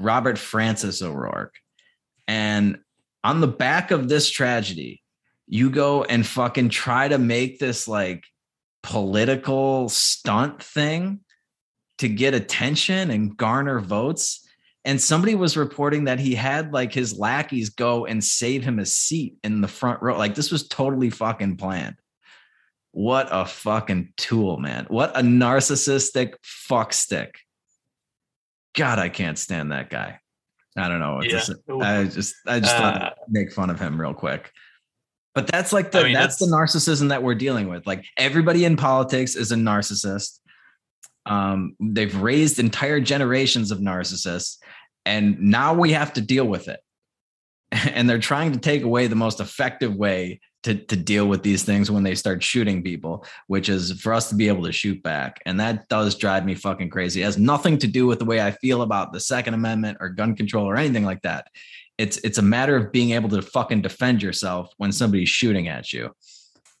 Robert 0.00 0.38
Francis 0.38 1.02
O'Rourke, 1.02 1.54
and 2.26 2.78
on 3.22 3.40
the 3.40 3.48
back 3.48 3.90
of 3.90 4.08
this 4.08 4.30
tragedy, 4.30 5.02
you 5.46 5.70
go 5.70 6.04
and 6.04 6.26
fucking 6.26 6.68
try 6.70 7.08
to 7.08 7.18
make 7.18 7.58
this 7.58 7.86
like 7.86 8.24
political 8.82 9.88
stunt 9.88 10.62
thing 10.62 11.20
to 11.98 12.08
get 12.08 12.34
attention 12.34 13.10
and 13.10 13.36
garner 13.36 13.80
votes 13.80 14.46
And 14.84 15.00
somebody 15.00 15.34
was 15.34 15.56
reporting 15.56 16.04
that 16.04 16.20
he 16.20 16.34
had 16.34 16.72
like 16.72 16.92
his 16.92 17.18
lackeys 17.18 17.70
go 17.70 18.04
and 18.04 18.22
save 18.22 18.62
him 18.62 18.78
a 18.78 18.84
seat 18.84 19.36
in 19.42 19.62
the 19.62 19.68
front 19.68 20.02
row. 20.02 20.18
Like 20.18 20.34
this 20.34 20.50
was 20.50 20.68
totally 20.68 21.10
fucking 21.10 21.56
planned. 21.56 21.96
What 22.92 23.28
a 23.30 23.46
fucking 23.46 24.12
tool, 24.16 24.58
man. 24.58 24.84
What 24.88 25.16
a 25.16 25.22
narcissistic 25.22 26.34
fuckstick. 26.44 27.30
God, 28.74 28.98
I 28.98 29.08
can't 29.08 29.38
stand 29.38 29.72
that 29.72 29.90
guy. 29.90 30.18
I 30.76 30.88
don't 30.88 31.00
know 31.00 31.20
Yeah. 31.22 31.40
I 31.80 32.04
just 32.04 32.34
I 32.46 32.60
just 32.60 32.76
thought 32.76 33.00
Uh, 33.00 33.06
I'd 33.06 33.12
make 33.32 33.52
fun 33.52 33.70
of 33.70 33.78
him 33.78 34.00
real 34.00 34.14
quick. 34.14 34.50
But 35.34 35.46
that's 35.48 35.72
like 35.72 35.90
the 35.90 36.00
I 36.00 36.02
mean, 36.04 36.12
that's, 36.12 36.36
the 36.36 36.46
narcissism 36.46 37.08
that 37.08 37.22
we're 37.22 37.34
dealing 37.34 37.68
with. 37.68 37.86
Like 37.86 38.04
everybody 38.16 38.64
in 38.64 38.76
politics 38.76 39.34
is 39.34 39.50
a 39.50 39.56
narcissist. 39.56 40.38
Um, 41.26 41.74
they've 41.80 42.14
raised 42.16 42.58
entire 42.58 43.00
generations 43.00 43.70
of 43.70 43.78
narcissists, 43.78 44.58
and 45.04 45.40
now 45.40 45.74
we 45.74 45.92
have 45.92 46.12
to 46.14 46.20
deal 46.20 46.44
with 46.44 46.68
it. 46.68 46.80
And 47.92 48.08
they're 48.08 48.18
trying 48.18 48.52
to 48.52 48.58
take 48.58 48.82
away 48.82 49.06
the 49.06 49.16
most 49.16 49.40
effective 49.40 49.94
way 49.94 50.40
to, 50.64 50.74
to 50.74 50.96
deal 50.96 51.26
with 51.26 51.42
these 51.42 51.62
things 51.62 51.90
when 51.90 52.02
they 52.02 52.14
start 52.14 52.42
shooting 52.42 52.82
people, 52.82 53.24
which 53.48 53.68
is 53.68 54.00
for 54.00 54.14
us 54.14 54.30
to 54.30 54.34
be 54.34 54.48
able 54.48 54.64
to 54.64 54.72
shoot 54.72 55.02
back. 55.02 55.40
And 55.44 55.60
that 55.60 55.88
does 55.88 56.14
drive 56.14 56.46
me 56.46 56.54
fucking 56.54 56.88
crazy. 56.88 57.20
It 57.20 57.26
has 57.26 57.38
nothing 57.38 57.78
to 57.78 57.86
do 57.86 58.06
with 58.06 58.18
the 58.18 58.24
way 58.24 58.40
I 58.40 58.50
feel 58.52 58.82
about 58.82 59.12
the 59.12 59.20
Second 59.20 59.54
Amendment 59.54 59.98
or 60.00 60.08
gun 60.08 60.34
control 60.34 60.68
or 60.68 60.76
anything 60.76 61.04
like 61.04 61.20
that. 61.22 61.48
It's 61.98 62.16
it's 62.18 62.38
a 62.38 62.42
matter 62.42 62.76
of 62.76 62.90
being 62.92 63.10
able 63.10 63.28
to 63.28 63.42
fucking 63.42 63.82
defend 63.82 64.22
yourself 64.22 64.72
when 64.78 64.90
somebody's 64.90 65.28
shooting 65.28 65.68
at 65.68 65.92
you. 65.92 66.14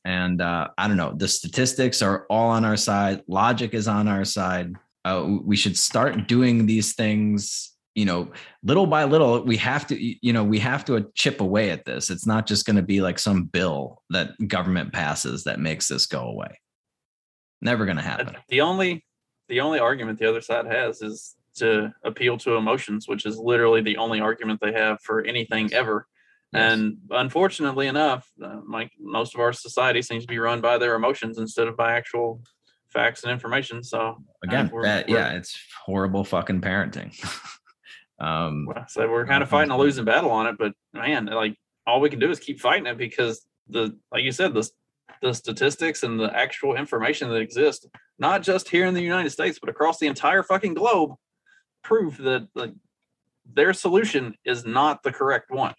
And 0.04 0.40
uh, 0.40 0.68
I 0.76 0.88
don't 0.88 0.96
know, 0.96 1.14
the 1.14 1.28
statistics 1.28 2.02
are 2.02 2.26
all 2.28 2.50
on 2.50 2.64
our 2.64 2.76
side. 2.76 3.22
Logic 3.28 3.72
is 3.74 3.86
on 3.86 4.08
our 4.08 4.24
side. 4.24 4.74
Uh, 5.04 5.38
we 5.42 5.56
should 5.56 5.76
start 5.76 6.26
doing 6.26 6.66
these 6.66 6.94
things 6.94 7.73
you 7.94 8.04
know 8.04 8.30
little 8.62 8.86
by 8.86 9.04
little 9.04 9.42
we 9.42 9.56
have 9.56 9.86
to 9.86 9.96
you 10.26 10.32
know 10.32 10.42
we 10.44 10.58
have 10.58 10.84
to 10.84 11.06
chip 11.14 11.40
away 11.40 11.70
at 11.70 11.84
this 11.84 12.10
it's 12.10 12.26
not 12.26 12.46
just 12.46 12.66
going 12.66 12.76
to 12.76 12.82
be 12.82 13.00
like 13.00 13.18
some 13.18 13.44
bill 13.44 14.02
that 14.10 14.30
government 14.48 14.92
passes 14.92 15.44
that 15.44 15.60
makes 15.60 15.88
this 15.88 16.06
go 16.06 16.22
away 16.22 16.58
never 17.62 17.84
going 17.84 17.96
to 17.96 18.02
happen 18.02 18.36
the 18.48 18.60
only 18.60 19.04
the 19.48 19.60
only 19.60 19.78
argument 19.78 20.18
the 20.18 20.28
other 20.28 20.40
side 20.40 20.66
has 20.66 21.02
is 21.02 21.36
to 21.56 21.92
appeal 22.02 22.36
to 22.38 22.56
emotions, 22.56 23.06
which 23.08 23.26
is 23.26 23.38
literally 23.38 23.80
the 23.80 23.96
only 23.96 24.20
argument 24.20 24.60
they 24.60 24.72
have 24.72 25.00
for 25.02 25.22
anything 25.22 25.72
ever. 25.72 26.06
Yes. 26.52 26.72
And 26.72 26.96
unfortunately 27.10 27.86
enough, 27.86 28.30
uh, 28.42 28.60
like 28.68 28.92
most 28.98 29.34
of 29.34 29.40
our 29.40 29.52
society 29.52 30.02
seems 30.02 30.24
to 30.24 30.28
be 30.28 30.38
run 30.38 30.60
by 30.60 30.78
their 30.78 30.94
emotions 30.94 31.38
instead 31.38 31.68
of 31.68 31.76
by 31.76 31.92
actual 31.92 32.42
facts 32.88 33.22
and 33.24 33.32
information. 33.32 33.82
So 33.82 34.16
again 34.42 34.70
we're- 34.72 34.84
that, 34.84 35.08
we're- 35.08 35.20
yeah 35.20 35.32
it's 35.32 35.58
horrible 35.84 36.24
fucking 36.24 36.60
parenting 36.60 37.12
um 38.24 38.68
So 38.88 39.08
we're 39.10 39.26
kind 39.26 39.42
of 39.42 39.48
fighting 39.48 39.70
a 39.70 39.78
losing 39.78 40.04
battle 40.04 40.30
on 40.30 40.46
it, 40.46 40.56
but 40.58 40.72
man, 40.92 41.26
like 41.26 41.56
all 41.86 42.00
we 42.00 42.10
can 42.10 42.18
do 42.18 42.30
is 42.30 42.38
keep 42.40 42.60
fighting 42.60 42.86
it 42.86 42.96
because 42.98 43.44
the 43.68 43.96
like 44.12 44.22
you 44.24 44.32
said, 44.32 44.54
the 44.54 44.68
the 45.22 45.32
statistics 45.34 46.02
and 46.02 46.18
the 46.18 46.34
actual 46.36 46.76
information 46.76 47.28
that 47.30 47.36
exists, 47.36 47.86
not 48.18 48.42
just 48.42 48.68
here 48.68 48.86
in 48.86 48.94
the 48.94 49.02
United 49.02 49.30
States, 49.30 49.58
but 49.60 49.68
across 49.70 49.98
the 49.98 50.06
entire 50.06 50.42
fucking 50.42 50.74
globe, 50.74 51.10
prove 51.82 52.16
that 52.18 52.48
like 52.54 52.72
their 53.52 53.72
solution 53.72 54.34
is 54.44 54.64
not 54.64 55.02
the 55.02 55.12
correct 55.12 55.50
one. 55.50 55.74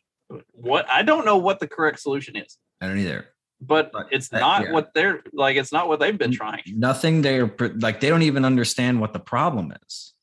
What 0.52 0.88
I 0.90 1.02
don't 1.04 1.26
know 1.26 1.38
what 1.38 1.60
the 1.60 1.68
correct 1.68 2.00
solution 2.00 2.36
is, 2.36 2.58
i 2.82 2.88
don't 2.88 2.98
either 3.00 3.26
but 3.62 3.92
But 3.92 4.08
it's 4.12 4.30
that- 4.30 4.40
not 4.40 4.64
yeah. 4.66 4.72
what 4.74 4.94
they're 4.94 5.22
like. 5.34 5.56
It's 5.58 5.72
not 5.72 5.88
what 5.88 6.00
they've 6.00 6.18
been 6.18 6.32
trying. 6.32 6.62
nothing 6.68 7.22
they're 7.22 7.50
like 7.80 8.00
they 8.02 8.10
don't 8.10 8.24
even 8.24 8.44
understand 8.46 9.00
what 9.02 9.14
the 9.14 9.20
problem 9.20 9.72
is 9.88 10.14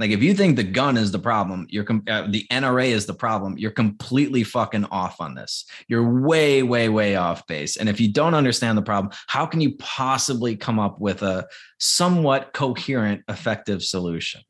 like 0.00 0.10
if 0.10 0.22
you 0.22 0.34
think 0.34 0.56
the 0.56 0.64
gun 0.64 0.96
is 0.96 1.12
the 1.12 1.18
problem 1.18 1.66
you're 1.68 1.84
com- 1.84 2.02
uh, 2.08 2.26
the 2.28 2.46
nra 2.50 2.86
is 2.86 3.06
the 3.06 3.14
problem 3.14 3.56
you're 3.58 3.70
completely 3.70 4.42
fucking 4.42 4.86
off 4.86 5.20
on 5.20 5.34
this. 5.34 5.66
You're 5.86 6.20
way 6.20 6.62
way 6.62 6.88
way 6.88 7.16
off 7.16 7.46
base. 7.46 7.76
And 7.76 7.88
if 7.88 8.00
you 8.00 8.10
don't 8.12 8.34
understand 8.34 8.76
the 8.78 8.82
problem 8.82 9.12
how 9.26 9.46
can 9.46 9.60
you 9.60 9.76
possibly 9.76 10.56
come 10.56 10.78
up 10.78 11.00
with 11.00 11.22
a 11.22 11.46
somewhat 11.78 12.52
coherent 12.54 13.22
effective 13.28 13.82
solution? 13.82 14.40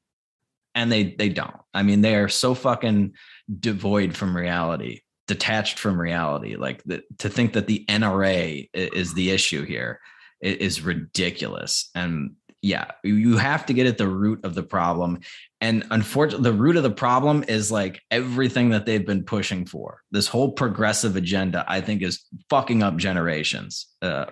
And 0.75 0.91
they 0.91 1.15
they 1.19 1.29
don't. 1.29 1.57
I 1.75 1.83
mean 1.83 2.01
they 2.01 2.15
are 2.15 2.29
so 2.29 2.55
fucking 2.55 3.13
devoid 3.59 4.17
from 4.17 4.37
reality 4.37 5.01
detached 5.27 5.79
from 5.79 6.01
reality. 6.01 6.57
Like 6.57 6.83
the, 6.85 7.03
to 7.19 7.29
think 7.29 7.53
that 7.53 7.69
the 7.69 7.85
nra 7.89 8.69
is 8.73 9.15
the 9.15 9.31
issue 9.31 9.65
here 9.65 10.01
is 10.41 10.81
ridiculous. 10.81 11.91
And 11.95 12.33
yeah 12.63 12.91
you 13.03 13.37
have 13.37 13.65
to 13.67 13.73
get 13.73 13.87
at 13.87 13.99
the 13.99 14.09
root 14.09 14.45
of 14.45 14.55
the 14.55 14.63
problem. 14.63 15.21
And 15.61 15.85
unfortunately 15.91 16.51
the 16.51 16.57
root 16.57 16.77
of 16.77 16.83
the 16.83 16.91
problem 16.91 17.45
is 17.49 17.71
like 17.71 18.01
everything 18.11 18.71
that 18.71 18.87
they've 18.87 19.07
been 19.07 19.25
pushing 19.25 19.67
for. 19.67 20.03
This 20.11 20.27
whole 20.27 20.53
progressive 20.53 21.17
agenda 21.17 21.65
i 21.69 21.81
think 21.81 22.03
is 22.03 22.25
fucking 22.49 22.83
up 22.83 22.97
generations 22.97 23.87
uh, 24.03 24.27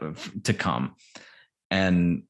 to 0.45 0.55
come. 0.55 0.95
And 1.70 2.22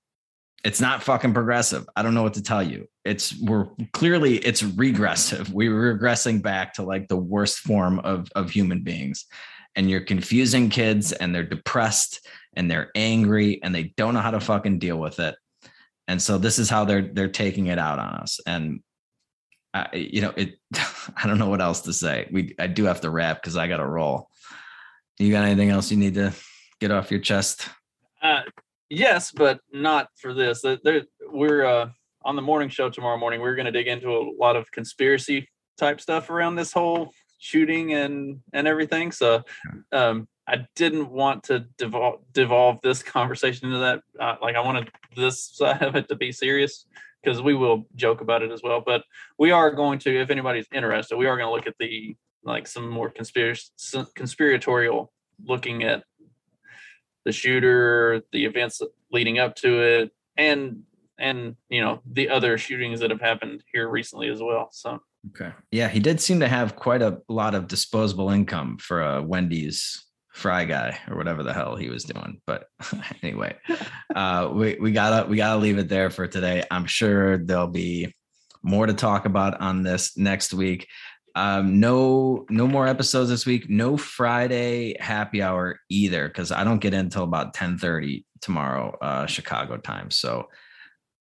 it's 0.64 0.80
not 0.80 1.03
fucking 1.03 1.34
progressive. 1.34 1.86
I 1.94 2.03
don't 2.03 2.14
know 2.14 2.22
what 2.22 2.34
to 2.34 2.42
tell 2.42 2.62
you. 2.62 2.88
It's 3.05 3.38
we're 3.40 3.68
clearly 3.92 4.36
it's 4.38 4.62
regressive. 4.62 5.53
We're 5.53 5.96
regressing 5.96 6.42
back 6.42 6.74
to 6.74 6.82
like 6.82 7.09
the 7.09 7.16
worst 7.16 7.59
form 7.59 8.01
of 8.01 8.28
of 8.34 8.51
human 8.51 8.82
beings. 8.82 9.26
And 9.76 9.88
you're 9.88 10.01
confusing 10.01 10.70
kids 10.70 11.12
and 11.12 11.32
they're 11.32 11.44
depressed 11.44 12.26
and 12.57 12.70
they're 12.70 12.90
angry 12.96 13.62
and 13.62 13.72
they 13.72 13.94
don't 13.96 14.14
know 14.14 14.20
how 14.20 14.32
to 14.32 14.40
fucking 14.40 14.80
deal 14.80 14.99
with 14.99 15.20
it 15.20 15.36
and 16.09 16.20
so 16.20 16.38
this 16.38 16.59
is 16.59 16.68
how 16.68 16.84
they're 16.84 17.02
they're 17.12 17.28
taking 17.28 17.66
it 17.66 17.78
out 17.78 17.98
on 18.00 18.09
us 18.14 18.40
and 18.46 18.80
I, 19.74 19.86
you 19.94 20.22
know 20.22 20.32
it 20.36 20.59
i 21.16 21.26
don't 21.26 21.38
know 21.38 21.48
what 21.48 21.61
else 21.61 21.82
to 21.82 21.92
say 21.92 22.28
we 22.32 22.54
i 22.59 22.66
do 22.66 22.84
have 22.84 23.02
to 23.02 23.11
wrap 23.11 23.40
because 23.40 23.56
i 23.56 23.68
gotta 23.68 23.86
roll 23.86 24.30
you 25.18 25.30
got 25.30 25.44
anything 25.44 25.70
else 25.70 25.90
you 25.90 25.96
need 25.96 26.14
to 26.14 26.32
get 26.80 26.90
off 26.90 27.11
your 27.11 27.20
chest 27.20 27.68
Uh, 28.22 28.42
yes, 28.90 29.30
but 29.30 29.61
not 29.72 30.09
for 30.16 30.34
this. 30.34 30.62
There- 30.62 31.04
we're 31.30 31.64
uh, 31.64 31.90
on 32.24 32.34
the 32.36 32.42
morning 32.42 32.68
show 32.68 32.88
tomorrow 32.90 33.16
morning. 33.18 33.40
We're 33.40 33.54
going 33.54 33.66
to 33.66 33.72
dig 33.72 33.86
into 33.86 34.09
a 34.11 34.22
lot 34.40 34.56
of 34.56 34.70
conspiracy 34.72 35.48
type 35.76 36.00
stuff 36.00 36.30
around 36.30 36.56
this 36.56 36.72
whole 36.72 37.12
shooting 37.38 37.92
and 37.94 38.40
and 38.52 38.66
everything. 38.66 39.12
So, 39.12 39.42
um, 39.92 40.26
I 40.49 40.66
didn't 40.74 41.11
want 41.11 41.44
to 41.44 41.66
devolve 41.76 42.20
devolve 42.32 42.78
this 42.82 43.03
conversation 43.03 43.68
into 43.68 43.78
that. 43.80 44.03
Uh, 44.18 44.36
like, 44.40 44.57
I 44.57 44.61
wanted 44.61 44.90
this 45.14 45.44
side 45.44 45.82
of 45.82 45.94
it 45.94 46.09
to 46.09 46.16
be 46.16 46.32
serious 46.32 46.86
because 47.22 47.42
we 47.42 47.55
will 47.55 47.86
joke 47.94 48.20
about 48.20 48.42
it 48.42 48.51
as 48.51 48.62
well. 48.62 48.82
But 48.84 49.05
we 49.38 49.51
are 49.51 49.70
going 49.70 49.99
to, 50.01 50.20
if 50.20 50.30
anybody's 50.30 50.66
interested, 50.72 51.16
we 51.16 51.26
are 51.26 51.36
going 51.36 51.49
to 51.49 51.55
look 51.55 51.66
at 51.66 51.76
the 51.78 52.16
like 52.44 52.66
some 52.66 52.88
more 52.88 53.11
conspiracy 53.11 53.70
conspiratorial 54.14 55.12
looking 55.44 55.82
at 55.82 56.05
the 57.24 57.32
shooter, 57.32 58.22
the 58.32 58.46
events 58.46 58.80
leading 59.12 59.38
up 59.38 59.55
to 59.57 59.82
it, 59.82 60.12
and 60.36 60.82
and 61.18 61.57
you 61.68 61.82
know 61.82 62.01
the 62.11 62.30
other 62.30 62.57
shootings 62.57 63.01
that 63.01 63.11
have 63.11 63.20
happened 63.20 63.62
here 63.72 63.88
recently 63.88 64.30
as 64.30 64.40
well. 64.40 64.68
So 64.72 65.03
okay 65.30 65.53
yeah 65.72 65.88
he 65.88 65.99
did 65.99 66.20
seem 66.20 66.38
to 66.38 66.46
have 66.46 66.76
quite 66.76 67.03
a 67.03 67.20
lot 67.28 67.57
of 67.57 67.66
disposable 67.66 68.30
income 68.30 68.78
for 68.78 69.03
a 69.03 69.20
wendy's 69.20 70.07
fry 70.39 70.64
guy 70.64 70.97
or 71.09 71.16
whatever 71.16 71.43
the 71.43 71.53
hell 71.53 71.74
he 71.74 71.89
was 71.89 72.05
doing 72.05 72.41
but 72.47 72.68
anyway 73.22 73.57
uh 74.14 74.49
we, 74.53 74.76
we 74.80 74.93
gotta 74.93 75.28
we 75.28 75.36
gotta 75.36 75.59
leave 75.59 75.78
it 75.78 75.89
there 75.89 76.11
for 76.11 76.26
today. 76.26 76.62
I'm 76.70 76.86
sure 76.86 77.39
there'll 77.39 77.66
be 77.66 78.14
more 78.62 78.86
to 78.86 78.95
talk 78.95 79.26
about 79.26 79.61
on 79.61 79.82
this 79.82 80.16
next 80.16 80.55
week. 80.55 80.86
Um 81.34 81.80
no 81.80 82.47
no 82.51 82.68
more 82.68 82.86
episodes 82.86 83.30
this 83.30 83.47
week. 83.47 83.68
No 83.68 83.97
friday 83.97 84.97
happy 85.01 85.43
hour 85.43 85.80
either 85.89 86.28
because 86.28 86.53
i 86.53 86.62
don't 86.62 86.78
get 86.78 86.95
in 86.95 87.01
until 87.01 87.24
about 87.24 87.55
10 87.55 87.78
30 87.78 88.24
tomorrow 88.41 88.97
uh 89.01 89.26
chicago 89.26 89.76
time. 89.76 90.11
So 90.11 90.49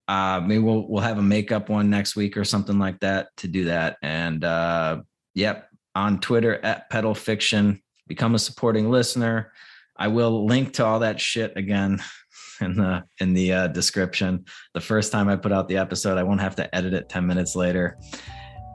uh 0.07 0.41
maybe 0.45 0.61
we'll 0.61 0.87
we'll 0.87 1.01
have 1.01 1.17
a 1.17 1.23
makeup 1.23 1.69
one 1.69 1.89
next 1.89 2.15
week 2.15 2.37
or 2.37 2.43
something 2.43 2.77
like 2.77 2.99
that 2.99 3.29
to 3.37 3.47
do 3.47 3.65
that. 3.65 3.97
And 4.03 4.43
uh 4.43 5.01
yep 5.33 5.69
on 5.95 6.19
twitter 6.19 6.63
at 6.63 6.91
pedal 6.91 7.15
fiction 7.15 7.81
become 8.07 8.35
a 8.35 8.39
supporting 8.39 8.89
listener. 8.89 9.51
I 9.97 10.07
will 10.07 10.45
link 10.45 10.73
to 10.73 10.85
all 10.85 10.99
that 10.99 11.19
shit 11.19 11.55
again 11.55 11.99
in 12.61 12.75
the 12.75 13.03
in 13.19 13.33
the 13.33 13.53
uh, 13.53 13.67
description. 13.67 14.45
The 14.73 14.81
first 14.81 15.11
time 15.11 15.29
i 15.29 15.35
put 15.35 15.51
out 15.51 15.67
the 15.67 15.77
episode 15.77 16.17
i 16.17 16.23
won't 16.23 16.41
have 16.41 16.55
to 16.57 16.75
edit 16.75 16.93
it 16.93 17.09
10 17.09 17.25
minutes 17.25 17.55
later. 17.55 17.97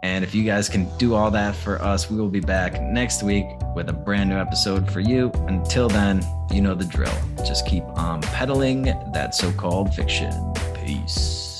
And 0.04 0.24
if 0.24 0.34
you 0.34 0.42
guys 0.42 0.68
can 0.68 0.88
do 0.98 1.14
all 1.14 1.30
that 1.30 1.54
for 1.54 1.80
us 1.80 2.10
we 2.10 2.16
will 2.16 2.28
be 2.28 2.40
back 2.40 2.80
next 2.82 3.22
week 3.22 3.46
with 3.74 3.88
a 3.88 3.92
brand 3.92 4.30
new 4.30 4.36
episode 4.36 4.90
for 4.90 5.00
you. 5.00 5.30
Until 5.46 5.88
then 5.88 6.24
you 6.50 6.60
know 6.60 6.74
the 6.74 6.84
drill. 6.84 7.14
Just 7.38 7.66
keep 7.66 7.84
on 7.96 8.20
peddling 8.20 8.82
that 9.12 9.34
so-called 9.34 9.94
fiction. 9.94 10.32
Peace 10.84 11.51